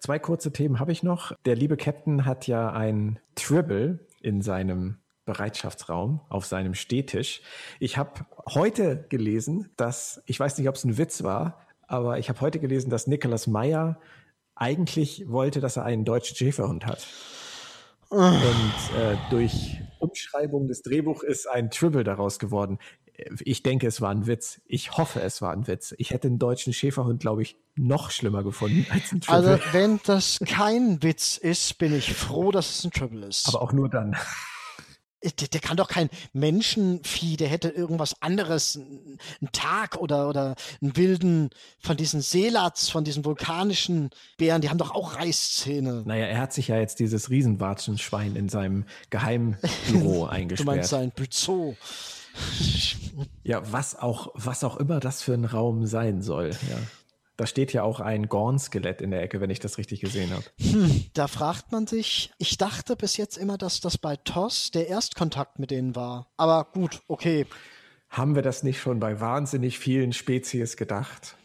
Zwei 0.00 0.18
kurze 0.18 0.52
Themen 0.52 0.80
habe 0.80 0.92
ich 0.92 1.02
noch. 1.02 1.32
Der 1.44 1.56
liebe 1.56 1.76
Captain 1.76 2.24
hat 2.24 2.46
ja 2.46 2.70
ein 2.72 3.18
Tribble 3.34 4.00
in 4.20 4.42
seinem 4.42 4.98
Bereitschaftsraum 5.26 6.20
auf 6.28 6.46
seinem 6.46 6.74
Stehtisch. 6.74 7.42
Ich 7.78 7.98
habe 7.98 8.24
heute 8.48 9.04
gelesen, 9.08 9.68
dass, 9.76 10.22
ich 10.24 10.40
weiß 10.40 10.56
nicht, 10.56 10.68
ob 10.68 10.76
es 10.76 10.84
ein 10.84 10.96
Witz 10.96 11.22
war, 11.22 11.60
aber 11.86 12.18
ich 12.18 12.28
habe 12.30 12.40
heute 12.40 12.58
gelesen, 12.58 12.88
dass 12.90 13.06
Nicholas 13.06 13.46
Meyer 13.46 14.00
eigentlich 14.54 15.28
wollte, 15.28 15.60
dass 15.60 15.76
er 15.76 15.84
einen 15.84 16.04
deutschen 16.04 16.36
Schäferhund 16.36 16.86
hat. 16.86 17.06
Und 18.08 18.72
äh, 18.96 19.16
durch 19.30 19.80
Umschreibung 19.98 20.68
des 20.68 20.82
Drehbuchs 20.82 21.24
ist 21.24 21.48
ein 21.48 21.70
Tribble 21.70 22.04
daraus 22.04 22.38
geworden. 22.38 22.78
Ich 23.40 23.62
denke, 23.62 23.86
es 23.86 24.00
war 24.00 24.10
ein 24.10 24.26
Witz. 24.26 24.60
Ich 24.66 24.96
hoffe, 24.96 25.20
es 25.22 25.42
war 25.42 25.52
ein 25.52 25.66
Witz. 25.66 25.94
Ich 25.98 26.10
hätte 26.10 26.28
einen 26.28 26.38
deutschen 26.38 26.72
Schäferhund, 26.72 27.20
glaube 27.20 27.42
ich, 27.42 27.56
noch 27.74 28.10
schlimmer 28.10 28.44
gefunden 28.44 28.86
als 28.90 29.12
ein 29.12 29.20
Tribble. 29.20 29.50
Also, 29.50 29.64
wenn 29.72 30.00
das 30.04 30.38
kein 30.46 31.02
Witz 31.02 31.36
ist, 31.36 31.78
bin 31.78 31.94
ich 31.94 32.14
froh, 32.14 32.52
dass 32.52 32.78
es 32.78 32.84
ein 32.84 32.90
Tribble 32.92 33.26
ist. 33.26 33.48
Aber 33.48 33.62
auch 33.62 33.72
nur 33.72 33.88
dann. 33.88 34.16
Der, 35.26 35.48
der, 35.48 35.60
kann 35.60 35.76
doch 35.76 35.88
kein 35.88 36.08
Menschenvieh, 36.32 37.36
der 37.36 37.48
hätte 37.48 37.68
irgendwas 37.68 38.22
anderes, 38.22 38.76
einen 38.76 39.52
Tag 39.52 39.96
oder, 39.96 40.28
oder 40.28 40.54
einen 40.80 40.96
wilden 40.96 41.50
von 41.78 41.96
diesen 41.96 42.20
Seelats, 42.20 42.88
von 42.88 43.04
diesen 43.04 43.24
vulkanischen 43.24 44.10
Bären, 44.36 44.60
die 44.60 44.70
haben 44.70 44.78
doch 44.78 44.94
auch 44.94 45.16
Reißzähne. 45.16 46.02
Naja, 46.06 46.26
er 46.26 46.38
hat 46.38 46.52
sich 46.52 46.68
ja 46.68 46.78
jetzt 46.78 47.00
dieses 47.00 47.30
Riesenwatschenschwein 47.30 48.36
in 48.36 48.48
seinem 48.48 48.84
Geheimbüro 49.10 50.26
eingesperrt. 50.26 50.56
Du 50.66 50.72
meinst 50.72 50.90
sein 50.90 51.10
Büzo. 51.10 51.76
ja, 53.44 53.60
was 53.70 53.96
auch, 53.96 54.28
was 54.34 54.64
auch 54.64 54.76
immer 54.76 55.00
das 55.00 55.22
für 55.22 55.34
ein 55.34 55.44
Raum 55.44 55.86
sein 55.86 56.22
soll, 56.22 56.50
ja. 56.50 56.78
Da 57.36 57.46
steht 57.46 57.72
ja 57.74 57.82
auch 57.82 58.00
ein 58.00 58.28
Gorn-Skelett 58.28 59.02
in 59.02 59.10
der 59.10 59.22
Ecke, 59.22 59.42
wenn 59.42 59.50
ich 59.50 59.60
das 59.60 59.76
richtig 59.76 60.00
gesehen 60.00 60.30
habe. 60.30 60.44
Hm, 60.58 61.04
da 61.12 61.28
fragt 61.28 61.70
man 61.70 61.86
sich, 61.86 62.32
ich 62.38 62.56
dachte 62.56 62.96
bis 62.96 63.18
jetzt 63.18 63.36
immer, 63.36 63.58
dass 63.58 63.80
das 63.80 63.98
bei 63.98 64.16
TOS 64.16 64.70
der 64.70 64.88
Erstkontakt 64.88 65.58
mit 65.58 65.70
denen 65.70 65.94
war. 65.94 66.28
Aber 66.38 66.64
gut, 66.72 67.02
okay. 67.08 67.46
Haben 68.08 68.34
wir 68.34 68.42
das 68.42 68.62
nicht 68.62 68.80
schon 68.80 69.00
bei 69.00 69.20
wahnsinnig 69.20 69.78
vielen 69.78 70.14
Spezies 70.14 70.78
gedacht? 70.78 71.36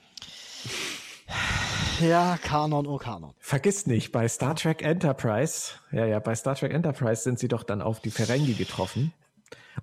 Ja, 2.00 2.38
Kanon, 2.42 2.88
oh 2.88 2.98
Kanon. 2.98 3.34
Vergiss 3.40 3.86
nicht, 3.86 4.14
bei 4.14 4.28
Star 4.30 4.56
Trek 4.56 4.82
Enterprise, 4.82 5.74
ja, 5.92 6.06
ja, 6.06 6.20
bei 6.20 6.36
Star 6.36 6.56
Trek 6.56 6.74
Enterprise 6.74 7.22
sind 7.24 7.38
sie 7.38 7.48
doch 7.50 7.64
dann 7.64 7.82
auf 7.82 8.00
die 8.00 8.12
Ferengi 8.12 8.54
getroffen. 8.54 9.14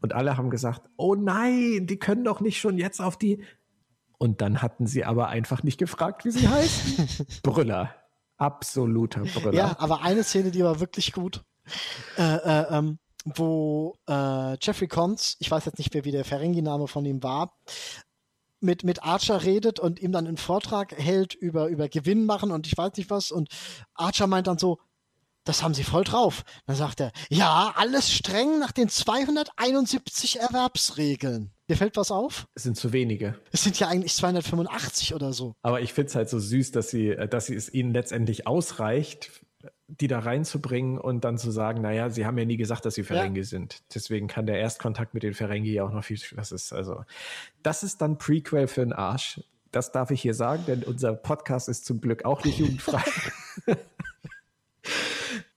Und 0.00 0.14
alle 0.14 0.36
haben 0.36 0.50
gesagt, 0.50 0.82
oh 0.96 1.14
nein, 1.14 1.86
die 1.86 1.98
können 1.98 2.24
doch 2.24 2.40
nicht 2.40 2.58
schon 2.58 2.78
jetzt 2.78 3.00
auf 3.00 3.16
die 3.16 3.42
und 4.18 4.40
dann 4.40 4.60
hatten 4.62 4.86
sie 4.86 5.04
aber 5.04 5.28
einfach 5.28 5.62
nicht 5.62 5.78
gefragt, 5.78 6.24
wie 6.24 6.30
sie 6.30 6.48
heißen. 6.48 7.08
Brüller. 7.42 7.94
Absoluter 8.36 9.22
Brüller. 9.22 9.54
Ja, 9.54 9.76
aber 9.78 10.02
eine 10.02 10.22
Szene, 10.22 10.50
die 10.50 10.62
war 10.62 10.80
wirklich 10.80 11.12
gut. 11.12 11.42
Äh, 12.16 12.22
äh, 12.22 12.66
ähm, 12.70 12.98
wo 13.24 13.96
äh, 14.08 14.56
Jeffrey 14.60 14.88
Combs, 14.88 15.36
ich 15.38 15.50
weiß 15.50 15.64
jetzt 15.64 15.78
nicht 15.78 15.92
mehr, 15.92 16.04
wie 16.04 16.12
der 16.12 16.24
Ferengi-Name 16.24 16.86
von 16.86 17.04
ihm 17.04 17.22
war, 17.22 17.52
mit, 18.60 18.84
mit 18.84 19.02
Archer 19.02 19.44
redet 19.44 19.78
und 19.78 20.00
ihm 20.00 20.12
dann 20.12 20.26
einen 20.26 20.36
Vortrag 20.36 20.92
hält 20.96 21.34
über, 21.34 21.68
über 21.68 21.88
Gewinn 21.88 22.26
machen 22.26 22.50
und 22.50 22.66
ich 22.66 22.76
weiß 22.76 22.92
nicht 22.96 23.10
was. 23.10 23.30
Und 23.30 23.48
Archer 23.94 24.26
meint 24.26 24.46
dann 24.46 24.58
so, 24.58 24.78
das 25.44 25.62
haben 25.62 25.74
sie 25.74 25.84
voll 25.84 26.04
drauf. 26.04 26.44
Dann 26.66 26.76
sagt 26.76 27.00
er, 27.00 27.12
ja, 27.28 27.72
alles 27.76 28.12
streng 28.12 28.58
nach 28.58 28.72
den 28.72 28.88
271 28.88 30.40
Erwerbsregeln. 30.40 31.52
Dir 31.68 31.76
fällt 31.76 31.96
was 31.96 32.10
auf? 32.10 32.48
Es 32.54 32.62
sind 32.62 32.76
zu 32.76 32.92
wenige. 32.92 33.38
Es 33.52 33.62
sind 33.62 33.78
ja 33.78 33.88
eigentlich 33.88 34.14
285 34.14 35.14
oder 35.14 35.34
so. 35.34 35.54
Aber 35.62 35.82
ich 35.82 35.92
finde 35.92 36.08
es 36.08 36.14
halt 36.14 36.30
so 36.30 36.38
süß, 36.38 36.72
dass 36.72 36.88
sie, 36.88 37.10
äh, 37.10 37.28
dass 37.28 37.46
sie 37.46 37.54
es 37.54 37.72
ihnen 37.72 37.92
letztendlich 37.92 38.46
ausreicht, 38.46 39.30
die 39.86 40.06
da 40.06 40.20
reinzubringen 40.20 40.98
und 40.98 41.24
dann 41.24 41.36
zu 41.36 41.50
sagen, 41.50 41.82
naja, 41.82 42.10
sie 42.10 42.24
haben 42.24 42.38
ja 42.38 42.44
nie 42.44 42.56
gesagt, 42.56 42.84
dass 42.84 42.94
sie 42.94 43.04
Ferengi 43.04 43.40
ja. 43.40 43.44
sind. 43.44 43.82
Deswegen 43.94 44.28
kann 44.28 44.46
der 44.46 44.58
Erstkontakt 44.58 45.14
mit 45.14 45.22
den 45.22 45.34
Ferengi 45.34 45.72
ja 45.72 45.84
auch 45.84 45.92
noch 45.92 46.04
viel, 46.04 46.18
das 46.36 46.52
ist 46.52 46.72
also, 46.72 47.04
das 47.62 47.82
ist 47.82 48.00
dann 48.00 48.18
Prequel 48.18 48.66
für 48.66 48.80
den 48.80 48.92
Arsch. 48.92 49.40
Das 49.70 49.92
darf 49.92 50.10
ich 50.10 50.22
hier 50.22 50.34
sagen, 50.34 50.64
denn 50.66 50.82
unser 50.82 51.12
Podcast 51.12 51.68
ist 51.68 51.84
zum 51.84 52.00
Glück 52.00 52.24
auch 52.24 52.44
nicht 52.44 52.58
jugendfrei. 52.58 53.02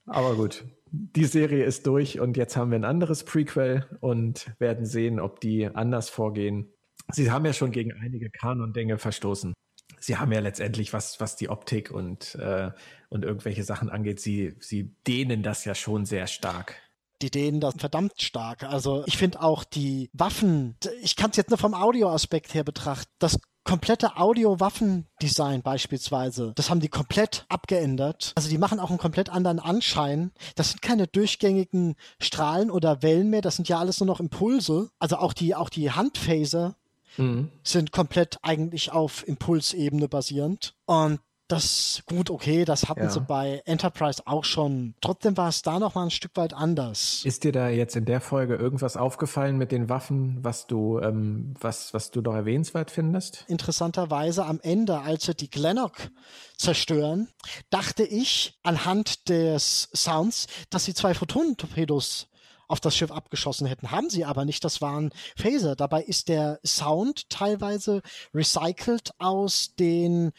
Aber 0.06 0.36
gut, 0.36 0.66
die 0.92 1.26
Serie 1.26 1.64
ist 1.64 1.88
durch 1.88 2.20
und 2.20 2.38
jetzt 2.38 2.58
haben 2.58 2.72
wir 2.72 2.80
ein 2.80 2.86
anderes 2.86 3.24
Prequel 3.24 3.86
und 4.02 4.52
werden 4.60 4.86
sehen, 4.86 5.20
ob 5.20 5.40
die 5.40 5.68
anders 5.68 6.10
vorgehen. 6.10 6.74
Sie 7.12 7.32
haben 7.32 7.46
ja 7.46 7.54
schon 7.54 7.72
gegen 7.72 7.94
einige 7.94 8.30
Kanon-Dinge 8.30 8.98
verstoßen. 8.98 9.54
Sie 10.00 10.18
haben 10.18 10.32
ja 10.32 10.40
letztendlich, 10.40 10.94
was, 10.94 11.20
was 11.20 11.36
die 11.36 11.50
Optik 11.50 11.92
und, 11.92 12.36
äh, 12.36 12.72
und 13.10 13.24
irgendwelche 13.24 13.64
Sachen 13.64 13.90
angeht, 13.90 14.20
sie, 14.20 14.56
sie 14.60 14.96
dehnen 15.08 15.44
das 15.44 15.66
ja 15.66 15.76
schon 15.76 16.06
sehr 16.06 16.28
stark 16.28 16.76
die 17.22 17.30
dehnen 17.30 17.60
das 17.62 17.76
verdammt 17.78 18.20
stark. 18.20 18.64
Also 18.64 19.04
ich 19.06 19.18
finde 19.18 19.42
auch 19.42 19.64
die 19.64 20.10
Waffen, 20.14 20.76
ich 21.02 21.16
kann 21.16 21.32
es 21.32 21.38
jetzt 21.38 21.50
nur 21.50 21.58
vom 21.58 21.74
Audioaspekt 21.74 22.54
her 22.54 22.64
betrachten, 22.64 23.12
das 23.20 23.40
komplette 23.64 24.18
Audio-Waffendesign 24.18 25.62
beispielsweise, 25.62 26.54
das 26.56 26.70
haben 26.70 26.80
die 26.80 26.90
komplett 26.90 27.46
abgeändert. 27.48 28.34
Also 28.36 28.50
die 28.50 28.58
machen 28.58 28.80
auch 28.80 28.90
einen 28.90 28.98
komplett 28.98 29.30
anderen 29.30 29.60
Anschein. 29.60 30.32
Das 30.56 30.72
sind 30.72 30.82
keine 30.82 31.08
durchgängigen 31.08 31.96
Strahlen 32.20 32.72
oder 32.72 33.02
Wellen 33.02 33.30
mehr, 33.30 33.42
das 33.42 33.56
sind 33.56 33.70
ja 33.70 33.80
alles 33.80 34.00
nur 34.00 34.08
noch 34.08 34.20
Impulse. 34.20 34.90
Also 35.00 35.18
auch 35.18 35.34
die, 35.34 35.56
auch 35.56 35.70
die 35.70 35.92
Handphaser 35.92 36.76
mhm. 37.18 37.52
sind 37.64 37.92
komplett 37.92 38.40
eigentlich 38.42 38.92
auf 38.92 39.28
Impulsebene 39.28 40.08
basierend. 40.08 40.76
Und 40.86 41.20
das 41.52 42.04
gut, 42.06 42.30
okay, 42.30 42.66
das 42.66 42.90
hatten 42.90 43.04
ja. 43.04 43.10
sie 43.10 43.22
bei 43.22 43.62
Enterprise 43.66 44.22
auch 44.26 44.44
schon. 44.44 44.96
Trotzdem 45.02 45.38
war 45.38 45.50
es 45.50 45.62
da 45.62 45.80
noch 45.80 45.96
mal 45.96 46.04
ein 46.04 46.12
Stück 46.12 46.32
weit 46.36 46.54
anders. 46.54 47.22
Ist 47.26 47.44
dir 47.44 47.52
da 47.52 47.70
jetzt 47.70 47.96
in 47.96 48.06
der 48.06 48.22
Folge 48.22 48.56
irgendwas 48.56 48.98
aufgefallen 48.98 49.58
mit 49.58 49.72
den 49.72 49.90
Waffen, 49.90 50.38
was 50.42 50.68
du, 50.68 51.00
ähm, 51.00 51.54
was, 51.60 51.94
was 51.94 52.12
du 52.12 52.22
doch 52.22 52.34
erwähnenswert 52.34 52.92
findest? 52.92 53.46
Interessanterweise 53.48 54.46
am 54.46 54.60
Ende, 54.62 55.00
als 55.00 55.26
sie 55.26 55.36
die 55.36 55.50
Glennock 55.50 56.10
zerstören, 56.58 57.28
dachte 57.70 58.04
ich 58.04 58.60
anhand 58.64 59.30
des 59.30 59.90
Sounds, 59.94 60.48
dass 60.70 60.86
sie 60.86 60.94
zwei 60.94 61.14
Photonentorpedos 61.14 62.28
auf 62.72 62.80
das 62.80 62.96
Schiff 62.96 63.12
abgeschossen 63.12 63.68
hätten. 63.68 63.92
Haben 63.92 64.10
sie 64.10 64.24
aber 64.24 64.46
nicht. 64.46 64.64
Das 64.64 64.82
waren 64.82 65.12
Phaser. 65.36 65.76
Dabei 65.76 66.04
ist 66.04 66.30
der 66.30 66.60
Sound 66.66 67.30
teilweise 67.30 68.02
recycelt 68.34 69.12
aus 69.20 69.76
den 69.78 70.32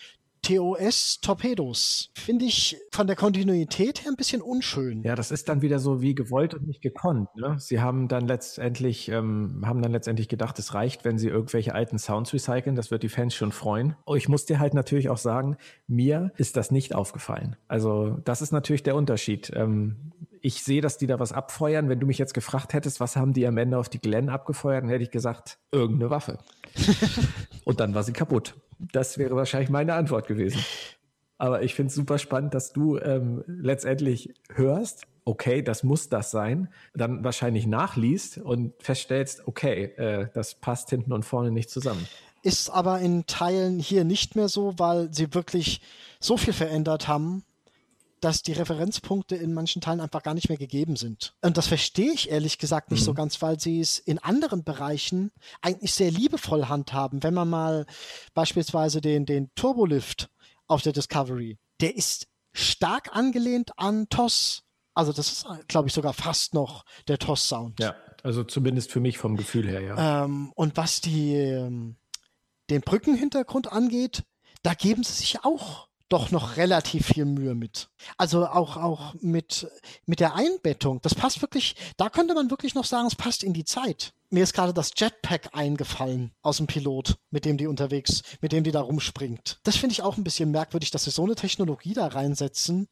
TOS-Torpedos. 0.43 2.11
Finde 2.15 2.45
ich 2.45 2.77
von 2.91 3.07
der 3.07 3.17
Kontinuität 3.17 4.05
her 4.05 4.11
ein 4.11 4.17
bisschen 4.17 4.43
unschön. 4.43 5.03
Ja, 5.03 5.15
das 5.15 5.31
ist 5.31 5.49
dann 5.49 5.63
wieder 5.63 5.79
so 5.79 6.03
wie 6.03 6.15
gewollt 6.15 6.55
und 6.55 6.67
nicht 6.67 6.83
gekonnt. 6.83 7.29
Ne? 7.37 7.57
Sie 7.59 7.81
haben 7.81 8.09
dann 8.09 8.27
letztendlich, 8.27 9.09
ähm, 9.09 9.63
haben 9.65 9.83
dann 9.83 9.93
letztendlich 9.93 10.29
gedacht, 10.29 10.59
es 10.59 10.75
reicht, 10.75 11.05
wenn 11.05 11.19
sie 11.19 11.29
irgendwelche 11.29 11.75
alten 11.75 11.99
Sounds 11.99 12.33
recyceln. 12.35 12.75
Das 12.75 12.91
wird 12.91 13.05
die 13.05 13.09
Fans 13.09 13.35
schon 13.35 13.53
freuen. 13.53 13.97
Oh, 14.05 14.17
ich 14.17 14.29
muss 14.29 14.45
dir 14.45 14.59
halt 14.59 14.75
natürlich 14.75 15.09
auch 15.09 15.19
sagen, 15.19 15.57
mir 15.87 16.33
ist 16.37 16.57
das 16.57 16.71
nicht 16.71 16.95
aufgefallen. 16.95 17.57
Also 17.69 18.19
das 18.25 18.43
ist 18.43 18.53
natürlich 18.53 18.83
der 18.83 18.97
Unterschied. 18.97 19.53
Ähm, 19.55 20.13
ich 20.41 20.65
sehe, 20.65 20.81
dass 20.81 20.99
die 20.99 21.07
da 21.07 21.21
was 21.21 21.33
abfeuern. 21.33 21.89
Wenn 21.89 22.01
du 22.01 22.07
mich 22.07 22.19
jetzt 22.19 22.35
gefragt 22.35 22.75
hättest, 22.75 22.99
was 22.99 23.15
haben 23.15 23.33
die 23.33 23.47
am 23.47 23.57
Ende 23.57 23.79
auf 23.79 23.89
die 23.89 24.01
Glenn 24.01 24.29
abgefeuert, 24.29 24.83
dann 24.83 24.91
hätte 24.91 25.05
ich 25.05 25.13
gesagt, 25.13 25.59
irgendeine 25.71 26.11
Waffe. 26.11 26.39
und 27.65 27.79
dann 27.79 27.95
war 27.95 28.03
sie 28.03 28.13
kaputt. 28.13 28.55
Das 28.93 29.19
wäre 29.19 29.37
wahrscheinlich 29.37 29.71
meine 29.71 29.95
Antwort 29.95 30.27
gewesen. 30.27 30.65
Aber 31.39 31.63
ich 31.63 31.75
finde 31.75 31.89
es 31.89 31.95
super 31.95 32.19
spannend, 32.19 32.55
dass 32.55 32.73
du 32.73 32.99
ähm, 32.99 33.43
letztendlich 33.47 34.33
hörst, 34.55 35.07
okay, 35.25 35.63
das 35.63 35.83
muss 35.83 36.09
das 36.09 36.31
sein, 36.31 36.69
dann 36.95 37.25
wahrscheinlich 37.25 37.67
nachliest 37.67 38.39
und 38.39 38.75
feststellst, 38.81 39.47
okay, 39.47 39.85
äh, 39.97 40.29
das 40.35 40.55
passt 40.55 40.91
hinten 40.91 41.13
und 41.13 41.25
vorne 41.25 41.51
nicht 41.51 41.71
zusammen. 41.71 42.07
Ist 42.43 42.71
aber 42.71 42.99
in 43.01 43.27
Teilen 43.27 43.79
hier 43.79 44.05
nicht 44.05 44.35
mehr 44.35 44.49
so, 44.49 44.75
weil 44.79 45.13
sie 45.13 45.33
wirklich 45.35 45.81
so 46.19 46.37
viel 46.37 46.53
verändert 46.53 47.07
haben, 47.07 47.45
dass 48.23 48.43
die 48.43 48.53
Referenzpunkte 48.53 49.35
in 49.35 49.53
manchen 49.53 49.83
Teilen 49.83 50.01
einfach 50.01 50.23
gar 50.23 50.35
nicht 50.35 50.49
mehr 50.49 50.57
gegeben 50.57 50.95
sind. 50.95 51.35
Und 51.43 51.57
das 51.57 51.67
verstehe 51.67 52.13
ich 52.13 52.31
ehrlich 52.31 52.57
gesagt 52.57 52.93
nicht 52.93 53.01
mhm. 53.01 53.07
so 53.07 53.15
ganz, 53.15 53.43
weil 53.43 53.59
sie 53.59 53.81
es 53.81 53.99
in 53.99 54.21
anderen 54.21 54.63
Bereichen 54.63 55.33
eigentlich 55.61 55.93
sehr 55.93 56.13
liebevoll 56.13 56.67
handhaben. 56.67 57.25
Wenn 57.25 57.35
man 57.35 57.51
mal 57.51 57.85
beispielsweise 58.33 59.01
den, 59.01 59.27
den 59.27 59.51
Turbolift 59.57 60.31
auf 60.69 60.83
der 60.83 60.93
Discovery, 60.93 61.59
der 61.81 61.97
ist 61.97 62.29
stark 62.53 63.15
angelehnt 63.15 63.77
an 63.77 64.09
TOS. 64.09 64.63
Also 64.95 65.13
das 65.13 65.33
ist, 65.33 65.47
glaube 65.67 65.89
ich, 65.89 65.95
sogar 65.95 66.13
fast 66.13 66.55
noch 66.55 66.85
der 67.09 67.19
TOS-Sound. 67.19 67.81
Ja, 67.81 67.97
also 68.23 68.45
zumindest 68.45 68.93
für 68.93 69.01
mich 69.01 69.19
vom 69.19 69.37
Gefühl 69.37 69.69
her, 69.69 69.81
ja. 69.81 70.25
Ähm, 70.25 70.53
und 70.55 70.77
was 70.77 71.01
die 71.01 71.35
ähm, 71.35 71.97
den 72.71 72.83
Brückenhintergrund 72.83 73.73
angeht, 73.73 74.23
da 74.63 74.75
geben 74.75 75.03
sie 75.03 75.15
sich 75.15 75.45
auch 75.45 75.89
doch 76.13 76.31
noch 76.31 76.57
relativ 76.57 77.07
viel 77.07 77.25
Mühe 77.25 77.55
mit. 77.55 77.89
Also 78.19 78.47
auch, 78.47 78.77
auch 78.77 79.15
mit, 79.21 79.69
mit 80.05 80.21
der 80.21 80.35
Einbettung. 80.35 81.01
Das 81.03 81.15
passt 81.15 81.41
wirklich, 81.41 81.75
da 81.97 82.11
könnte 82.11 82.35
man 82.35 82.51
wirklich 82.51 82.75
noch 82.75 82.85
sagen, 82.85 83.07
es 83.07 83.17
passt 83.17 83.43
in 83.43 83.55
die 83.55 83.65
Zeit. 83.65 84.13
Mir 84.31 84.43
ist 84.43 84.53
gerade 84.55 84.75
das 84.75 84.93
Jetpack 84.97 85.51
eingefallen 85.53 86.33
aus 86.43 86.59
dem 86.59 86.67
Pilot, 86.67 87.17
mit 87.31 87.45
dem 87.45 87.57
die 87.57 87.67
unterwegs, 87.67 88.23
mit 88.41 88.53
dem 88.53 88.65
die 88.65 88.73
da 88.73 88.81
rumspringt. 88.81 89.61
Das 89.63 89.77
finde 89.77 89.93
ich 89.93 90.03
auch 90.03 90.17
ein 90.17 90.25
bisschen 90.25 90.51
merkwürdig, 90.51 90.91
dass 90.91 91.05
sie 91.05 91.11
so 91.11 91.25
eine 91.25 91.35
Technologie 91.35 91.95
da 91.95 92.07
reinsetzen, 92.07 92.89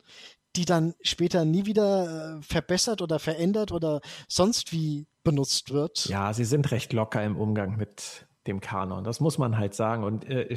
die 0.56 0.64
dann 0.64 0.94
später 1.02 1.44
nie 1.44 1.66
wieder 1.66 2.38
äh, 2.38 2.42
verbessert 2.42 3.02
oder 3.02 3.18
verändert 3.18 3.72
oder 3.72 4.00
sonst 4.28 4.72
wie 4.72 5.06
benutzt 5.22 5.72
wird. 5.72 6.06
Ja, 6.06 6.32
sie 6.32 6.44
sind 6.44 6.70
recht 6.72 6.92
locker 6.92 7.22
im 7.22 7.36
Umgang 7.36 7.76
mit 7.76 8.26
dem 8.46 8.60
Kanon. 8.60 9.04
Das 9.04 9.20
muss 9.20 9.38
man 9.38 9.58
halt 9.58 9.74
sagen. 9.74 10.04
Und 10.04 10.24
äh, 10.24 10.56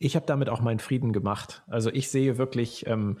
ich, 0.00 0.16
habe 0.16 0.26
damit 0.26 0.48
auch 0.48 0.60
meinen 0.60 0.80
Frieden 0.80 1.12
gemacht. 1.12 1.62
Also 1.68 1.90
ich 1.90 2.10
sehe 2.10 2.38
wirklich, 2.38 2.86
ähm, 2.86 3.18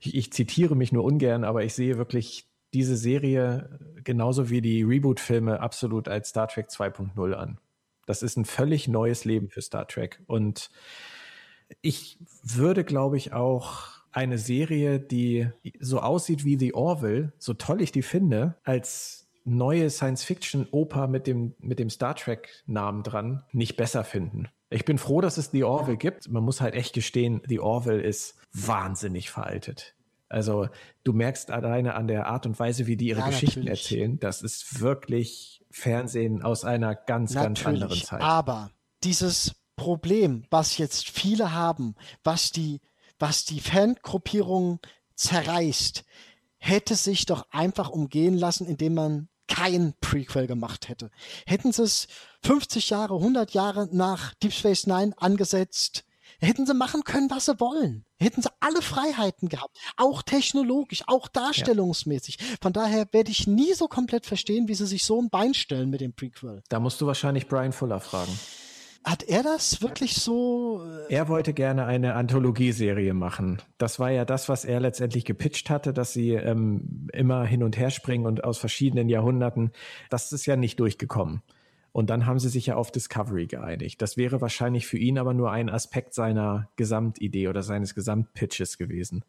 ich, 0.00 0.14
ich 0.14 0.32
zitiere 0.32 0.74
mich 0.74 0.92
nur 0.92 1.04
ungern, 1.04 1.44
aber 1.44 1.64
ich 1.64 1.74
sehe 1.74 1.98
wirklich 1.98 2.46
diese 2.72 2.96
Serie 2.96 3.78
genauso 4.04 4.50
wie 4.50 4.60
die 4.60 4.82
Reboot-Filme 4.82 5.60
absolut 5.60 6.08
als 6.08 6.30
Star 6.30 6.48
Trek 6.48 6.68
2.0 6.68 7.32
an. 7.34 7.58
Das 8.06 8.22
ist 8.22 8.36
ein 8.36 8.44
völlig 8.44 8.88
neues 8.88 9.24
Leben 9.24 9.50
für 9.50 9.60
Star 9.60 9.86
Trek. 9.86 10.22
Und 10.26 10.70
ich 11.82 12.18
würde, 12.42 12.84
glaube 12.84 13.16
ich, 13.16 13.32
auch 13.32 13.88
eine 14.12 14.38
Serie, 14.38 15.00
die 15.00 15.48
so 15.80 16.00
aussieht 16.00 16.44
wie 16.44 16.58
The 16.58 16.74
Orville, 16.74 17.32
so 17.38 17.54
toll 17.54 17.82
ich 17.82 17.92
die 17.92 18.02
finde, 18.02 18.54
als 18.62 19.28
neue 19.44 19.90
Science-Fiction-Oper 19.90 21.06
mit 21.06 21.26
dem, 21.26 21.54
mit 21.58 21.78
dem 21.78 21.90
Star 21.90 22.14
Trek-Namen 22.14 23.02
dran 23.02 23.44
nicht 23.52 23.76
besser 23.76 24.04
finden. 24.04 24.48
Ich 24.70 24.84
bin 24.84 24.98
froh, 24.98 25.20
dass 25.20 25.38
es 25.38 25.50
The 25.50 25.64
Orville 25.64 25.96
gibt. 25.96 26.28
Man 26.28 26.42
muss 26.42 26.60
halt 26.60 26.74
echt 26.74 26.92
gestehen, 26.92 27.42
The 27.46 27.60
Orville 27.60 28.00
ist 28.00 28.36
wahnsinnig 28.52 29.30
veraltet. 29.30 29.94
Also 30.28 30.68
du 31.04 31.12
merkst 31.12 31.50
alleine 31.50 31.94
an 31.94 32.08
der 32.08 32.26
Art 32.26 32.46
und 32.46 32.58
Weise, 32.58 32.86
wie 32.86 32.96
die 32.96 33.08
ihre 33.08 33.20
ja, 33.20 33.26
Geschichten 33.26 33.60
natürlich. 33.60 33.92
erzählen, 33.92 34.18
das 34.18 34.42
ist 34.42 34.80
wirklich 34.80 35.64
Fernsehen 35.70 36.42
aus 36.42 36.64
einer 36.64 36.94
ganz, 36.94 37.34
natürlich, 37.34 37.64
ganz 37.64 37.66
anderen 37.66 38.02
Zeit. 38.02 38.20
Aber 38.22 38.70
dieses 39.04 39.54
Problem, 39.76 40.44
was 40.50 40.78
jetzt 40.78 41.10
viele 41.10 41.52
haben, 41.52 41.94
was 42.24 42.50
die, 42.50 42.80
was 43.18 43.44
die 43.44 43.60
Fangruppierung 43.60 44.80
zerreißt, 45.14 46.04
hätte 46.58 46.96
sich 46.96 47.26
doch 47.26 47.46
einfach 47.52 47.90
umgehen 47.90 48.36
lassen, 48.36 48.66
indem 48.66 48.94
man 48.94 49.28
kein 49.48 49.94
Prequel 50.00 50.46
gemacht 50.46 50.88
hätte. 50.88 51.10
Hätten 51.46 51.72
sie 51.72 51.82
es 51.82 52.08
50 52.42 52.90
Jahre, 52.90 53.14
100 53.14 53.52
Jahre 53.52 53.88
nach 53.92 54.34
Deep 54.34 54.52
Space 54.52 54.86
Nine 54.86 55.12
angesetzt, 55.16 56.04
hätten 56.40 56.66
sie 56.66 56.74
machen 56.74 57.04
können, 57.04 57.30
was 57.30 57.46
sie 57.46 57.58
wollen. 57.60 58.04
Hätten 58.18 58.42
sie 58.42 58.50
alle 58.60 58.82
Freiheiten 58.82 59.48
gehabt, 59.48 59.76
auch 59.96 60.22
technologisch, 60.22 61.02
auch 61.06 61.28
darstellungsmäßig. 61.28 62.38
Ja. 62.40 62.46
Von 62.62 62.72
daher 62.72 63.06
werde 63.12 63.30
ich 63.30 63.46
nie 63.46 63.74
so 63.74 63.88
komplett 63.88 64.26
verstehen, 64.26 64.68
wie 64.68 64.74
sie 64.74 64.86
sich 64.86 65.04
so 65.04 65.20
ein 65.20 65.28
Bein 65.28 65.54
stellen 65.54 65.90
mit 65.90 66.00
dem 66.00 66.14
Prequel. 66.14 66.62
Da 66.68 66.80
musst 66.80 67.00
du 67.00 67.06
wahrscheinlich 67.06 67.46
Brian 67.46 67.72
Fuller 67.72 68.00
fragen. 68.00 68.32
Hat 69.06 69.22
er 69.22 69.44
das 69.44 69.82
wirklich 69.82 70.16
so? 70.16 70.82
Äh, 71.08 71.14
er 71.14 71.28
wollte 71.28 71.54
gerne 71.54 71.86
eine 71.86 72.14
Anthologieserie 72.14 73.14
machen. 73.14 73.62
Das 73.78 74.00
war 74.00 74.10
ja 74.10 74.24
das, 74.24 74.48
was 74.48 74.64
er 74.64 74.80
letztendlich 74.80 75.24
gepitcht 75.24 75.70
hatte, 75.70 75.92
dass 75.92 76.12
sie 76.12 76.32
ähm, 76.32 77.06
immer 77.12 77.44
hin 77.44 77.62
und 77.62 77.78
her 77.78 77.90
springen 77.90 78.26
und 78.26 78.42
aus 78.42 78.58
verschiedenen 78.58 79.08
Jahrhunderten. 79.08 79.70
Das 80.10 80.32
ist 80.32 80.44
ja 80.46 80.56
nicht 80.56 80.80
durchgekommen. 80.80 81.42
Und 81.92 82.10
dann 82.10 82.26
haben 82.26 82.40
sie 82.40 82.48
sich 82.48 82.66
ja 82.66 82.74
auf 82.74 82.90
Discovery 82.90 83.46
geeinigt. 83.46 84.02
Das 84.02 84.16
wäre 84.16 84.40
wahrscheinlich 84.40 84.88
für 84.88 84.98
ihn 84.98 85.18
aber 85.18 85.34
nur 85.34 85.52
ein 85.52 85.70
Aspekt 85.70 86.12
seiner 86.12 86.68
Gesamtidee 86.74 87.46
oder 87.46 87.62
seines 87.62 87.94
Gesamtpitches 87.94 88.76
gewesen. 88.76 89.24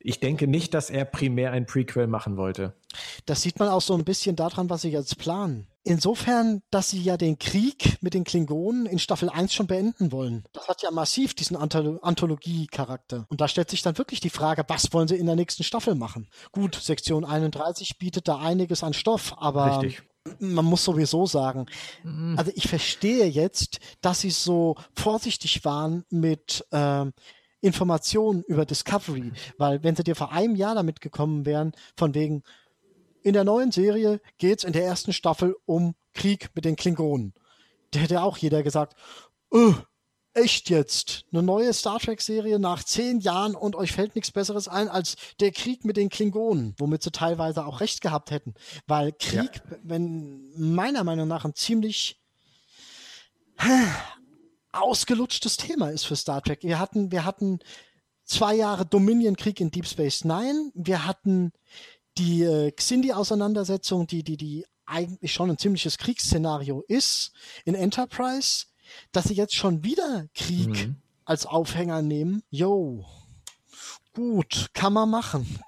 Ich 0.00 0.20
denke 0.20 0.46
nicht, 0.46 0.74
dass 0.74 0.90
er 0.90 1.04
primär 1.04 1.50
ein 1.50 1.66
Prequel 1.66 2.06
machen 2.06 2.36
wollte. 2.36 2.74
Das 3.26 3.42
sieht 3.42 3.58
man 3.58 3.68
auch 3.68 3.82
so 3.82 3.94
ein 3.94 4.04
bisschen 4.04 4.36
daran, 4.36 4.70
was 4.70 4.82
sie 4.82 4.90
jetzt 4.90 5.18
planen. 5.18 5.66
Insofern, 5.82 6.62
dass 6.70 6.90
sie 6.90 7.02
ja 7.02 7.16
den 7.16 7.38
Krieg 7.38 7.96
mit 8.02 8.12
den 8.12 8.24
Klingonen 8.24 8.86
in 8.86 8.98
Staffel 8.98 9.30
1 9.30 9.54
schon 9.54 9.66
beenden 9.66 10.12
wollen. 10.12 10.44
Das 10.52 10.68
hat 10.68 10.82
ja 10.82 10.90
massiv 10.90 11.34
diesen 11.34 11.56
Anthologie-Charakter. 11.56 13.26
Und 13.28 13.40
da 13.40 13.48
stellt 13.48 13.70
sich 13.70 13.82
dann 13.82 13.96
wirklich 13.96 14.20
die 14.20 14.30
Frage, 14.30 14.64
was 14.68 14.92
wollen 14.92 15.08
sie 15.08 15.16
in 15.16 15.26
der 15.26 15.34
nächsten 15.34 15.64
Staffel 15.64 15.94
machen? 15.94 16.28
Gut, 16.52 16.74
Sektion 16.74 17.24
31 17.24 17.98
bietet 17.98 18.28
da 18.28 18.38
einiges 18.38 18.84
an 18.84 18.92
Stoff, 18.92 19.34
aber 19.38 19.82
Richtig. 19.82 20.02
man 20.40 20.66
muss 20.66 20.84
sowieso 20.84 21.24
sagen, 21.24 21.66
mhm. 22.04 22.38
also 22.38 22.52
ich 22.54 22.68
verstehe 22.68 23.26
jetzt, 23.26 23.78
dass 24.02 24.20
sie 24.20 24.30
so 24.30 24.76
vorsichtig 24.94 25.64
waren 25.64 26.04
mit 26.10 26.66
äh, 26.70 27.06
Informationen 27.60 28.42
über 28.44 28.64
Discovery, 28.64 29.32
weil 29.56 29.82
wenn 29.82 29.96
sie 29.96 30.04
dir 30.04 30.14
vor 30.14 30.32
einem 30.32 30.54
Jahr 30.54 30.74
damit 30.74 31.00
gekommen 31.00 31.44
wären, 31.44 31.72
von 31.96 32.14
wegen, 32.14 32.42
in 33.22 33.32
der 33.32 33.44
neuen 33.44 33.72
Serie 33.72 34.20
geht 34.38 34.58
es 34.58 34.64
in 34.64 34.72
der 34.72 34.84
ersten 34.84 35.12
Staffel 35.12 35.56
um 35.66 35.94
Krieg 36.14 36.50
mit 36.54 36.64
den 36.64 36.76
Klingonen. 36.76 37.34
Da 37.90 38.00
hätte 38.00 38.22
auch 38.22 38.36
jeder 38.36 38.62
gesagt, 38.62 38.94
oh, 39.50 39.74
echt 40.34 40.70
jetzt? 40.70 41.24
Eine 41.32 41.42
neue 41.42 41.72
Star 41.72 41.98
Trek-Serie 41.98 42.58
nach 42.58 42.84
zehn 42.84 43.20
Jahren 43.20 43.54
und 43.54 43.76
euch 43.76 43.92
fällt 43.92 44.14
nichts 44.14 44.30
Besseres 44.30 44.68
ein 44.68 44.88
als 44.88 45.16
der 45.40 45.50
Krieg 45.52 45.84
mit 45.84 45.96
den 45.96 46.10
Klingonen, 46.10 46.74
womit 46.78 47.02
sie 47.02 47.10
teilweise 47.10 47.66
auch 47.66 47.80
recht 47.80 48.00
gehabt 48.00 48.30
hätten. 48.30 48.54
Weil 48.86 49.12
Krieg, 49.12 49.50
ja. 49.56 49.76
wenn 49.82 50.50
meiner 50.56 51.04
Meinung 51.04 51.28
nach 51.28 51.44
ein 51.44 51.54
ziemlich 51.54 52.20
ausgelutschtes 54.72 55.56
Thema 55.56 55.90
ist 55.90 56.04
für 56.04 56.16
Star 56.16 56.42
Trek. 56.42 56.62
Wir 56.62 56.78
hatten, 56.78 57.10
wir 57.10 57.24
hatten 57.24 57.58
zwei 58.24 58.54
Jahre 58.54 58.86
Dominion-Krieg 58.86 59.60
in 59.60 59.70
Deep 59.70 59.86
Space 59.86 60.24
Nine. 60.24 60.70
Wir 60.74 61.06
hatten 61.06 61.52
die 62.18 62.42
äh, 62.42 62.70
Xindi-Auseinandersetzung, 62.72 64.06
die, 64.06 64.22
die, 64.22 64.36
die 64.36 64.66
eigentlich 64.86 65.32
schon 65.32 65.50
ein 65.50 65.58
ziemliches 65.58 65.98
Kriegsszenario 65.98 66.82
ist 66.88 67.32
in 67.64 67.74
Enterprise, 67.74 68.66
dass 69.12 69.24
sie 69.24 69.34
jetzt 69.34 69.54
schon 69.54 69.84
wieder 69.84 70.26
Krieg 70.34 70.88
mhm. 70.88 70.96
als 71.24 71.46
Aufhänger 71.46 72.02
nehmen. 72.02 72.42
Yo, 72.50 73.04
gut, 74.14 74.68
kann 74.72 74.92
man 74.92 75.10
machen. 75.10 75.60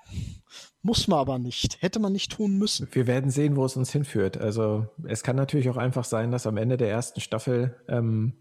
Muss 0.82 1.08
man 1.08 1.18
aber 1.18 1.38
nicht. 1.38 1.82
Hätte 1.82 2.00
man 2.00 2.12
nicht 2.12 2.32
tun 2.32 2.56
müssen. 2.56 2.88
Wir 2.92 3.06
werden 3.06 3.30
sehen, 3.30 3.56
wo 3.56 3.66
es 3.66 3.76
uns 3.76 3.92
hinführt. 3.92 4.38
Also 4.38 4.86
es 5.06 5.22
kann 5.22 5.36
natürlich 5.36 5.68
auch 5.68 5.76
einfach 5.76 6.04
sein, 6.04 6.30
dass 6.30 6.46
am 6.46 6.56
Ende 6.56 6.78
der 6.78 6.90
ersten 6.90 7.20
Staffel 7.20 7.76
ähm, 7.86 8.32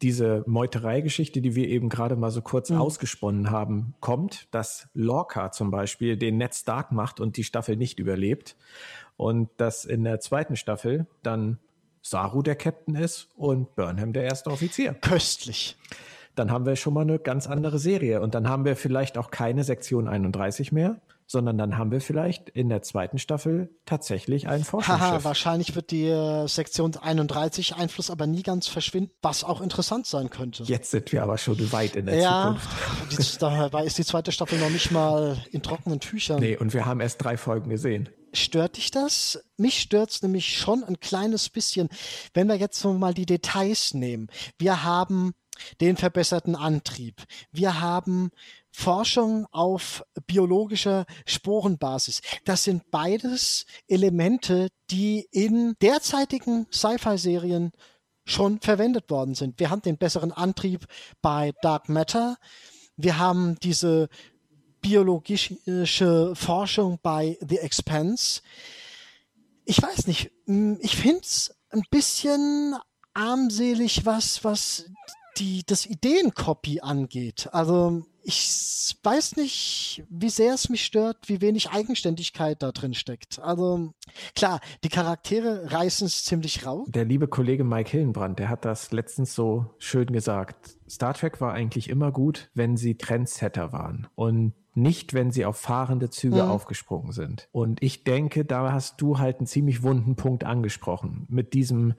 diese 0.00 0.44
Meuterei-Geschichte, 0.46 1.40
die 1.40 1.56
wir 1.56 1.68
eben 1.68 1.88
gerade 1.88 2.14
mal 2.14 2.30
so 2.30 2.40
kurz 2.40 2.70
mhm. 2.70 2.78
ausgesponnen 2.78 3.50
haben, 3.50 3.94
kommt, 3.98 4.46
dass 4.52 4.88
Lorca 4.94 5.50
zum 5.50 5.72
Beispiel 5.72 6.16
den 6.16 6.36
Netz 6.36 6.60
Stark 6.60 6.92
macht 6.92 7.18
und 7.18 7.36
die 7.36 7.44
Staffel 7.44 7.76
nicht 7.76 7.98
überlebt. 7.98 8.56
Und 9.16 9.50
dass 9.56 9.84
in 9.84 10.04
der 10.04 10.20
zweiten 10.20 10.54
Staffel 10.54 11.08
dann 11.24 11.58
Saru 12.00 12.42
der 12.42 12.54
Captain 12.54 12.94
ist 12.94 13.28
und 13.36 13.74
Burnham 13.74 14.12
der 14.12 14.22
erste 14.22 14.50
Offizier. 14.50 14.94
Köstlich 14.94 15.76
dann 16.38 16.52
haben 16.52 16.66
wir 16.66 16.76
schon 16.76 16.94
mal 16.94 17.02
eine 17.02 17.18
ganz 17.18 17.46
andere 17.46 17.78
Serie. 17.78 18.20
Und 18.20 18.34
dann 18.34 18.48
haben 18.48 18.64
wir 18.64 18.76
vielleicht 18.76 19.18
auch 19.18 19.30
keine 19.30 19.64
Sektion 19.64 20.06
31 20.06 20.72
mehr, 20.72 21.00
sondern 21.28 21.58
dann 21.58 21.76
haben 21.76 21.90
wir 21.90 22.00
vielleicht 22.00 22.48
in 22.48 22.70
der 22.70 22.82
zweiten 22.82 23.18
Staffel 23.18 23.76
tatsächlich 23.84 24.48
ein 24.48 24.64
Forschungsschiff. 24.64 25.06
Haha, 25.06 25.24
wahrscheinlich 25.24 25.76
wird 25.76 25.90
die 25.90 26.06
äh, 26.06 26.48
Sektion 26.48 26.96
31 26.96 27.76
Einfluss 27.76 28.10
aber 28.10 28.26
nie 28.26 28.42
ganz 28.42 28.66
verschwinden, 28.66 29.12
was 29.20 29.44
auch 29.44 29.60
interessant 29.60 30.06
sein 30.06 30.30
könnte. 30.30 30.62
Jetzt 30.64 30.90
sind 30.90 31.12
wir 31.12 31.22
aber 31.22 31.36
schon 31.36 31.70
weit 31.70 31.96
in 31.96 32.06
der 32.06 32.16
ja, 32.16 32.56
Zukunft. 33.10 33.38
Ja, 33.40 33.68
dabei 33.68 33.84
ist 33.84 33.98
die 33.98 34.04
zweite 34.04 34.32
Staffel 34.32 34.58
noch 34.58 34.70
nicht 34.70 34.90
mal 34.90 35.36
in 35.50 35.62
trockenen 35.62 36.00
Tüchern. 36.00 36.40
Nee, 36.40 36.56
und 36.56 36.72
wir 36.72 36.86
haben 36.86 37.00
erst 37.00 37.22
drei 37.22 37.36
Folgen 37.36 37.68
gesehen. 37.68 38.08
Stört 38.32 38.76
dich 38.76 38.90
das? 38.90 39.42
Mich 39.56 39.80
stört 39.80 40.10
es 40.10 40.22
nämlich 40.22 40.56
schon 40.56 40.82
ein 40.84 41.00
kleines 41.00 41.50
bisschen, 41.50 41.88
wenn 42.32 42.46
wir 42.46 42.56
jetzt 42.56 42.78
so 42.78 42.92
mal 42.94 43.12
die 43.12 43.26
Details 43.26 43.94
nehmen. 43.94 44.28
Wir 44.58 44.84
haben 44.84 45.34
den 45.80 45.96
verbesserten 45.96 46.54
Antrieb. 46.54 47.22
Wir 47.52 47.80
haben 47.80 48.30
Forschung 48.70 49.46
auf 49.50 50.04
biologischer 50.26 51.04
Sporenbasis. 51.26 52.20
Das 52.44 52.64
sind 52.64 52.90
beides 52.90 53.66
Elemente, 53.88 54.68
die 54.90 55.26
in 55.32 55.74
derzeitigen 55.80 56.66
Sci-Fi-Serien 56.72 57.72
schon 58.24 58.60
verwendet 58.60 59.10
worden 59.10 59.34
sind. 59.34 59.58
Wir 59.58 59.70
haben 59.70 59.82
den 59.82 59.96
besseren 59.96 60.32
Antrieb 60.32 60.86
bei 61.22 61.52
Dark 61.62 61.88
Matter. 61.88 62.36
Wir 62.96 63.18
haben 63.18 63.56
diese 63.62 64.08
biologische 64.80 66.34
Forschung 66.34 66.98
bei 67.02 67.38
The 67.40 67.58
Expanse. 67.58 68.42
Ich 69.64 69.82
weiß 69.82 70.06
nicht, 70.06 70.30
ich 70.80 70.96
finde 70.96 71.20
es 71.22 71.54
ein 71.70 71.82
bisschen 71.90 72.76
armselig, 73.14 74.06
was, 74.06 74.44
was 74.44 74.84
die, 75.38 75.64
das 75.64 75.86
Ideencopy 75.86 76.80
angeht. 76.80 77.48
Also 77.52 78.02
ich 78.22 78.96
weiß 79.02 79.36
nicht, 79.36 80.04
wie 80.10 80.28
sehr 80.28 80.54
es 80.54 80.68
mich 80.68 80.84
stört, 80.84 81.16
wie 81.28 81.40
wenig 81.40 81.70
Eigenständigkeit 81.70 82.62
da 82.62 82.72
drin 82.72 82.94
steckt. 82.94 83.38
Also 83.38 83.94
klar, 84.34 84.60
die 84.84 84.90
Charaktere 84.90 85.72
reißen 85.72 86.06
es 86.06 86.24
ziemlich 86.24 86.66
rau. 86.66 86.84
Der 86.88 87.04
liebe 87.04 87.28
Kollege 87.28 87.64
Mike 87.64 87.90
Hillenbrand, 87.90 88.38
der 88.38 88.50
hat 88.50 88.64
das 88.64 88.92
letztens 88.92 89.34
so 89.34 89.74
schön 89.78 90.12
gesagt. 90.12 90.76
Star 90.88 91.14
Trek 91.14 91.40
war 91.40 91.52
eigentlich 91.52 91.88
immer 91.88 92.12
gut, 92.12 92.50
wenn 92.54 92.76
sie 92.76 92.96
Trendsetter 92.96 93.72
waren 93.72 94.08
und 94.14 94.52
nicht, 94.74 95.14
wenn 95.14 95.30
sie 95.32 95.44
auf 95.44 95.56
fahrende 95.56 96.10
Züge 96.10 96.44
mhm. 96.44 96.50
aufgesprungen 96.50 97.12
sind. 97.12 97.48
Und 97.50 97.82
ich 97.82 98.04
denke, 98.04 98.44
da 98.44 98.72
hast 98.72 99.00
du 99.00 99.18
halt 99.18 99.38
einen 99.38 99.46
ziemlich 99.46 99.82
wunden 99.82 100.16
Punkt 100.16 100.44
angesprochen 100.44 101.26
mit 101.28 101.54
diesem 101.54 101.94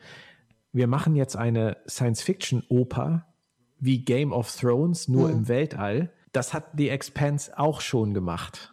wir 0.71 0.87
machen 0.87 1.15
jetzt 1.15 1.35
eine 1.35 1.77
Science-Fiction-Oper 1.87 3.25
wie 3.79 3.99
Game 3.99 4.31
of 4.31 4.53
Thrones, 4.55 5.07
nur 5.07 5.27
mhm. 5.27 5.33
im 5.33 5.47
Weltall. 5.47 6.11
Das 6.31 6.53
hat 6.53 6.65
The 6.77 6.89
Expanse 6.89 7.57
auch 7.57 7.81
schon 7.81 8.13
gemacht. 8.13 8.69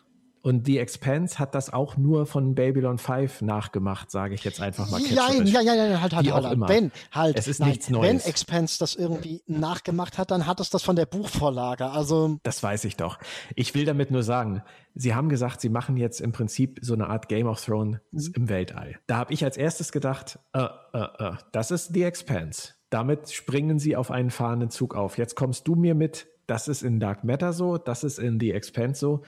Und 0.46 0.64
The 0.64 0.78
Expanse 0.78 1.40
hat 1.40 1.56
das 1.56 1.72
auch 1.72 1.96
nur 1.96 2.24
von 2.24 2.54
Babylon 2.54 2.98
5 2.98 3.42
nachgemacht, 3.42 4.12
sage 4.12 4.36
ich 4.36 4.44
jetzt 4.44 4.60
einfach 4.60 4.88
mal 4.88 5.00
Ja, 5.00 5.32
ja, 5.32 5.60
ja, 5.60 5.74
ja, 5.74 6.00
halt, 6.00 6.14
halt, 6.14 6.24
Wie 6.24 6.30
halt, 6.30 6.44
halt. 6.44 6.68
Wenn, 6.68 6.92
halt, 7.10 7.36
es 7.36 7.48
ist 7.48 7.58
nein, 7.58 7.70
nichts 7.70 7.90
Neues. 7.90 8.08
Wenn 8.08 8.20
Expanse 8.20 8.78
das 8.78 8.94
irgendwie 8.94 9.42
nachgemacht 9.48 10.18
hat, 10.18 10.30
dann 10.30 10.46
hat 10.46 10.60
es 10.60 10.70
das 10.70 10.84
von 10.84 10.94
der 10.94 11.06
Buchvorlage. 11.06 11.86
Also 11.86 12.38
das 12.44 12.62
weiß 12.62 12.84
ich 12.84 12.94
doch. 12.94 13.18
Ich 13.56 13.74
will 13.74 13.86
damit 13.86 14.12
nur 14.12 14.22
sagen, 14.22 14.62
Sie 14.94 15.16
haben 15.16 15.28
gesagt, 15.28 15.60
Sie 15.60 15.68
machen 15.68 15.96
jetzt 15.96 16.20
im 16.20 16.30
Prinzip 16.30 16.78
so 16.80 16.94
eine 16.94 17.08
Art 17.08 17.28
Game 17.28 17.48
of 17.48 17.64
Thrones 17.64 17.98
mhm. 18.12 18.32
im 18.36 18.48
Weltall. 18.48 19.00
Da 19.08 19.16
habe 19.16 19.34
ich 19.34 19.42
als 19.42 19.56
erstes 19.56 19.90
gedacht, 19.90 20.38
äh, 20.52 20.68
äh, 20.92 21.08
äh, 21.18 21.32
das 21.50 21.72
ist 21.72 21.92
The 21.92 22.04
Expanse. 22.04 22.75
Damit 22.90 23.30
springen 23.30 23.78
Sie 23.78 23.96
auf 23.96 24.10
einen 24.10 24.30
fahrenden 24.30 24.70
Zug 24.70 24.94
auf. 24.94 25.18
Jetzt 25.18 25.34
kommst 25.34 25.66
du 25.66 25.74
mir 25.74 25.94
mit 25.94 26.28
das 26.46 26.68
ist 26.68 26.82
in 26.82 27.00
Dark 27.00 27.24
Matter 27.24 27.52
so, 27.52 27.76
das 27.76 28.04
ist 28.04 28.18
in 28.18 28.38
The 28.38 28.52
Expanse 28.52 29.00
so. 29.00 29.22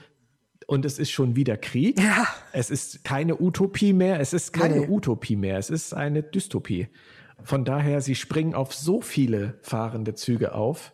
Und 0.67 0.85
es 0.85 0.99
ist 0.99 1.11
schon 1.11 1.35
wieder 1.35 1.57
Krieg. 1.57 1.99
Ja. 1.99 2.27
Es 2.53 2.69
ist 2.69 3.03
keine 3.03 3.41
Utopie 3.41 3.93
mehr. 3.93 4.19
Es 4.19 4.33
ist 4.33 4.53
keine 4.53 4.81
nee. 4.81 4.87
Utopie 4.87 5.35
mehr. 5.35 5.57
Es 5.57 5.69
ist 5.69 5.93
eine 5.93 6.21
Dystopie. 6.21 6.87
Von 7.43 7.65
daher, 7.65 8.01
sie 8.01 8.15
springen 8.15 8.53
auf 8.53 8.73
so 8.73 9.01
viele 9.01 9.57
fahrende 9.61 10.13
Züge 10.13 10.53
auf, 10.53 10.93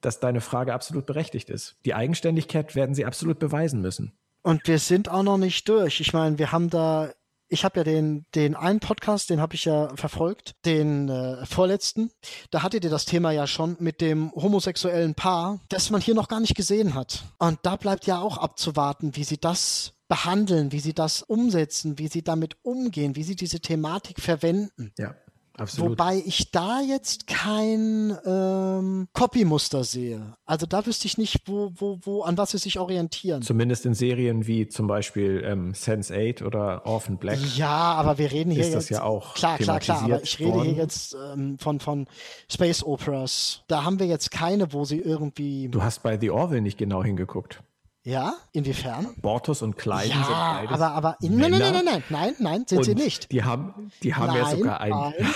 dass 0.00 0.18
deine 0.18 0.40
Frage 0.40 0.74
absolut 0.74 1.06
berechtigt 1.06 1.50
ist. 1.50 1.76
Die 1.84 1.94
Eigenständigkeit 1.94 2.74
werden 2.74 2.94
sie 2.94 3.04
absolut 3.04 3.38
beweisen 3.38 3.80
müssen. 3.80 4.12
Und 4.42 4.66
wir 4.66 4.78
sind 4.78 5.08
auch 5.08 5.22
noch 5.22 5.38
nicht 5.38 5.68
durch. 5.68 6.00
Ich 6.00 6.12
meine, 6.12 6.38
wir 6.38 6.50
haben 6.50 6.68
da 6.68 7.12
ich 7.52 7.64
habe 7.64 7.80
ja 7.80 7.84
den, 7.84 8.24
den 8.34 8.56
einen 8.56 8.80
Podcast, 8.80 9.28
den 9.28 9.40
habe 9.40 9.54
ich 9.54 9.66
ja 9.66 9.94
verfolgt, 9.94 10.54
den 10.64 11.08
äh, 11.08 11.44
vorletzten. 11.44 12.10
Da 12.50 12.62
hattet 12.62 12.84
ihr 12.84 12.90
das 12.90 13.04
Thema 13.04 13.30
ja 13.30 13.46
schon 13.46 13.76
mit 13.78 14.00
dem 14.00 14.32
homosexuellen 14.32 15.14
Paar, 15.14 15.60
das 15.68 15.90
man 15.90 16.00
hier 16.00 16.14
noch 16.14 16.28
gar 16.28 16.40
nicht 16.40 16.54
gesehen 16.56 16.94
hat. 16.94 17.24
Und 17.38 17.58
da 17.62 17.76
bleibt 17.76 18.06
ja 18.06 18.20
auch 18.20 18.38
abzuwarten, 18.38 19.16
wie 19.16 19.24
sie 19.24 19.38
das 19.38 19.92
behandeln, 20.08 20.72
wie 20.72 20.80
sie 20.80 20.94
das 20.94 21.22
umsetzen, 21.22 21.98
wie 21.98 22.08
sie 22.08 22.22
damit 22.22 22.56
umgehen, 22.62 23.16
wie 23.16 23.22
sie 23.22 23.36
diese 23.36 23.60
Thematik 23.60 24.20
verwenden. 24.20 24.92
Ja. 24.98 25.14
Absolut. 25.62 25.90
Wobei 25.92 26.20
ich 26.26 26.50
da 26.50 26.80
jetzt 26.80 27.28
kein 27.28 28.16
ähm, 28.26 29.08
Copy-Muster 29.12 29.84
sehe. 29.84 30.36
Also 30.44 30.66
da 30.66 30.84
wüsste 30.84 31.06
ich 31.06 31.18
nicht, 31.18 31.42
wo, 31.46 31.70
wo, 31.76 31.98
wo, 32.02 32.22
an 32.22 32.36
was 32.36 32.50
sie 32.50 32.58
sich 32.58 32.80
orientieren. 32.80 33.42
Zumindest 33.42 33.86
in 33.86 33.94
Serien 33.94 34.46
wie 34.46 34.66
zum 34.66 34.88
Beispiel 34.88 35.42
ähm, 35.46 35.72
Sense8 35.72 36.44
oder 36.44 36.84
Orphan 36.84 37.16
Black. 37.16 37.38
Ja, 37.56 37.68
aber 37.68 38.18
wir 38.18 38.32
reden 38.32 38.50
hier 38.50 38.64
ist 38.64 38.74
das 38.74 38.88
jetzt, 38.88 38.98
ja 38.98 39.04
auch 39.04 39.34
klar, 39.34 39.58
klar, 39.58 39.78
klar. 39.78 40.02
Aber 40.02 40.22
ich 40.22 40.38
rede 40.40 40.54
worden. 40.54 40.64
hier 40.64 40.74
jetzt 40.74 41.16
ähm, 41.32 41.58
von 41.58 41.78
von 41.78 42.06
Space 42.50 42.82
Operas. 42.82 43.62
Da 43.68 43.84
haben 43.84 44.00
wir 44.00 44.06
jetzt 44.06 44.32
keine, 44.32 44.72
wo 44.72 44.84
sie 44.84 44.98
irgendwie. 44.98 45.68
Du 45.68 45.82
hast 45.82 46.02
bei 46.02 46.18
The 46.18 46.30
Orville 46.30 46.62
nicht 46.62 46.78
genau 46.78 47.04
hingeguckt. 47.04 47.62
Ja, 48.04 48.34
inwiefern? 48.50 49.14
Bortus 49.20 49.62
und 49.62 49.76
Kleiden 49.76 50.10
ja, 50.10 50.24
sind 50.24 50.34
beides 50.34 50.72
aber, 50.72 50.90
aber 50.90 51.16
in, 51.20 51.36
nein, 51.36 51.52
nein, 51.52 51.60
nein, 51.60 51.72
nein, 51.72 51.84
nein, 51.84 52.02
nein, 52.08 52.34
nein, 52.40 52.64
sind 52.66 52.78
und 52.78 52.84
sie 52.84 52.94
nicht. 52.96 53.30
Die 53.30 53.44
haben, 53.44 53.92
die 54.02 54.14
haben 54.14 54.26
nein, 54.26 54.36
ja 54.38 54.50
sogar 54.50 54.80
einen. 54.80 54.98
Nein, 54.98 55.34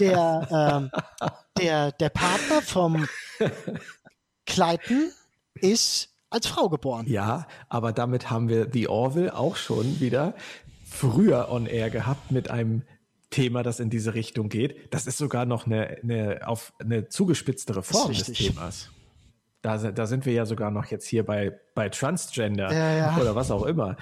der, 0.00 0.48
ähm, 0.50 0.90
der, 1.58 1.92
der 1.92 2.08
Partner 2.08 2.62
vom 2.62 3.06
Kleiden 4.46 5.12
ist 5.54 6.08
als 6.30 6.46
Frau 6.46 6.68
geboren. 6.68 7.06
Ja, 7.06 7.46
aber 7.68 7.92
damit 7.92 8.30
haben 8.30 8.48
wir 8.48 8.68
The 8.72 8.88
Orville 8.88 9.36
auch 9.36 9.56
schon 9.56 10.00
wieder 10.00 10.34
früher 10.88 11.50
on 11.50 11.66
air 11.66 11.90
gehabt 11.90 12.30
mit 12.30 12.50
einem 12.50 12.82
Thema, 13.30 13.62
das 13.62 13.80
in 13.80 13.90
diese 13.90 14.14
Richtung 14.14 14.48
geht. 14.48 14.92
Das 14.94 15.06
ist 15.06 15.18
sogar 15.18 15.44
noch 15.44 15.66
eine, 15.66 15.98
eine, 16.02 16.40
auf 16.46 16.72
eine 16.78 17.08
zugespitztere 17.08 17.82
Form 17.82 18.12
des 18.12 18.32
Themas. 18.32 18.90
Da, 19.62 19.76
da 19.76 20.06
sind 20.06 20.24
wir 20.24 20.32
ja 20.32 20.46
sogar 20.46 20.70
noch 20.70 20.86
jetzt 20.86 21.06
hier 21.06 21.24
bei, 21.24 21.58
bei 21.74 21.88
Transgender 21.88 22.72
ja, 22.72 22.96
ja. 22.96 23.18
oder 23.20 23.34
was 23.34 23.50
auch 23.50 23.64
immer. 23.64 23.96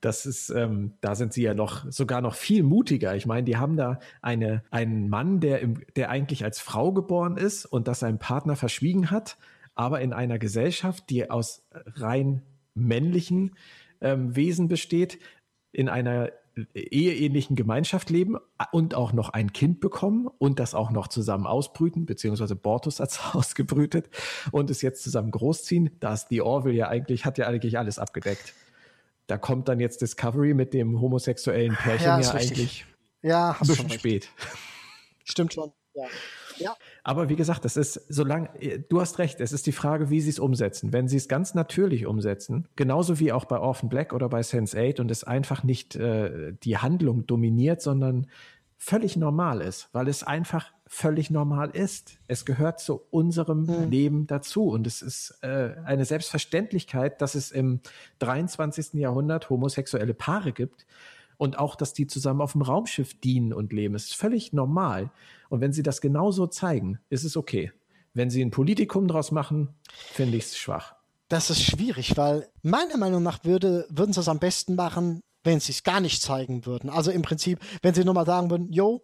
Das 0.00 0.26
ist, 0.26 0.50
ähm, 0.50 0.94
da 1.00 1.14
sind 1.14 1.32
sie 1.32 1.42
ja 1.42 1.54
noch 1.54 1.90
sogar 1.90 2.20
noch 2.20 2.34
viel 2.34 2.62
mutiger. 2.62 3.16
Ich 3.16 3.26
meine, 3.26 3.44
die 3.44 3.56
haben 3.56 3.76
da 3.76 3.98
eine, 4.20 4.62
einen 4.70 5.08
Mann, 5.08 5.40
der, 5.40 5.60
im, 5.60 5.82
der 5.96 6.10
eigentlich 6.10 6.44
als 6.44 6.60
Frau 6.60 6.92
geboren 6.92 7.36
ist 7.36 7.64
und 7.64 7.88
das 7.88 8.00
seinem 8.00 8.18
Partner 8.18 8.56
verschwiegen 8.56 9.10
hat, 9.10 9.38
aber 9.74 10.00
in 10.00 10.12
einer 10.12 10.38
Gesellschaft, 10.38 11.08
die 11.08 11.30
aus 11.30 11.66
rein 11.94 12.42
männlichen 12.74 13.56
ähm, 14.00 14.36
Wesen 14.36 14.68
besteht, 14.68 15.18
in 15.72 15.88
einer 15.88 16.30
eheähnlichen 16.74 17.56
Gemeinschaft 17.56 18.10
leben 18.10 18.36
und 18.72 18.94
auch 18.94 19.12
noch 19.12 19.30
ein 19.30 19.52
Kind 19.52 19.80
bekommen 19.80 20.28
und 20.38 20.58
das 20.58 20.74
auch 20.74 20.90
noch 20.90 21.08
zusammen 21.08 21.46
ausbrüten, 21.46 22.06
beziehungsweise 22.06 22.56
Bortus 22.56 23.00
hat 23.00 23.10
es 23.10 23.20
ausgebrütet 23.34 24.08
und 24.52 24.70
es 24.70 24.82
jetzt 24.82 25.02
zusammen 25.02 25.30
großziehen. 25.30 25.90
Da 26.00 26.14
ist 26.14 26.28
The 26.30 26.40
Orville 26.40 26.74
ja 26.74 26.88
eigentlich, 26.88 27.24
hat 27.24 27.38
ja 27.38 27.46
eigentlich 27.46 27.78
alles 27.78 27.98
abgedeckt. 27.98 28.54
Da 29.26 29.38
kommt 29.38 29.68
dann 29.68 29.80
jetzt 29.80 30.02
Discovery 30.02 30.54
mit 30.54 30.72
dem 30.72 31.00
homosexuellen 31.00 31.74
Pärchen 31.74 32.06
ja, 32.06 32.20
ja 32.20 32.30
eigentlich 32.32 32.86
ja, 33.22 33.56
ein 33.60 33.66
bisschen 33.66 33.90
spät. 33.90 34.28
Stimmt 35.24 35.52
schon, 35.52 35.72
ja. 35.94 36.04
Ja. 36.58 36.76
Aber 37.06 37.28
wie 37.28 37.36
gesagt, 37.36 37.64
das 37.64 37.76
ist, 37.76 38.04
solange, 38.08 38.48
du 38.88 39.00
hast 39.00 39.20
recht, 39.20 39.40
es 39.40 39.52
ist 39.52 39.68
die 39.68 39.72
Frage, 39.72 40.10
wie 40.10 40.20
sie 40.20 40.30
es 40.30 40.40
umsetzen. 40.40 40.92
Wenn 40.92 41.06
sie 41.06 41.18
es 41.18 41.28
ganz 41.28 41.54
natürlich 41.54 42.04
umsetzen, 42.04 42.66
genauso 42.74 43.20
wie 43.20 43.30
auch 43.30 43.44
bei 43.44 43.60
Orphan 43.60 43.88
Black 43.88 44.12
oder 44.12 44.28
bei 44.28 44.40
Sense8 44.40 45.00
und 45.00 45.12
es 45.12 45.22
einfach 45.22 45.62
nicht 45.62 45.94
äh, 45.94 46.54
die 46.64 46.78
Handlung 46.78 47.24
dominiert, 47.24 47.80
sondern 47.80 48.26
völlig 48.76 49.16
normal 49.16 49.60
ist, 49.60 49.88
weil 49.92 50.08
es 50.08 50.24
einfach 50.24 50.72
völlig 50.88 51.30
normal 51.30 51.70
ist. 51.70 52.18
Es 52.26 52.44
gehört 52.44 52.80
zu 52.80 53.02
unserem 53.12 53.66
mhm. 53.66 53.88
Leben 53.88 54.26
dazu 54.26 54.64
und 54.70 54.84
es 54.84 55.00
ist 55.00 55.38
äh, 55.42 55.76
eine 55.84 56.06
Selbstverständlichkeit, 56.06 57.22
dass 57.22 57.36
es 57.36 57.52
im 57.52 57.82
23. 58.18 58.94
Jahrhundert 58.94 59.48
homosexuelle 59.48 60.12
Paare 60.12 60.50
gibt 60.50 60.86
und 61.36 61.56
auch, 61.56 61.76
dass 61.76 61.92
die 61.92 62.08
zusammen 62.08 62.40
auf 62.40 62.52
dem 62.52 62.62
Raumschiff 62.62 63.14
dienen 63.20 63.52
und 63.52 63.72
leben. 63.72 63.94
Es 63.94 64.06
ist 64.06 64.16
völlig 64.16 64.52
normal. 64.52 65.12
Und 65.48 65.60
wenn 65.60 65.72
sie 65.72 65.82
das 65.82 66.00
genauso 66.00 66.46
zeigen, 66.46 66.98
ist 67.08 67.24
es 67.24 67.36
okay. 67.36 67.72
Wenn 68.14 68.30
sie 68.30 68.42
ein 68.42 68.50
Politikum 68.50 69.08
draus 69.08 69.30
machen, 69.30 69.74
finde 70.12 70.36
ich 70.36 70.44
es 70.44 70.56
schwach. 70.56 70.94
Das 71.28 71.50
ist 71.50 71.62
schwierig, 71.62 72.16
weil 72.16 72.48
meiner 72.62 72.96
Meinung 72.96 73.22
nach 73.22 73.44
würde, 73.44 73.86
würden 73.90 74.12
sie 74.12 74.20
es 74.20 74.28
am 74.28 74.38
besten 74.38 74.74
machen, 74.74 75.22
wenn 75.42 75.60
sie 75.60 75.72
es 75.72 75.82
gar 75.82 76.00
nicht 76.00 76.22
zeigen 76.22 76.66
würden. 76.66 76.88
Also 76.88 77.10
im 77.10 77.22
Prinzip, 77.22 77.60
wenn 77.82 77.94
sie 77.94 78.04
nur 78.04 78.14
mal 78.14 78.26
sagen 78.26 78.50
würden, 78.50 78.72
yo, 78.72 79.02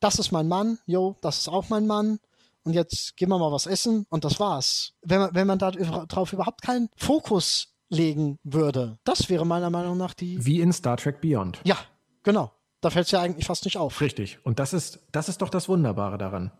das 0.00 0.18
ist 0.18 0.32
mein 0.32 0.48
Mann, 0.48 0.78
yo, 0.86 1.16
das 1.22 1.38
ist 1.38 1.48
auch 1.48 1.68
mein 1.68 1.86
Mann, 1.86 2.18
und 2.64 2.74
jetzt 2.74 3.16
gehen 3.16 3.28
wir 3.28 3.38
mal 3.38 3.52
was 3.52 3.66
essen 3.66 4.06
und 4.08 4.24
das 4.24 4.38
war's. 4.38 4.92
Wenn 5.02 5.20
man, 5.20 5.34
wenn 5.34 5.46
man 5.46 5.58
darauf 5.58 6.32
überhaupt 6.32 6.62
keinen 6.62 6.88
Fokus 6.96 7.74
legen 7.88 8.38
würde. 8.42 8.98
Das 9.04 9.28
wäre 9.28 9.44
meiner 9.44 9.70
Meinung 9.70 9.98
nach 9.98 10.14
die. 10.14 10.44
Wie 10.44 10.60
in 10.60 10.72
Star 10.72 10.96
Trek 10.96 11.20
Beyond. 11.20 11.60
Ja, 11.64 11.76
genau. 12.22 12.52
Da 12.82 12.90
fällt 12.90 13.06
es 13.06 13.12
ja 13.12 13.22
eigentlich 13.22 13.46
fast 13.46 13.64
nicht 13.64 13.78
auf. 13.78 14.00
Richtig. 14.00 14.44
Und 14.44 14.58
das 14.58 14.74
ist, 14.74 14.98
das 15.12 15.28
ist 15.28 15.40
doch 15.40 15.48
das 15.48 15.68
Wunderbare 15.68 16.18
daran. 16.18 16.50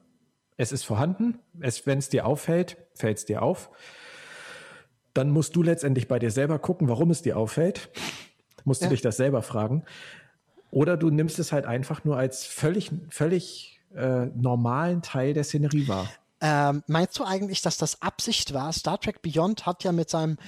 Es 0.57 0.71
ist 0.71 0.85
vorhanden. 0.85 1.41
wenn 1.53 1.99
es 1.99 2.09
dir 2.09 2.27
auffällt, 2.27 2.77
fällt 2.95 3.19
es 3.19 3.25
dir 3.27 3.43
auf. 3.43 3.71
Dann 5.15 5.31
musst 5.31 5.57
du 5.57 5.63
letztendlich 5.63 6.09
bei 6.09 6.19
dir 6.19 6.31
selber 6.31 6.59
gucken, 6.61 6.89
warum 6.89 7.11
es 7.11 7.23
dir 7.23 7.37
auffällt. 7.37 7.91
Musst 8.65 8.83
du 8.83 8.87
ja. 8.87 8.91
dich 8.91 9.01
das 9.01 9.17
selber 9.17 9.43
fragen. 9.43 9.85
Oder 10.71 10.97
du 10.97 11.11
nimmst 11.11 11.41
es 11.41 11.51
halt 11.51 11.67
einfach 11.67 12.05
nur 12.05 12.17
als 12.17 12.47
völlig, 12.47 12.93
völlig 13.11 13.81
äh, 13.95 14.27
normalen 14.27 15.03
Teil 15.03 15.35
der 15.35 15.45
Szenerie 15.45 15.89
wahr. 15.89 16.09
Ähm, 16.45 16.83
meinst 16.89 17.17
du 17.21 17.25
eigentlich, 17.25 17.63
dass 17.63 17.79
das 17.79 18.03
Absicht 18.03 18.53
war? 18.53 18.73
Star 18.73 19.01
Trek 19.01 19.23
Beyond 19.23 19.65
hat 19.65 19.85
ja 19.85 19.93
mit 19.93 20.11
seinem 20.11 20.39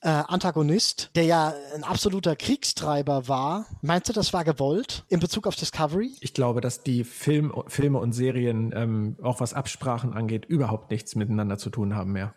äh, 0.00 0.08
Antagonist, 0.08 1.10
der 1.14 1.24
ja 1.24 1.52
ein 1.74 1.84
absoluter 1.84 2.34
Kriegstreiber 2.34 3.28
war, 3.28 3.66
meinst 3.82 4.08
du, 4.08 4.14
das 4.14 4.32
war 4.32 4.42
gewollt 4.42 5.04
in 5.08 5.20
Bezug 5.20 5.46
auf 5.46 5.54
Discovery? 5.54 6.12
Ich 6.20 6.32
glaube, 6.32 6.62
dass 6.62 6.82
die 6.82 7.04
Film, 7.04 7.52
Filme 7.66 7.98
und 7.98 8.12
Serien, 8.12 8.72
ähm, 8.74 9.16
auch 9.22 9.40
was 9.40 9.52
Absprachen 9.52 10.14
angeht, 10.14 10.46
überhaupt 10.46 10.90
nichts 10.90 11.14
miteinander 11.14 11.58
zu 11.58 11.68
tun 11.68 11.94
haben 11.94 12.12
mehr. 12.12 12.34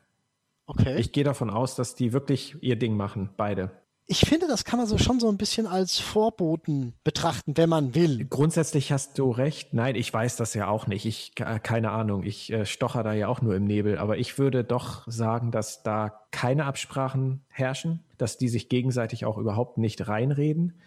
Okay. 0.66 0.98
Ich 1.00 1.14
gehe 1.14 1.24
davon 1.24 1.50
aus, 1.50 1.76
dass 1.76 1.96
die 1.96 2.12
wirklich 2.12 2.58
ihr 2.62 2.76
Ding 2.76 2.98
machen, 2.98 3.30
beide 3.38 3.72
ich 4.10 4.22
finde, 4.22 4.48
das 4.48 4.64
kann 4.64 4.80
man 4.80 4.88
so 4.88 4.98
schon 4.98 5.20
so 5.20 5.30
ein 5.30 5.38
bisschen 5.38 5.68
als 5.68 6.00
Vorboten 6.00 6.94
betrachten, 7.04 7.58
wenn 7.58 7.70
man 7.70 7.94
will. 7.94 8.26
Grundsätzlich 8.26 8.94
hast 8.94 9.20
du 9.20 9.32
recht. 9.32 9.74
Nein, 9.74 9.96
ich 9.96 10.12
weiß 10.14 10.38
das 10.38 10.54
ja 10.54 10.70
auch 10.70 10.88
nicht. 10.88 11.06
Ich 11.06 11.36
keine 11.36 11.92
Ahnung. 11.92 12.24
Ich 12.24 12.52
äh, 12.52 12.66
stocher 12.66 13.04
da 13.04 13.12
ja 13.12 13.28
auch 13.28 13.42
nur 13.42 13.56
im 13.56 13.66
Nebel. 13.66 13.98
Aber 13.98 14.18
ich 14.18 14.40
würde 14.40 14.64
doch 14.64 15.04
sagen, 15.08 15.52
dass 15.52 15.84
da 15.84 16.22
keine 16.32 16.66
Absprachen 16.66 17.42
herrschen, 17.50 18.04
dass 18.18 18.38
die 18.38 18.48
sich 18.48 18.70
gegenseitig 18.70 19.26
auch 19.26 19.38
überhaupt 19.38 19.78
nicht 19.78 20.08
reinreden. 20.08 20.80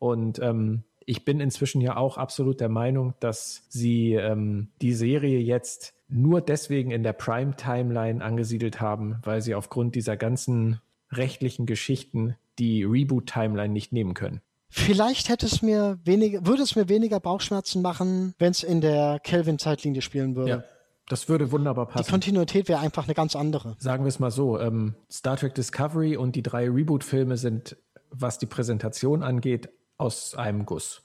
Und 0.00 0.40
ähm, 0.40 0.82
ich 1.04 1.24
bin 1.24 1.38
inzwischen 1.38 1.80
ja 1.80 1.96
auch 1.96 2.18
absolut 2.18 2.60
der 2.60 2.68
Meinung, 2.68 3.14
dass 3.20 3.64
sie 3.68 4.14
ähm, 4.14 4.70
die 4.82 4.92
Serie 4.92 5.38
jetzt 5.38 5.94
nur 6.08 6.40
deswegen 6.40 6.90
in 6.90 7.04
der 7.04 7.12
Prime-Timeline 7.12 8.24
angesiedelt 8.24 8.80
haben, 8.80 9.20
weil 9.22 9.40
sie 9.40 9.54
aufgrund 9.54 9.94
dieser 9.94 10.16
ganzen 10.16 10.80
rechtlichen 11.10 11.66
Geschichten 11.66 12.36
die 12.58 12.84
Reboot-Timeline 12.84 13.72
nicht 13.72 13.92
nehmen 13.92 14.14
können. 14.14 14.40
Vielleicht 14.68 15.28
hätte 15.28 15.46
es 15.46 15.62
mir 15.62 15.98
weniger, 16.04 16.46
würde 16.46 16.62
es 16.62 16.76
mir 16.76 16.88
weniger 16.88 17.20
Bauchschmerzen 17.20 17.82
machen, 17.82 18.34
wenn 18.38 18.50
es 18.50 18.62
in 18.62 18.80
der 18.80 19.20
Kelvin-Zeitlinie 19.22 20.02
spielen 20.02 20.34
würde. 20.34 20.50
Ja, 20.50 20.64
das 21.08 21.28
würde 21.28 21.52
wunderbar 21.52 21.86
passen. 21.86 22.04
Die 22.04 22.10
Kontinuität 22.10 22.68
wäre 22.68 22.80
einfach 22.80 23.04
eine 23.04 23.14
ganz 23.14 23.36
andere. 23.36 23.76
Sagen 23.78 24.04
wir 24.04 24.08
es 24.08 24.18
mal 24.18 24.30
so: 24.30 24.60
ähm, 24.60 24.94
Star 25.10 25.36
Trek 25.36 25.54
Discovery 25.54 26.16
und 26.16 26.34
die 26.34 26.42
drei 26.42 26.68
Reboot-Filme 26.68 27.36
sind, 27.36 27.76
was 28.10 28.38
die 28.38 28.46
Präsentation 28.46 29.22
angeht, 29.22 29.68
aus 29.98 30.34
einem 30.34 30.66
Guss. 30.66 31.02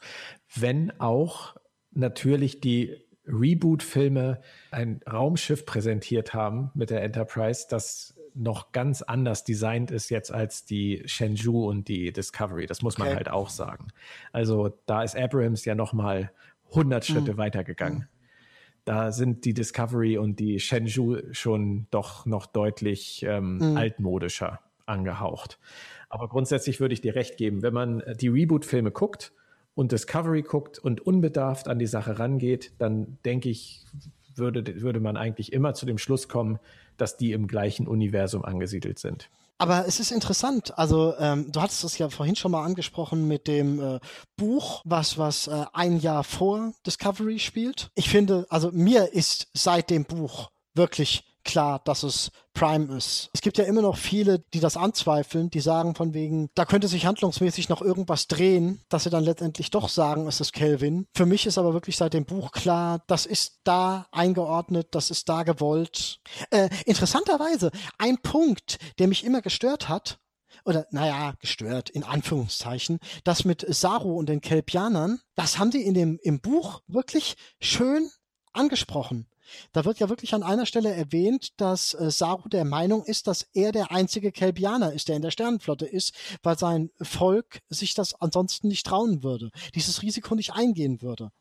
Wenn 0.56 1.00
auch 1.00 1.56
natürlich 1.92 2.62
die 2.62 2.98
Reboot-Filme 3.26 4.42
ein 4.72 5.02
Raumschiff 5.10 5.66
präsentiert 5.66 6.34
haben 6.34 6.72
mit 6.74 6.90
der 6.90 7.04
Enterprise, 7.04 7.68
das 7.70 8.16
noch 8.34 8.72
ganz 8.72 9.02
anders 9.02 9.44
designt 9.44 9.92
ist 9.92 10.10
jetzt 10.10 10.32
als 10.32 10.66
die 10.66 11.04
Shenzhou 11.06 11.68
und 11.68 11.88
die 11.88 12.12
Discovery. 12.12 12.66
Das 12.66 12.82
muss 12.82 12.98
man 12.98 13.10
okay. 13.10 13.18
halt 13.18 13.30
auch 13.30 13.50
sagen. 13.50 13.88
Also 14.32 14.78
da 14.86 15.04
ist 15.04 15.16
Abrams 15.16 15.66
ja 15.66 15.76
noch 15.76 15.94
mal 15.94 16.32
100 16.70 17.06
Schritte 17.06 17.34
mhm. 17.34 17.38
weitergegangen. 17.38 18.00
Mhm. 18.00 18.08
Da 18.86 19.12
sind 19.12 19.46
die 19.46 19.54
Discovery 19.54 20.18
und 20.18 20.40
die 20.40 20.60
Shenzhou 20.60 21.18
schon 21.32 21.88
doch 21.92 22.26
noch 22.26 22.46
deutlich 22.46 23.24
ähm, 23.28 23.58
mhm. 23.58 23.78
altmodischer 23.78 24.60
angehaucht. 24.86 25.60
Aber 26.10 26.28
grundsätzlich 26.28 26.80
würde 26.80 26.94
ich 26.94 27.02
dir 27.02 27.16
recht 27.16 27.38
geben, 27.38 27.62
wenn 27.62 27.74
man 27.74 28.04
die 28.20 28.28
Reboot-Filme 28.28 28.92
guckt 28.92 29.34
und 29.76 29.92
Discovery 29.92 30.42
guckt 30.42 30.80
und 30.80 31.02
unbedarft 31.02 31.68
an 31.68 31.80
die 31.80 31.88
Sache 31.88 32.20
rangeht, 32.20 32.74
dann 32.80 33.18
denke 33.24 33.50
ich, 33.50 33.86
würde, 34.36 34.82
würde 34.82 35.00
man 35.00 35.18
eigentlich 35.18 35.54
immer 35.54 35.74
zu 35.74 35.86
dem 35.86 35.98
Schluss 35.98 36.28
kommen, 36.28 36.60
dass 36.98 37.18
die 37.18 37.32
im 37.32 37.48
gleichen 37.48 37.88
Universum 37.88 38.44
angesiedelt 38.44 39.00
sind. 39.00 39.30
Aber 39.58 39.86
es 39.88 40.00
ist 40.00 40.12
interessant. 40.12 40.76
Also 40.80 41.14
ähm, 41.20 41.52
du 41.52 41.62
hattest 41.62 41.84
es 41.84 42.00
ja 42.00 42.10
vorhin 42.10 42.36
schon 42.36 42.52
mal 42.52 42.66
angesprochen 42.66 43.28
mit 43.28 43.48
dem 43.48 43.80
äh, 43.80 44.00
Buch, 44.36 44.82
was 44.86 45.20
was 45.20 45.46
äh, 45.46 45.66
ein 45.74 46.00
Jahr 46.00 46.24
vor 46.24 46.74
Discovery 46.88 47.38
spielt. 47.38 47.92
Ich 47.94 48.10
finde, 48.10 48.48
also 48.50 48.72
mir 48.72 49.14
ist 49.14 49.50
seit 49.54 49.92
dem 49.92 50.06
Buch 50.06 50.50
wirklich 50.74 51.31
klar, 51.44 51.82
dass 51.84 52.04
es 52.04 52.32
Prime 52.54 52.96
ist. 52.96 53.30
Es 53.34 53.42
gibt 53.42 53.58
ja 53.58 53.64
immer 53.64 53.82
noch 53.82 53.98
viele, 53.98 54.40
die 54.54 54.60
das 54.60 54.78
anzweifeln, 54.78 55.50
die 55.50 55.62
sagen 55.62 55.96
von 55.96 56.14
wegen, 56.14 56.50
da 56.56 56.66
könnte 56.66 56.88
sich 56.88 57.06
handlungsmäßig 57.06 57.70
noch 57.70 57.82
irgendwas 57.82 58.28
drehen, 58.28 58.82
dass 58.90 59.04
sie 59.04 59.10
dann 59.10 59.24
letztendlich 59.24 59.70
doch 59.72 59.90
sagen, 59.90 60.28
es 60.28 60.42
ist 60.42 60.54
Kelvin. 60.54 61.08
Für 61.16 61.26
mich 61.26 61.46
ist 61.46 61.58
aber 61.58 61.74
wirklich 61.74 61.98
seit 61.98 62.14
dem 62.14 62.26
Buch 62.26 62.52
klar, 62.52 63.04
das 63.08 63.26
ist 63.26 63.60
da 63.64 64.08
eingeordnet, 64.12 64.90
das 64.92 65.12
ist 65.12 65.30
da 65.30 65.44
gewollt. 65.44 66.20
Äh, 66.50 66.70
interessanterweise, 66.86 67.72
ein 67.98 68.18
Punkt, 68.18 68.78
der 69.00 69.08
mich 69.08 69.24
immer 69.24 69.42
gestört 69.42 69.88
hat, 69.88 70.20
oder 70.66 70.86
naja, 70.92 71.34
gestört, 71.40 71.90
in 71.90 72.04
Anführungszeichen, 72.04 73.00
das 73.24 73.46
mit 73.46 73.66
Saru 73.68 74.18
und 74.18 74.28
den 74.30 74.42
Kelpianern, 74.42 75.20
das 75.36 75.58
haben 75.58 75.72
die 75.72 75.84
in 75.84 75.94
dem, 75.94 76.20
im 76.22 76.40
Buch 76.40 76.82
wirklich 76.88 77.36
schön 77.60 78.10
angesprochen. 78.54 79.28
Da 79.72 79.86
wird 79.86 80.00
ja 80.00 80.10
wirklich 80.10 80.34
an 80.34 80.44
einer 80.44 80.66
Stelle 80.66 80.94
erwähnt, 80.94 81.50
dass 81.58 81.94
äh, 81.94 82.12
Saru 82.12 82.50
der 82.50 82.66
Meinung 82.66 83.04
ist, 83.04 83.28
dass 83.28 83.48
er 83.54 83.72
der 83.72 83.92
einzige 83.92 84.32
Kelpianer 84.32 84.94
ist, 84.94 85.08
der 85.08 85.16
in 85.16 85.22
der 85.22 85.32
Sternenflotte 85.32 85.86
ist, 85.86 86.14
weil 86.44 86.58
sein 86.58 86.90
Volk 87.02 87.60
sich 87.70 87.94
das 87.94 88.14
ansonsten 88.16 88.68
nicht 88.68 88.86
trauen 88.86 89.24
würde, 89.24 89.52
dieses 89.76 90.02
Risiko 90.02 90.36
nicht 90.36 90.54
eingehen 90.54 91.02
würde. 91.02 91.32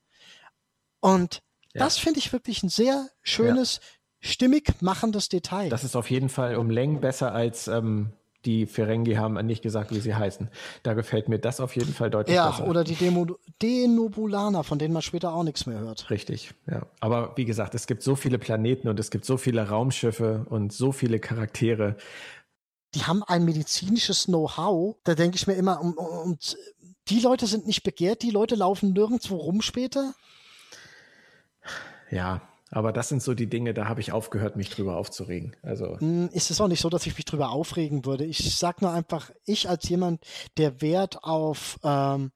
Und 1.01 1.43
ja. 1.75 1.85
das 1.85 1.99
finde 1.99 2.19
ich 2.19 2.33
wirklich 2.33 2.63
ein 2.63 2.69
sehr 2.69 3.09
schönes, 3.23 3.81
ja. 4.23 4.29
stimmig 4.29 4.81
machendes 4.81 5.29
Detail. 5.29 5.71
Das 5.71 5.85
ist 5.85 5.97
auf 5.97 6.11
jeden 6.11 6.29
Fall 6.29 6.57
um 6.57 6.71
Längen 6.71 7.01
besser 7.01 7.33
als 7.33 7.69
ähm, 7.69 8.13
die 8.45 8.67
Ferengi 8.67 9.15
haben 9.15 9.35
nicht 9.47 9.63
gesagt, 9.63 9.93
wie 9.93 10.01
sie 10.01 10.15
heißen. 10.15 10.49
Da 10.83 10.95
gefällt 10.95 11.29
mir 11.29 11.39
das 11.39 11.61
auf 11.61 11.77
jeden 11.77 11.93
Fall 11.93 12.11
deutlich 12.11 12.37
ja, 12.37 12.51
besser. 12.51 12.65
Ja, 12.65 12.71
oder 12.71 12.85
die 12.85 12.95
Demo 12.95 13.27
Denobulaner, 13.61 14.65
von 14.65 14.79
denen 14.79 14.95
man 14.95 15.03
später 15.03 15.35
auch 15.35 15.43
nichts 15.43 15.67
mehr 15.67 15.79
hört. 15.79 16.11
Richtig, 16.11 16.55
ja. 16.71 16.87
Aber 17.01 17.37
wie 17.37 17.45
gesagt, 17.45 17.75
es 17.75 17.87
gibt 17.87 18.03
so 18.03 18.17
viele 18.17 18.39
Planeten 18.39 18.89
und 18.89 18.99
es 18.99 19.11
gibt 19.11 19.25
so 19.25 19.37
viele 19.37 19.69
Raumschiffe 19.69 20.47
und 20.49 20.73
so 20.73 20.93
viele 20.93 21.19
Charaktere. 21.19 21.97
Die 22.95 23.05
haben 23.05 23.23
ein 23.23 23.45
medizinisches 23.45 24.25
Know-how. 24.25 24.97
Da 25.05 25.15
denke 25.15 25.37
ich 25.37 25.47
mir 25.47 25.55
immer, 25.55 25.81
und, 25.81 25.97
und 25.97 26.57
die 27.09 27.21
Leute 27.21 27.47
sind 27.47 27.67
nicht 27.67 27.83
begehrt, 27.83 28.23
die 28.23 28.31
Leute 28.31 28.55
laufen 28.55 28.93
nirgendwo 28.93 29.37
rum 29.37 29.63
später. 29.63 30.15
Ja, 32.11 32.43
aber 32.71 32.93
das 32.93 33.09
sind 33.09 33.23
so 33.23 33.35
die 33.35 33.49
Dinge, 33.49 33.75
da 33.75 33.89
habe 33.89 34.01
ich 34.01 34.13
aufgehört, 34.13 34.57
mich 34.57 34.71
drüber 34.71 34.97
aufzuregen. 34.97 35.57
Also 35.63 35.99
hm, 35.99 36.29
ist 36.33 36.51
es 36.51 36.61
auch 36.61 36.69
nicht 36.69 36.81
so, 36.81 36.89
dass 36.89 37.07
ich 37.07 37.17
mich 37.17 37.25
drüber 37.25 37.51
aufregen 37.51 38.05
würde. 38.05 38.25
Ich 38.25 38.57
sage 38.57 38.79
nur 38.83 38.93
einfach, 38.93 39.31
ich 39.45 39.69
als 39.69 39.89
jemand, 39.89 40.23
der 40.57 40.81
Wert 40.81 41.25
auf 41.25 41.79
ähm, 41.83 42.31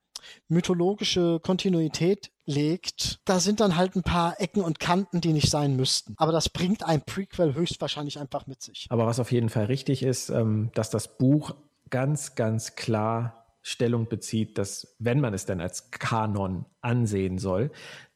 mythologische 0.49 1.41
Kontinuität 1.41 2.31
legt, 2.47 3.21
da 3.25 3.41
sind 3.41 3.61
dann 3.61 3.77
halt 3.77 3.97
ein 3.97 4.03
paar 4.03 4.41
Ecken 4.41 4.63
und 4.63 4.81
Kanten, 4.81 5.21
die 5.21 5.33
nicht 5.33 5.51
sein 5.51 5.77
müssten. 5.77 6.15
Aber 6.19 6.33
das 6.33 6.49
bringt 6.49 6.85
ein 6.85 7.03
Prequel 7.03 7.55
höchstwahrscheinlich 7.55 8.19
einfach 8.19 8.47
mit 8.47 8.63
sich. 8.63 8.87
Aber 8.91 9.07
was 9.07 9.21
auf 9.21 9.33
jeden 9.33 9.49
Fall 9.49 9.67
richtig 9.67 10.03
ist, 10.03 10.31
ähm, 10.31 10.71
dass 10.75 10.91
das 10.91 11.17
Buch 11.17 11.55
ganz, 11.91 12.35
ganz 12.35 12.75
klar 12.75 13.47
Stellung 13.63 14.09
bezieht, 14.09 14.59
dass 14.59 14.95
wenn 14.99 15.21
man 15.21 15.33
es 15.33 15.47
denn 15.47 15.61
als 15.61 15.91
Kanon 15.91 16.67
ansehen 16.83 17.39
soll, 17.39 17.71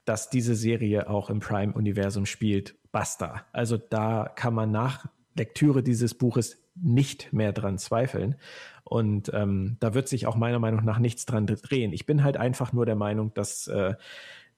dass 0.09 0.31
diese 0.31 0.55
Serie 0.55 1.11
auch 1.11 1.29
im 1.29 1.41
Prime-Universum 1.41 2.25
spielt, 2.25 2.77
basta. 2.93 3.45
Also 3.53 3.77
da 3.77 4.33
kann 4.35 4.55
man 4.55 4.71
nach 4.71 5.07
Lektüre 5.37 5.83
dieses 5.83 6.15
Buches 6.15 6.63
nicht 6.75 7.33
mehr 7.33 7.53
dran 7.53 7.79
zweifeln. 7.79 8.37
Und 8.85 9.31
ähm, 9.35 9.77
da 9.81 9.93
wird 9.93 10.09
sich 10.09 10.27
auch 10.27 10.37
meiner 10.37 10.59
Meinung 10.59 10.85
nach 10.85 10.99
nichts 10.99 11.27
dran 11.27 11.47
drehen. 11.47 11.93
Ich 11.93 12.07
bin 12.07 12.25
halt 12.25 12.37
einfach 12.37 12.73
nur 12.73 12.87
der 12.87 12.97
Meinung, 12.97 13.35
dass 13.35 13.67
äh, 13.67 13.95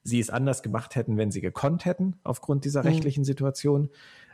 sie 0.04 0.20
es 0.20 0.30
anders 0.30 0.62
gemacht 0.62 0.94
hätten, 0.94 1.16
wenn 1.16 1.30
sie 1.30 1.40
gekonnt 1.40 1.84
hätten, 1.84 2.16
aufgrund 2.22 2.64
dieser 2.64 2.82
mhm. 2.82 2.88
rechtlichen 2.88 3.24
Situation. 3.24 3.90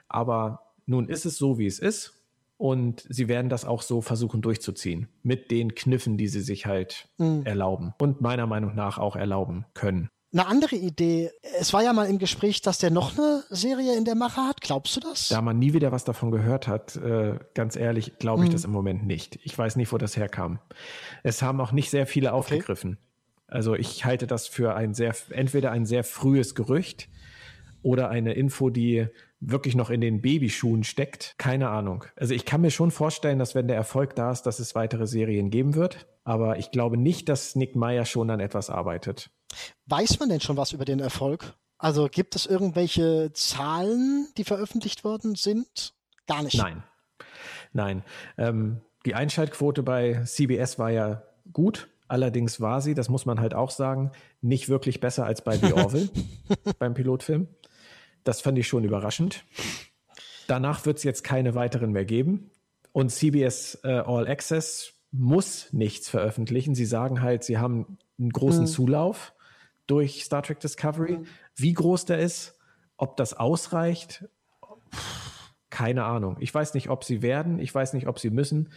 Aber 0.08 0.74
nun 0.84 1.08
ist 1.08 1.24
es 1.24 1.38
so, 1.38 1.58
wie 1.58 1.66
es 1.66 1.78
ist. 1.78 2.12
Und 2.58 3.06
sie 3.08 3.28
werden 3.28 3.50
das 3.50 3.64
auch 3.64 3.82
so 3.82 4.00
versuchen 4.00 4.40
durchzuziehen. 4.40 5.08
Mit 5.22 5.50
den 5.50 5.74
Kniffen, 5.74 6.16
die 6.16 6.28
sie 6.28 6.40
sich 6.40 6.66
halt 6.66 7.08
mhm. 7.18 7.42
erlauben. 7.44 7.94
Und 7.98 8.20
meiner 8.20 8.46
Meinung 8.46 8.74
nach 8.74 8.98
auch 8.98 9.16
erlauben 9.16 9.66
können. 9.74 10.08
Eine 10.33 10.47
andere 10.47 10.77
Idee, 10.77 11.31
es 11.61 11.72
war 11.72 11.83
ja 11.83 11.93
mal 11.93 12.09
im 12.09 12.18
Gespräch, 12.18 12.61
dass 12.61 12.79
der 12.79 12.91
noch 12.91 13.16
eine 13.16 13.45
Serie 13.49 13.97
in 13.97 14.05
der 14.05 14.16
Mache 14.16 14.43
hat. 14.43 14.61
Glaubst 14.61 14.97
du 14.97 15.01
das? 15.01 15.29
Da 15.29 15.41
man 15.41 15.59
nie 15.59 15.72
wieder 15.72 15.93
was 15.93 16.05
davon 16.05 16.31
gehört 16.31 16.66
hat, 16.66 16.97
äh, 16.97 17.39
ganz 17.55 17.77
ehrlich, 17.77 18.18
glaube 18.18 18.43
ich 18.43 18.51
mhm. 18.51 18.53
das 18.53 18.64
im 18.64 18.72
Moment 18.72 19.07
nicht. 19.07 19.39
Ich 19.45 19.57
weiß 19.57 19.77
nicht, 19.77 19.93
wo 19.93 19.99
das 19.99 20.16
herkam. 20.16 20.59
Es 21.22 21.43
haben 21.43 21.61
auch 21.61 21.72
nicht 21.72 21.91
sehr 21.91 22.07
viele 22.07 22.33
aufgegriffen. 22.33 22.93
Okay. 22.93 23.01
Also 23.49 23.74
ich 23.74 24.05
halte 24.05 24.27
das 24.27 24.49
für 24.49 24.74
ein 24.74 24.95
sehr, 24.95 25.14
entweder 25.31 25.70
ein 25.70 25.87
sehr 25.87 26.03
frühes 26.03 26.55
Gerücht 26.55 27.09
oder 27.83 28.09
eine 28.11 28.33
Info, 28.33 28.70
die 28.70 29.07
wirklich 29.39 29.77
noch 29.77 29.91
in 29.91 30.01
den 30.01 30.22
Babyschuhen 30.22 30.83
steckt. 30.83 31.35
Keine 31.39 31.68
Ahnung. 31.68 32.05
Also 32.16 32.35
ich 32.35 32.45
kann 32.45 32.61
mir 32.61 32.70
schon 32.70 32.91
vorstellen, 32.91 33.39
dass 33.39 33.55
wenn 33.55 33.68
der 33.68 33.77
Erfolg 33.77 34.16
da 34.16 34.33
ist, 34.33 34.43
dass 34.43 34.59
es 34.59 34.74
weitere 34.74 35.07
Serien 35.07 35.51
geben 35.51 35.74
wird. 35.74 36.07
Aber 36.24 36.59
ich 36.59 36.72
glaube 36.72 36.97
nicht, 36.97 37.29
dass 37.29 37.55
Nick 37.55 37.77
Meyer 37.77 38.05
schon 38.05 38.31
an 38.31 38.41
etwas 38.41 38.70
arbeitet. 38.70 39.31
Weiß 39.86 40.18
man 40.20 40.28
denn 40.28 40.40
schon 40.40 40.57
was 40.57 40.72
über 40.72 40.84
den 40.84 41.00
Erfolg? 41.00 41.54
Also 41.78 42.09
gibt 42.11 42.36
es 42.36 42.46
irgendwelche 42.46 43.32
Zahlen, 43.34 44.28
die 44.36 44.44
veröffentlicht 44.44 45.04
worden 45.04 45.34
sind? 45.34 45.94
Gar 46.26 46.42
nicht. 46.42 46.57
Nein. 46.57 46.82
Nein. 47.72 48.02
Ähm, 48.38 48.80
die 49.04 49.14
Einschaltquote 49.14 49.82
bei 49.82 50.22
CBS 50.24 50.78
war 50.78 50.90
ja 50.90 51.22
gut. 51.52 51.88
Allerdings 52.09 52.61
war 52.61 52.80
sie, 52.80 52.94
das 52.94 53.09
muss 53.09 53.26
man 53.26 53.40
halt 53.40 53.54
auch 53.54 53.70
sagen, 53.70 54.12
nicht 54.40 54.68
wirklich 54.68 55.00
besser 55.00 55.26
als 55.26 55.42
bei 55.42 55.57
The 55.57 55.72
Orville 55.74 56.09
beim 56.78 56.94
Pilotfilm. 56.94 57.48
Das 58.24 58.40
fand 58.40 58.59
ich 58.59 58.66
schon 58.66 58.84
überraschend. 58.84 59.44
Danach 60.46 60.86
wird 60.86 60.98
es 60.98 61.04
jetzt 61.04 61.24
keine 61.24 61.54
weiteren 61.54 61.92
mehr 61.92 62.04
geben. 62.04 62.50
Und 62.92 63.11
CBS 63.11 63.80
äh, 63.84 63.88
All 63.88 64.26
Access 64.26 64.94
muss 65.11 65.72
nichts 65.72 66.09
veröffentlichen. 66.09 66.74
Sie 66.74 66.86
sagen 66.86 67.22
halt, 67.22 67.44
sie 67.44 67.59
haben 67.59 67.98
einen 68.18 68.30
großen 68.30 68.62
mhm. 68.62 68.68
Zulauf 68.68 69.34
durch 69.87 70.24
Star 70.24 70.43
Trek 70.43 70.61
Discovery. 70.61 71.18
Mhm. 71.18 71.26
Wie 71.57 71.72
groß 71.72 72.05
der 72.05 72.18
ist, 72.18 72.59
ob 72.97 73.16
das 73.16 73.34
ausreicht, 73.34 74.24
keine 75.70 76.05
Ahnung. 76.05 76.37
Ich 76.41 76.55
weiß 76.55 76.74
nicht, 76.74 76.89
ob 76.89 77.05
sie 77.05 77.22
werden, 77.22 77.59
ich 77.59 77.74
weiß 77.74 77.93
nicht, 77.93 78.07
ob 78.07 78.18
sie 78.18 78.30
müssen. 78.30 78.70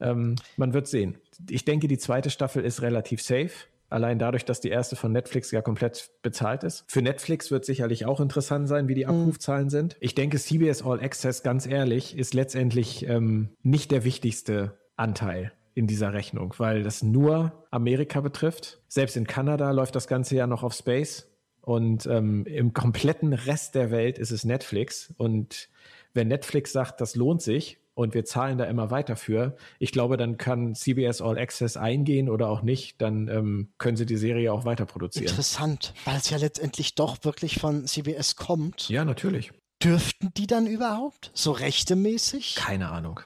Ähm, 0.00 0.36
man 0.56 0.74
wird 0.74 0.88
sehen. 0.88 1.18
Ich 1.48 1.64
denke, 1.64 1.88
die 1.88 1.98
zweite 1.98 2.30
Staffel 2.30 2.64
ist 2.64 2.82
relativ 2.82 3.22
safe. 3.22 3.52
Allein 3.88 4.18
dadurch, 4.18 4.44
dass 4.44 4.60
die 4.60 4.70
erste 4.70 4.96
von 4.96 5.12
Netflix 5.12 5.50
ja 5.52 5.62
komplett 5.62 6.10
bezahlt 6.22 6.64
ist. 6.64 6.84
Für 6.88 7.00
Netflix 7.00 7.50
wird 7.50 7.64
sicherlich 7.64 8.06
auch 8.06 8.20
interessant 8.20 8.68
sein, 8.68 8.88
wie 8.88 8.94
die 8.94 9.04
mhm. 9.04 9.10
Abrufzahlen 9.10 9.66
mhm. 9.66 9.70
sind. 9.70 9.96
Ich 10.00 10.14
denke, 10.14 10.38
CBS 10.38 10.82
All 10.82 11.00
Access, 11.00 11.42
ganz 11.42 11.66
ehrlich, 11.66 12.18
ist 12.18 12.34
letztendlich 12.34 13.06
ähm, 13.06 13.50
nicht 13.62 13.90
der 13.90 14.04
wichtigste 14.04 14.76
Anteil 14.96 15.52
in 15.74 15.86
dieser 15.86 16.12
Rechnung, 16.12 16.54
weil 16.58 16.82
das 16.82 17.02
nur 17.02 17.66
Amerika 17.70 18.20
betrifft. 18.20 18.80
Selbst 18.88 19.16
in 19.16 19.26
Kanada 19.26 19.70
läuft 19.72 19.96
das 19.96 20.06
Ganze 20.06 20.36
ja 20.36 20.46
noch 20.46 20.62
auf 20.62 20.74
Space. 20.74 21.28
Und 21.60 22.06
ähm, 22.06 22.44
im 22.46 22.74
kompletten 22.74 23.32
Rest 23.32 23.74
der 23.74 23.90
Welt 23.90 24.18
ist 24.18 24.30
es 24.30 24.44
Netflix. 24.44 25.12
Und 25.16 25.68
wenn 26.12 26.28
Netflix 26.28 26.72
sagt, 26.72 27.00
das 27.00 27.16
lohnt 27.16 27.42
sich, 27.42 27.78
und 27.94 28.14
wir 28.14 28.24
zahlen 28.24 28.58
da 28.58 28.64
immer 28.64 28.90
weiter 28.90 29.16
für. 29.16 29.56
Ich 29.78 29.92
glaube, 29.92 30.16
dann 30.16 30.36
kann 30.36 30.74
CBS 30.74 31.22
All 31.22 31.38
Access 31.38 31.76
eingehen 31.76 32.28
oder 32.28 32.48
auch 32.48 32.62
nicht, 32.62 33.00
dann 33.00 33.28
ähm, 33.28 33.72
können 33.78 33.96
sie 33.96 34.06
die 34.06 34.16
Serie 34.16 34.52
auch 34.52 34.64
weiter 34.64 34.84
produzieren. 34.84 35.28
Interessant, 35.28 35.94
weil 36.04 36.16
es 36.16 36.28
ja 36.30 36.36
letztendlich 36.36 36.94
doch 36.94 37.18
wirklich 37.22 37.60
von 37.60 37.86
CBS 37.86 38.36
kommt. 38.36 38.88
Ja, 38.88 39.04
natürlich. 39.04 39.52
Dürften 39.82 40.32
die 40.36 40.46
dann 40.46 40.66
überhaupt 40.66 41.30
so 41.34 41.52
rechtemäßig? 41.52 42.56
Keine 42.56 42.90
Ahnung. 42.90 43.20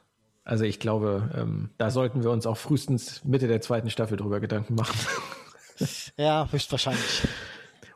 Also 0.49 0.65
ich 0.65 0.81
glaube, 0.81 1.31
ähm, 1.37 1.69
da 1.77 1.91
sollten 1.91 2.25
wir 2.25 2.31
uns 2.31 2.47
auch 2.47 2.57
frühestens 2.57 3.23
Mitte 3.23 3.49
der 3.49 3.61
zweiten 3.61 3.91
Staffel 3.91 4.17
drüber 4.17 4.41
Gedanken 4.41 4.77
machen. 4.77 4.99
ja, 6.17 6.49
höchstwahrscheinlich. 6.51 7.29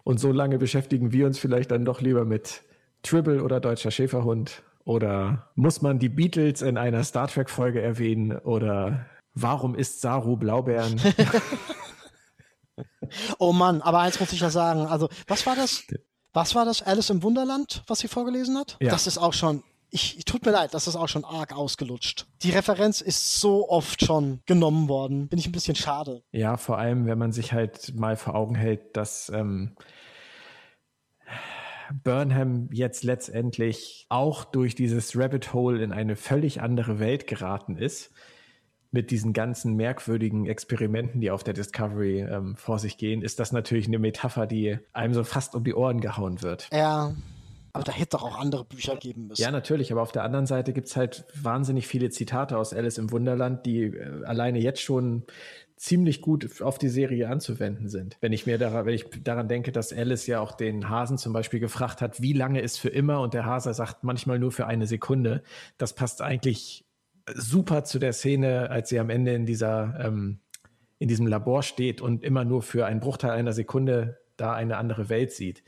Und 0.04 0.20
so 0.20 0.32
lange 0.32 0.58
beschäftigen 0.58 1.12
wir 1.12 1.24
uns 1.24 1.38
vielleicht 1.38 1.70
dann 1.70 1.86
doch 1.86 2.02
lieber 2.02 2.26
mit 2.26 2.60
Tribble 3.02 3.42
oder 3.42 3.58
Deutscher 3.58 3.90
Schäferhund 3.90 4.62
oder 4.84 5.50
muss 5.54 5.80
man 5.80 5.98
die 5.98 6.10
Beatles 6.10 6.60
in 6.60 6.76
einer 6.76 7.04
Star 7.04 7.26
Trek-Folge 7.26 7.80
erwähnen? 7.80 8.36
Oder 8.36 9.06
warum 9.32 9.74
isst 9.74 10.02
Saru 10.02 10.36
Blaubeeren? 10.36 11.00
oh 13.38 13.54
Mann, 13.54 13.80
aber 13.80 14.00
eins 14.00 14.20
muss 14.20 14.30
ich 14.34 14.40
ja 14.40 14.50
sagen. 14.50 14.84
Also, 14.84 15.08
was 15.26 15.46
war 15.46 15.56
das? 15.56 15.84
Was 16.34 16.54
war 16.54 16.66
das? 16.66 16.82
Alice 16.82 17.08
im 17.08 17.22
Wunderland, 17.22 17.82
was 17.86 18.00
sie 18.00 18.08
vorgelesen 18.08 18.58
hat? 18.58 18.76
Ja. 18.78 18.90
Das 18.90 19.06
ist 19.06 19.16
auch 19.16 19.32
schon. 19.32 19.62
Ich, 19.94 20.24
tut 20.24 20.46
mir 20.46 20.52
leid, 20.52 20.72
das 20.72 20.86
ist 20.86 20.96
auch 20.96 21.08
schon 21.08 21.26
arg 21.26 21.54
ausgelutscht. 21.54 22.26
Die 22.42 22.50
Referenz 22.50 23.02
ist 23.02 23.38
so 23.38 23.68
oft 23.68 24.02
schon 24.02 24.40
genommen 24.46 24.88
worden. 24.88 25.28
Bin 25.28 25.38
ich 25.38 25.46
ein 25.46 25.52
bisschen 25.52 25.74
schade. 25.76 26.22
Ja, 26.32 26.56
vor 26.56 26.78
allem, 26.78 27.04
wenn 27.04 27.18
man 27.18 27.32
sich 27.32 27.52
halt 27.52 27.94
mal 27.94 28.16
vor 28.16 28.34
Augen 28.34 28.54
hält, 28.54 28.96
dass 28.96 29.28
ähm, 29.28 29.76
Burnham 32.02 32.70
jetzt 32.72 33.04
letztendlich 33.04 34.06
auch 34.08 34.44
durch 34.44 34.74
dieses 34.74 35.14
Rabbit 35.14 35.52
Hole 35.52 35.84
in 35.84 35.92
eine 35.92 36.16
völlig 36.16 36.62
andere 36.62 36.98
Welt 36.98 37.26
geraten 37.26 37.76
ist. 37.76 38.12
Mit 38.92 39.10
diesen 39.10 39.34
ganzen 39.34 39.74
merkwürdigen 39.74 40.46
Experimenten, 40.46 41.20
die 41.20 41.30
auf 41.30 41.44
der 41.44 41.52
Discovery 41.52 42.20
ähm, 42.20 42.56
vor 42.56 42.78
sich 42.78 42.96
gehen, 42.96 43.20
ist 43.20 43.40
das 43.40 43.52
natürlich 43.52 43.88
eine 43.88 43.98
Metapher, 43.98 44.46
die 44.46 44.78
einem 44.94 45.12
so 45.12 45.22
fast 45.24 45.54
um 45.54 45.64
die 45.64 45.74
Ohren 45.74 46.00
gehauen 46.00 46.40
wird. 46.40 46.70
Ja. 46.72 47.14
Aber 47.74 47.84
da 47.84 47.92
hätte 47.92 48.16
doch 48.18 48.24
auch 48.24 48.38
andere 48.38 48.64
Bücher 48.64 48.96
geben 48.96 49.28
müssen. 49.28 49.40
Ja, 49.40 49.50
natürlich, 49.50 49.92
aber 49.92 50.02
auf 50.02 50.12
der 50.12 50.24
anderen 50.24 50.46
Seite 50.46 50.74
gibt 50.74 50.88
es 50.88 50.96
halt 50.96 51.24
wahnsinnig 51.34 51.86
viele 51.86 52.10
Zitate 52.10 52.58
aus 52.58 52.74
Alice 52.74 52.98
im 52.98 53.10
Wunderland, 53.10 53.64
die 53.64 53.84
äh, 53.84 54.24
alleine 54.24 54.58
jetzt 54.58 54.82
schon 54.82 55.24
ziemlich 55.76 56.20
gut 56.20 56.62
auf 56.62 56.78
die 56.78 56.90
Serie 56.90 57.28
anzuwenden 57.28 57.88
sind. 57.88 58.18
Wenn 58.20 58.32
ich 58.32 58.46
mir 58.46 58.58
daran, 58.58 58.86
wenn 58.86 58.94
ich 58.94 59.06
daran 59.24 59.48
denke, 59.48 59.72
dass 59.72 59.92
Alice 59.92 60.26
ja 60.26 60.40
auch 60.40 60.52
den 60.52 60.88
Hasen 60.88 61.18
zum 61.18 61.32
Beispiel 61.32 61.60
gefragt 61.60 62.02
hat, 62.02 62.20
wie 62.22 62.34
lange 62.34 62.60
ist 62.60 62.78
für 62.78 62.90
immer 62.90 63.20
und 63.20 63.34
der 63.34 63.46
Hase 63.46 63.72
sagt 63.74 64.04
manchmal 64.04 64.38
nur 64.38 64.52
für 64.52 64.66
eine 64.66 64.86
Sekunde. 64.86 65.42
Das 65.78 65.94
passt 65.94 66.22
eigentlich 66.22 66.84
super 67.34 67.84
zu 67.84 67.98
der 67.98 68.12
Szene, 68.12 68.70
als 68.70 68.90
sie 68.90 69.00
am 69.00 69.10
Ende 69.10 69.34
in 69.34 69.46
dieser 69.46 69.98
ähm, 69.98 70.38
in 70.98 71.08
diesem 71.08 71.26
Labor 71.26 71.64
steht 71.64 72.00
und 72.00 72.22
immer 72.22 72.44
nur 72.44 72.62
für 72.62 72.86
einen 72.86 73.00
Bruchteil 73.00 73.32
einer 73.32 73.52
Sekunde 73.52 74.20
da 74.36 74.52
eine 74.52 74.76
andere 74.76 75.08
Welt 75.08 75.32
sieht. 75.32 75.64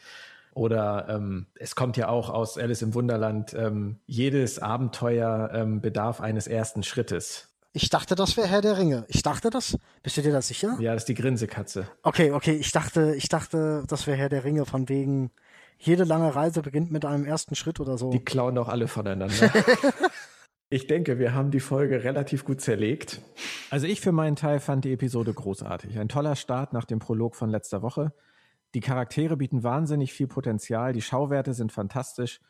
Oder 0.55 1.07
ähm, 1.09 1.47
es 1.57 1.75
kommt 1.75 1.97
ja 1.97 2.09
auch 2.09 2.31
aus 2.31 2.57
Alice 2.57 2.83
im 2.83 2.95
Wunderland, 2.95 3.55
ähm, 3.55 3.99
jedes 4.07 4.61
Abenteuer 4.61 5.51
ähm, 5.53 5.81
bedarf 5.81 6.21
eines 6.21 6.47
ersten 6.47 6.83
Schrittes. 6.83 7.51
Ich 7.73 7.91
dachte, 7.91 8.15
das 8.15 8.37
wäre 8.37 8.47
Herr 8.47 8.61
der 8.61 8.79
Ringe. 8.79 9.05
Ich 9.09 9.23
dachte 9.23 9.51
das. 9.51 9.77
Bist 10.05 10.17
du 10.17 10.23
dir 10.23 10.31
da 10.31 10.41
sicher? 10.41 10.77
Ja, 10.79 10.93
das 10.95 11.03
ist 11.03 11.09
die 11.09 11.15
Grinsekatze. 11.15 11.89
Okay, 12.05 12.31
okay. 12.31 12.53
Ich 12.53 12.71
dachte, 12.71 13.17
ich 13.17 13.29
dachte, 13.29 13.83
das 13.89 14.07
wäre 14.07 14.17
Herr 14.17 14.29
der 14.29 14.45
Ringe 14.45 14.65
von 14.65 14.89
wegen, 14.89 15.33
jede 15.79 16.05
lange 16.05 16.33
Reise 16.35 16.63
beginnt 16.63 16.93
mit 16.93 17.05
einem 17.05 17.25
ersten 17.25 17.57
Schritt 17.57 17.81
oder 17.81 17.99
so. 17.99 18.11
Die 18.11 18.25
klauen 18.25 18.55
doch 18.55 18.69
alle 18.69 18.87
voneinander. 18.87 19.51
ich 20.71 20.87
denke, 20.87 21.19
wir 21.19 21.35
haben 21.35 21.51
die 21.51 21.59
Folge 21.59 22.05
relativ 22.05 22.45
gut 22.45 22.61
zerlegt. 22.61 23.21
Also 23.71 23.89
ich 23.89 24.01
für 24.01 24.13
meinen 24.13 24.37
Teil 24.37 24.61
fand 24.61 24.85
die 24.85 24.93
Episode 24.93 25.35
großartig. 25.35 25.99
Ein 25.99 26.09
toller 26.09 26.37
Start 26.37 26.73
nach 26.73 26.85
dem 26.85 27.01
Prolog 27.01 27.35
von 27.35 27.51
letzter 27.51 27.83
Woche. 27.83 28.13
Die 28.75 28.81
Charaktere 28.81 29.37
bieten 29.37 29.63
wahnsinnig 29.63 30.13
viel 30.13 30.27
Potenzial, 30.27 30.93
die 30.93 31.01
Schauwerte 31.01 31.55
sind 31.55 31.71
fantastisch 31.71 32.41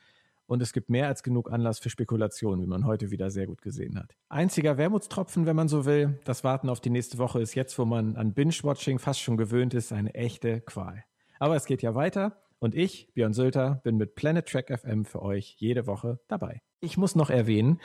und 0.46 0.62
es 0.62 0.72
gibt 0.72 0.88
mehr 0.88 1.06
als 1.06 1.22
genug 1.22 1.52
Anlass 1.52 1.78
für 1.78 1.90
Spekulationen, 1.90 2.62
wie 2.62 2.66
man 2.66 2.86
heute 2.86 3.10
wieder 3.10 3.30
sehr 3.30 3.46
gut 3.46 3.60
gesehen 3.60 3.98
hat. 3.98 4.16
Einziger 4.30 4.78
Wermutstropfen, 4.78 5.44
wenn 5.44 5.56
man 5.56 5.68
so 5.68 5.84
will, 5.84 6.18
das 6.24 6.42
Warten 6.42 6.70
auf 6.70 6.80
die 6.80 6.88
nächste 6.88 7.18
Woche 7.18 7.42
ist 7.42 7.54
jetzt, 7.54 7.78
wo 7.78 7.84
man 7.84 8.16
an 8.16 8.32
Binge-Watching 8.32 8.98
fast 8.98 9.20
schon 9.20 9.36
gewöhnt 9.36 9.74
ist, 9.74 9.92
eine 9.92 10.14
echte 10.14 10.62
Qual. 10.62 11.04
Aber 11.38 11.56
es 11.56 11.66
geht 11.66 11.82
ja 11.82 11.94
weiter 11.94 12.40
und 12.58 12.74
ich, 12.74 13.12
Björn 13.12 13.34
Sölter, 13.34 13.82
bin 13.84 13.98
mit 13.98 14.14
Planet 14.14 14.46
Track 14.46 14.78
FM 14.78 15.04
für 15.04 15.20
euch 15.20 15.56
jede 15.58 15.86
Woche 15.86 16.20
dabei. 16.28 16.62
Ich 16.80 16.96
muss 16.96 17.14
noch 17.14 17.30
erwähnen, 17.30 17.80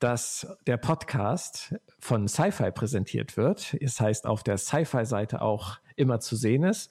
dass 0.00 0.56
der 0.66 0.76
Podcast 0.76 1.74
von 1.98 2.28
Sci-Fi 2.28 2.70
präsentiert 2.72 3.36
wird. 3.36 3.76
Es 3.80 4.00
heißt 4.00 4.26
auf 4.26 4.42
der 4.42 4.58
Sci-Fi-Seite 4.58 5.40
auch 5.42 5.78
immer 6.00 6.20
zu 6.20 6.34
sehen 6.36 6.64
ist 6.64 6.90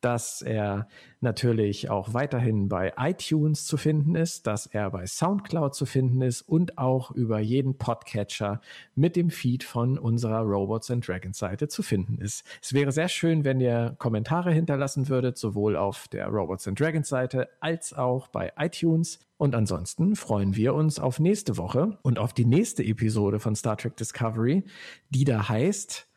dass 0.00 0.42
er 0.42 0.88
natürlich 1.20 1.90
auch 1.90 2.14
weiterhin 2.14 2.68
bei 2.68 2.92
iTunes 2.96 3.66
zu 3.66 3.76
finden 3.76 4.14
ist, 4.14 4.46
dass 4.46 4.66
er 4.66 4.90
bei 4.90 5.06
SoundCloud 5.06 5.74
zu 5.74 5.86
finden 5.86 6.22
ist 6.22 6.42
und 6.42 6.78
auch 6.78 7.10
über 7.10 7.40
jeden 7.40 7.76
Podcatcher 7.78 8.60
mit 8.94 9.16
dem 9.16 9.30
Feed 9.30 9.64
von 9.64 9.98
unserer 9.98 10.40
Robots 10.40 10.90
and 10.90 11.06
Dragons 11.06 11.38
Seite 11.38 11.66
zu 11.66 11.82
finden 11.82 12.18
ist. 12.18 12.44
Es 12.62 12.72
wäre 12.72 12.92
sehr 12.92 13.08
schön, 13.08 13.44
wenn 13.44 13.60
ihr 13.60 13.96
Kommentare 13.98 14.52
hinterlassen 14.52 15.08
würdet, 15.08 15.36
sowohl 15.36 15.76
auf 15.76 16.06
der 16.08 16.28
Robots 16.28 16.68
and 16.68 16.78
Dragons 16.78 17.08
Seite 17.08 17.48
als 17.60 17.92
auch 17.92 18.28
bei 18.28 18.52
iTunes. 18.56 19.18
Und 19.36 19.54
ansonsten 19.54 20.16
freuen 20.16 20.54
wir 20.56 20.74
uns 20.74 21.00
auf 21.00 21.18
nächste 21.20 21.56
Woche 21.56 21.98
und 22.02 22.18
auf 22.18 22.32
die 22.32 22.44
nächste 22.44 22.84
Episode 22.84 23.40
von 23.40 23.54
Star 23.56 23.76
Trek 23.76 23.96
Discovery, 23.96 24.64
die 25.10 25.24
da 25.24 25.48
heißt 25.48 26.07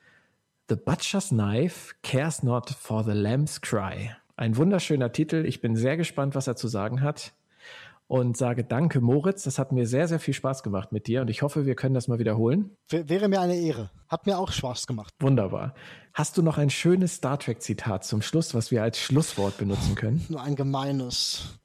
The 0.71 0.77
Butcher's 0.77 1.31
Knife 1.31 1.95
Cares 2.01 2.43
Not 2.43 2.69
for 2.69 3.03
the 3.03 3.11
Lamb's 3.11 3.59
Cry. 3.59 4.15
Ein 4.37 4.55
wunderschöner 4.55 5.11
Titel. 5.11 5.43
Ich 5.45 5.59
bin 5.59 5.75
sehr 5.75 5.97
gespannt, 5.97 6.33
was 6.33 6.47
er 6.47 6.55
zu 6.55 6.69
sagen 6.69 7.01
hat. 7.01 7.33
Und 8.07 8.37
sage 8.37 8.63
danke, 8.63 9.01
Moritz. 9.01 9.43
Das 9.43 9.59
hat 9.59 9.73
mir 9.73 9.85
sehr, 9.85 10.07
sehr 10.07 10.21
viel 10.21 10.33
Spaß 10.33 10.63
gemacht 10.63 10.93
mit 10.93 11.07
dir 11.07 11.23
und 11.23 11.29
ich 11.29 11.41
hoffe, 11.41 11.65
wir 11.65 11.75
können 11.75 11.93
das 11.93 12.07
mal 12.07 12.19
wiederholen. 12.19 12.77
Wäre 12.87 13.27
mir 13.27 13.41
eine 13.41 13.57
Ehre. 13.57 13.89
Hat 14.07 14.25
mir 14.25 14.37
auch 14.37 14.49
Spaß 14.49 14.87
gemacht. 14.87 15.13
Wunderbar. 15.19 15.73
Hast 16.13 16.37
du 16.37 16.41
noch 16.41 16.57
ein 16.57 16.69
schönes 16.69 17.15
Star 17.15 17.37
Trek-Zitat 17.37 18.05
zum 18.05 18.21
Schluss, 18.21 18.55
was 18.55 18.71
wir 18.71 18.81
als 18.81 18.97
Schlusswort 18.97 19.57
benutzen 19.57 19.95
können? 19.95 20.25
Nur 20.29 20.41
ein 20.41 20.55
gemeines. 20.55 21.59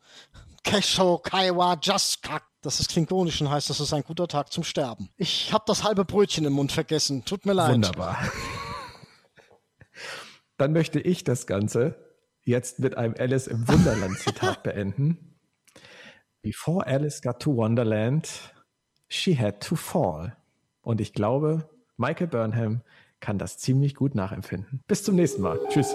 Kesho 0.64 1.18
Kaiwa 1.18 1.78
Jaskak. 1.80 2.42
Das 2.60 2.80
ist 2.80 2.90
klingonisch 2.90 3.40
und 3.40 3.50
heißt, 3.50 3.70
das 3.70 3.78
ist 3.78 3.92
ein 3.92 4.02
guter 4.02 4.26
Tag 4.26 4.52
zum 4.52 4.64
Sterben. 4.64 5.10
Ich 5.16 5.52
habe 5.52 5.62
das 5.68 5.84
halbe 5.84 6.04
Brötchen 6.04 6.44
im 6.44 6.54
Mund 6.54 6.72
vergessen. 6.72 7.24
Tut 7.24 7.46
mir 7.46 7.52
leid. 7.52 7.72
Wunderbar. 7.72 8.18
Dann 10.56 10.72
möchte 10.72 11.00
ich 11.00 11.24
das 11.24 11.46
Ganze 11.46 11.96
jetzt 12.42 12.78
mit 12.78 12.96
einem 12.96 13.14
Alice 13.18 13.46
im 13.46 13.68
Wunderland 13.68 14.18
Zitat 14.18 14.62
beenden. 14.62 15.36
Before 16.42 16.86
Alice 16.86 17.20
got 17.22 17.40
to 17.40 17.56
Wonderland, 17.56 18.54
she 19.08 19.36
had 19.36 19.60
to 19.60 19.76
fall. 19.76 20.36
Und 20.80 21.00
ich 21.00 21.12
glaube, 21.12 21.68
Michael 21.96 22.28
Burnham 22.28 22.82
kann 23.20 23.38
das 23.38 23.58
ziemlich 23.58 23.94
gut 23.94 24.14
nachempfinden. 24.14 24.82
Bis 24.86 25.02
zum 25.02 25.16
nächsten 25.16 25.42
Mal. 25.42 25.58
Tschüss. 25.68 25.94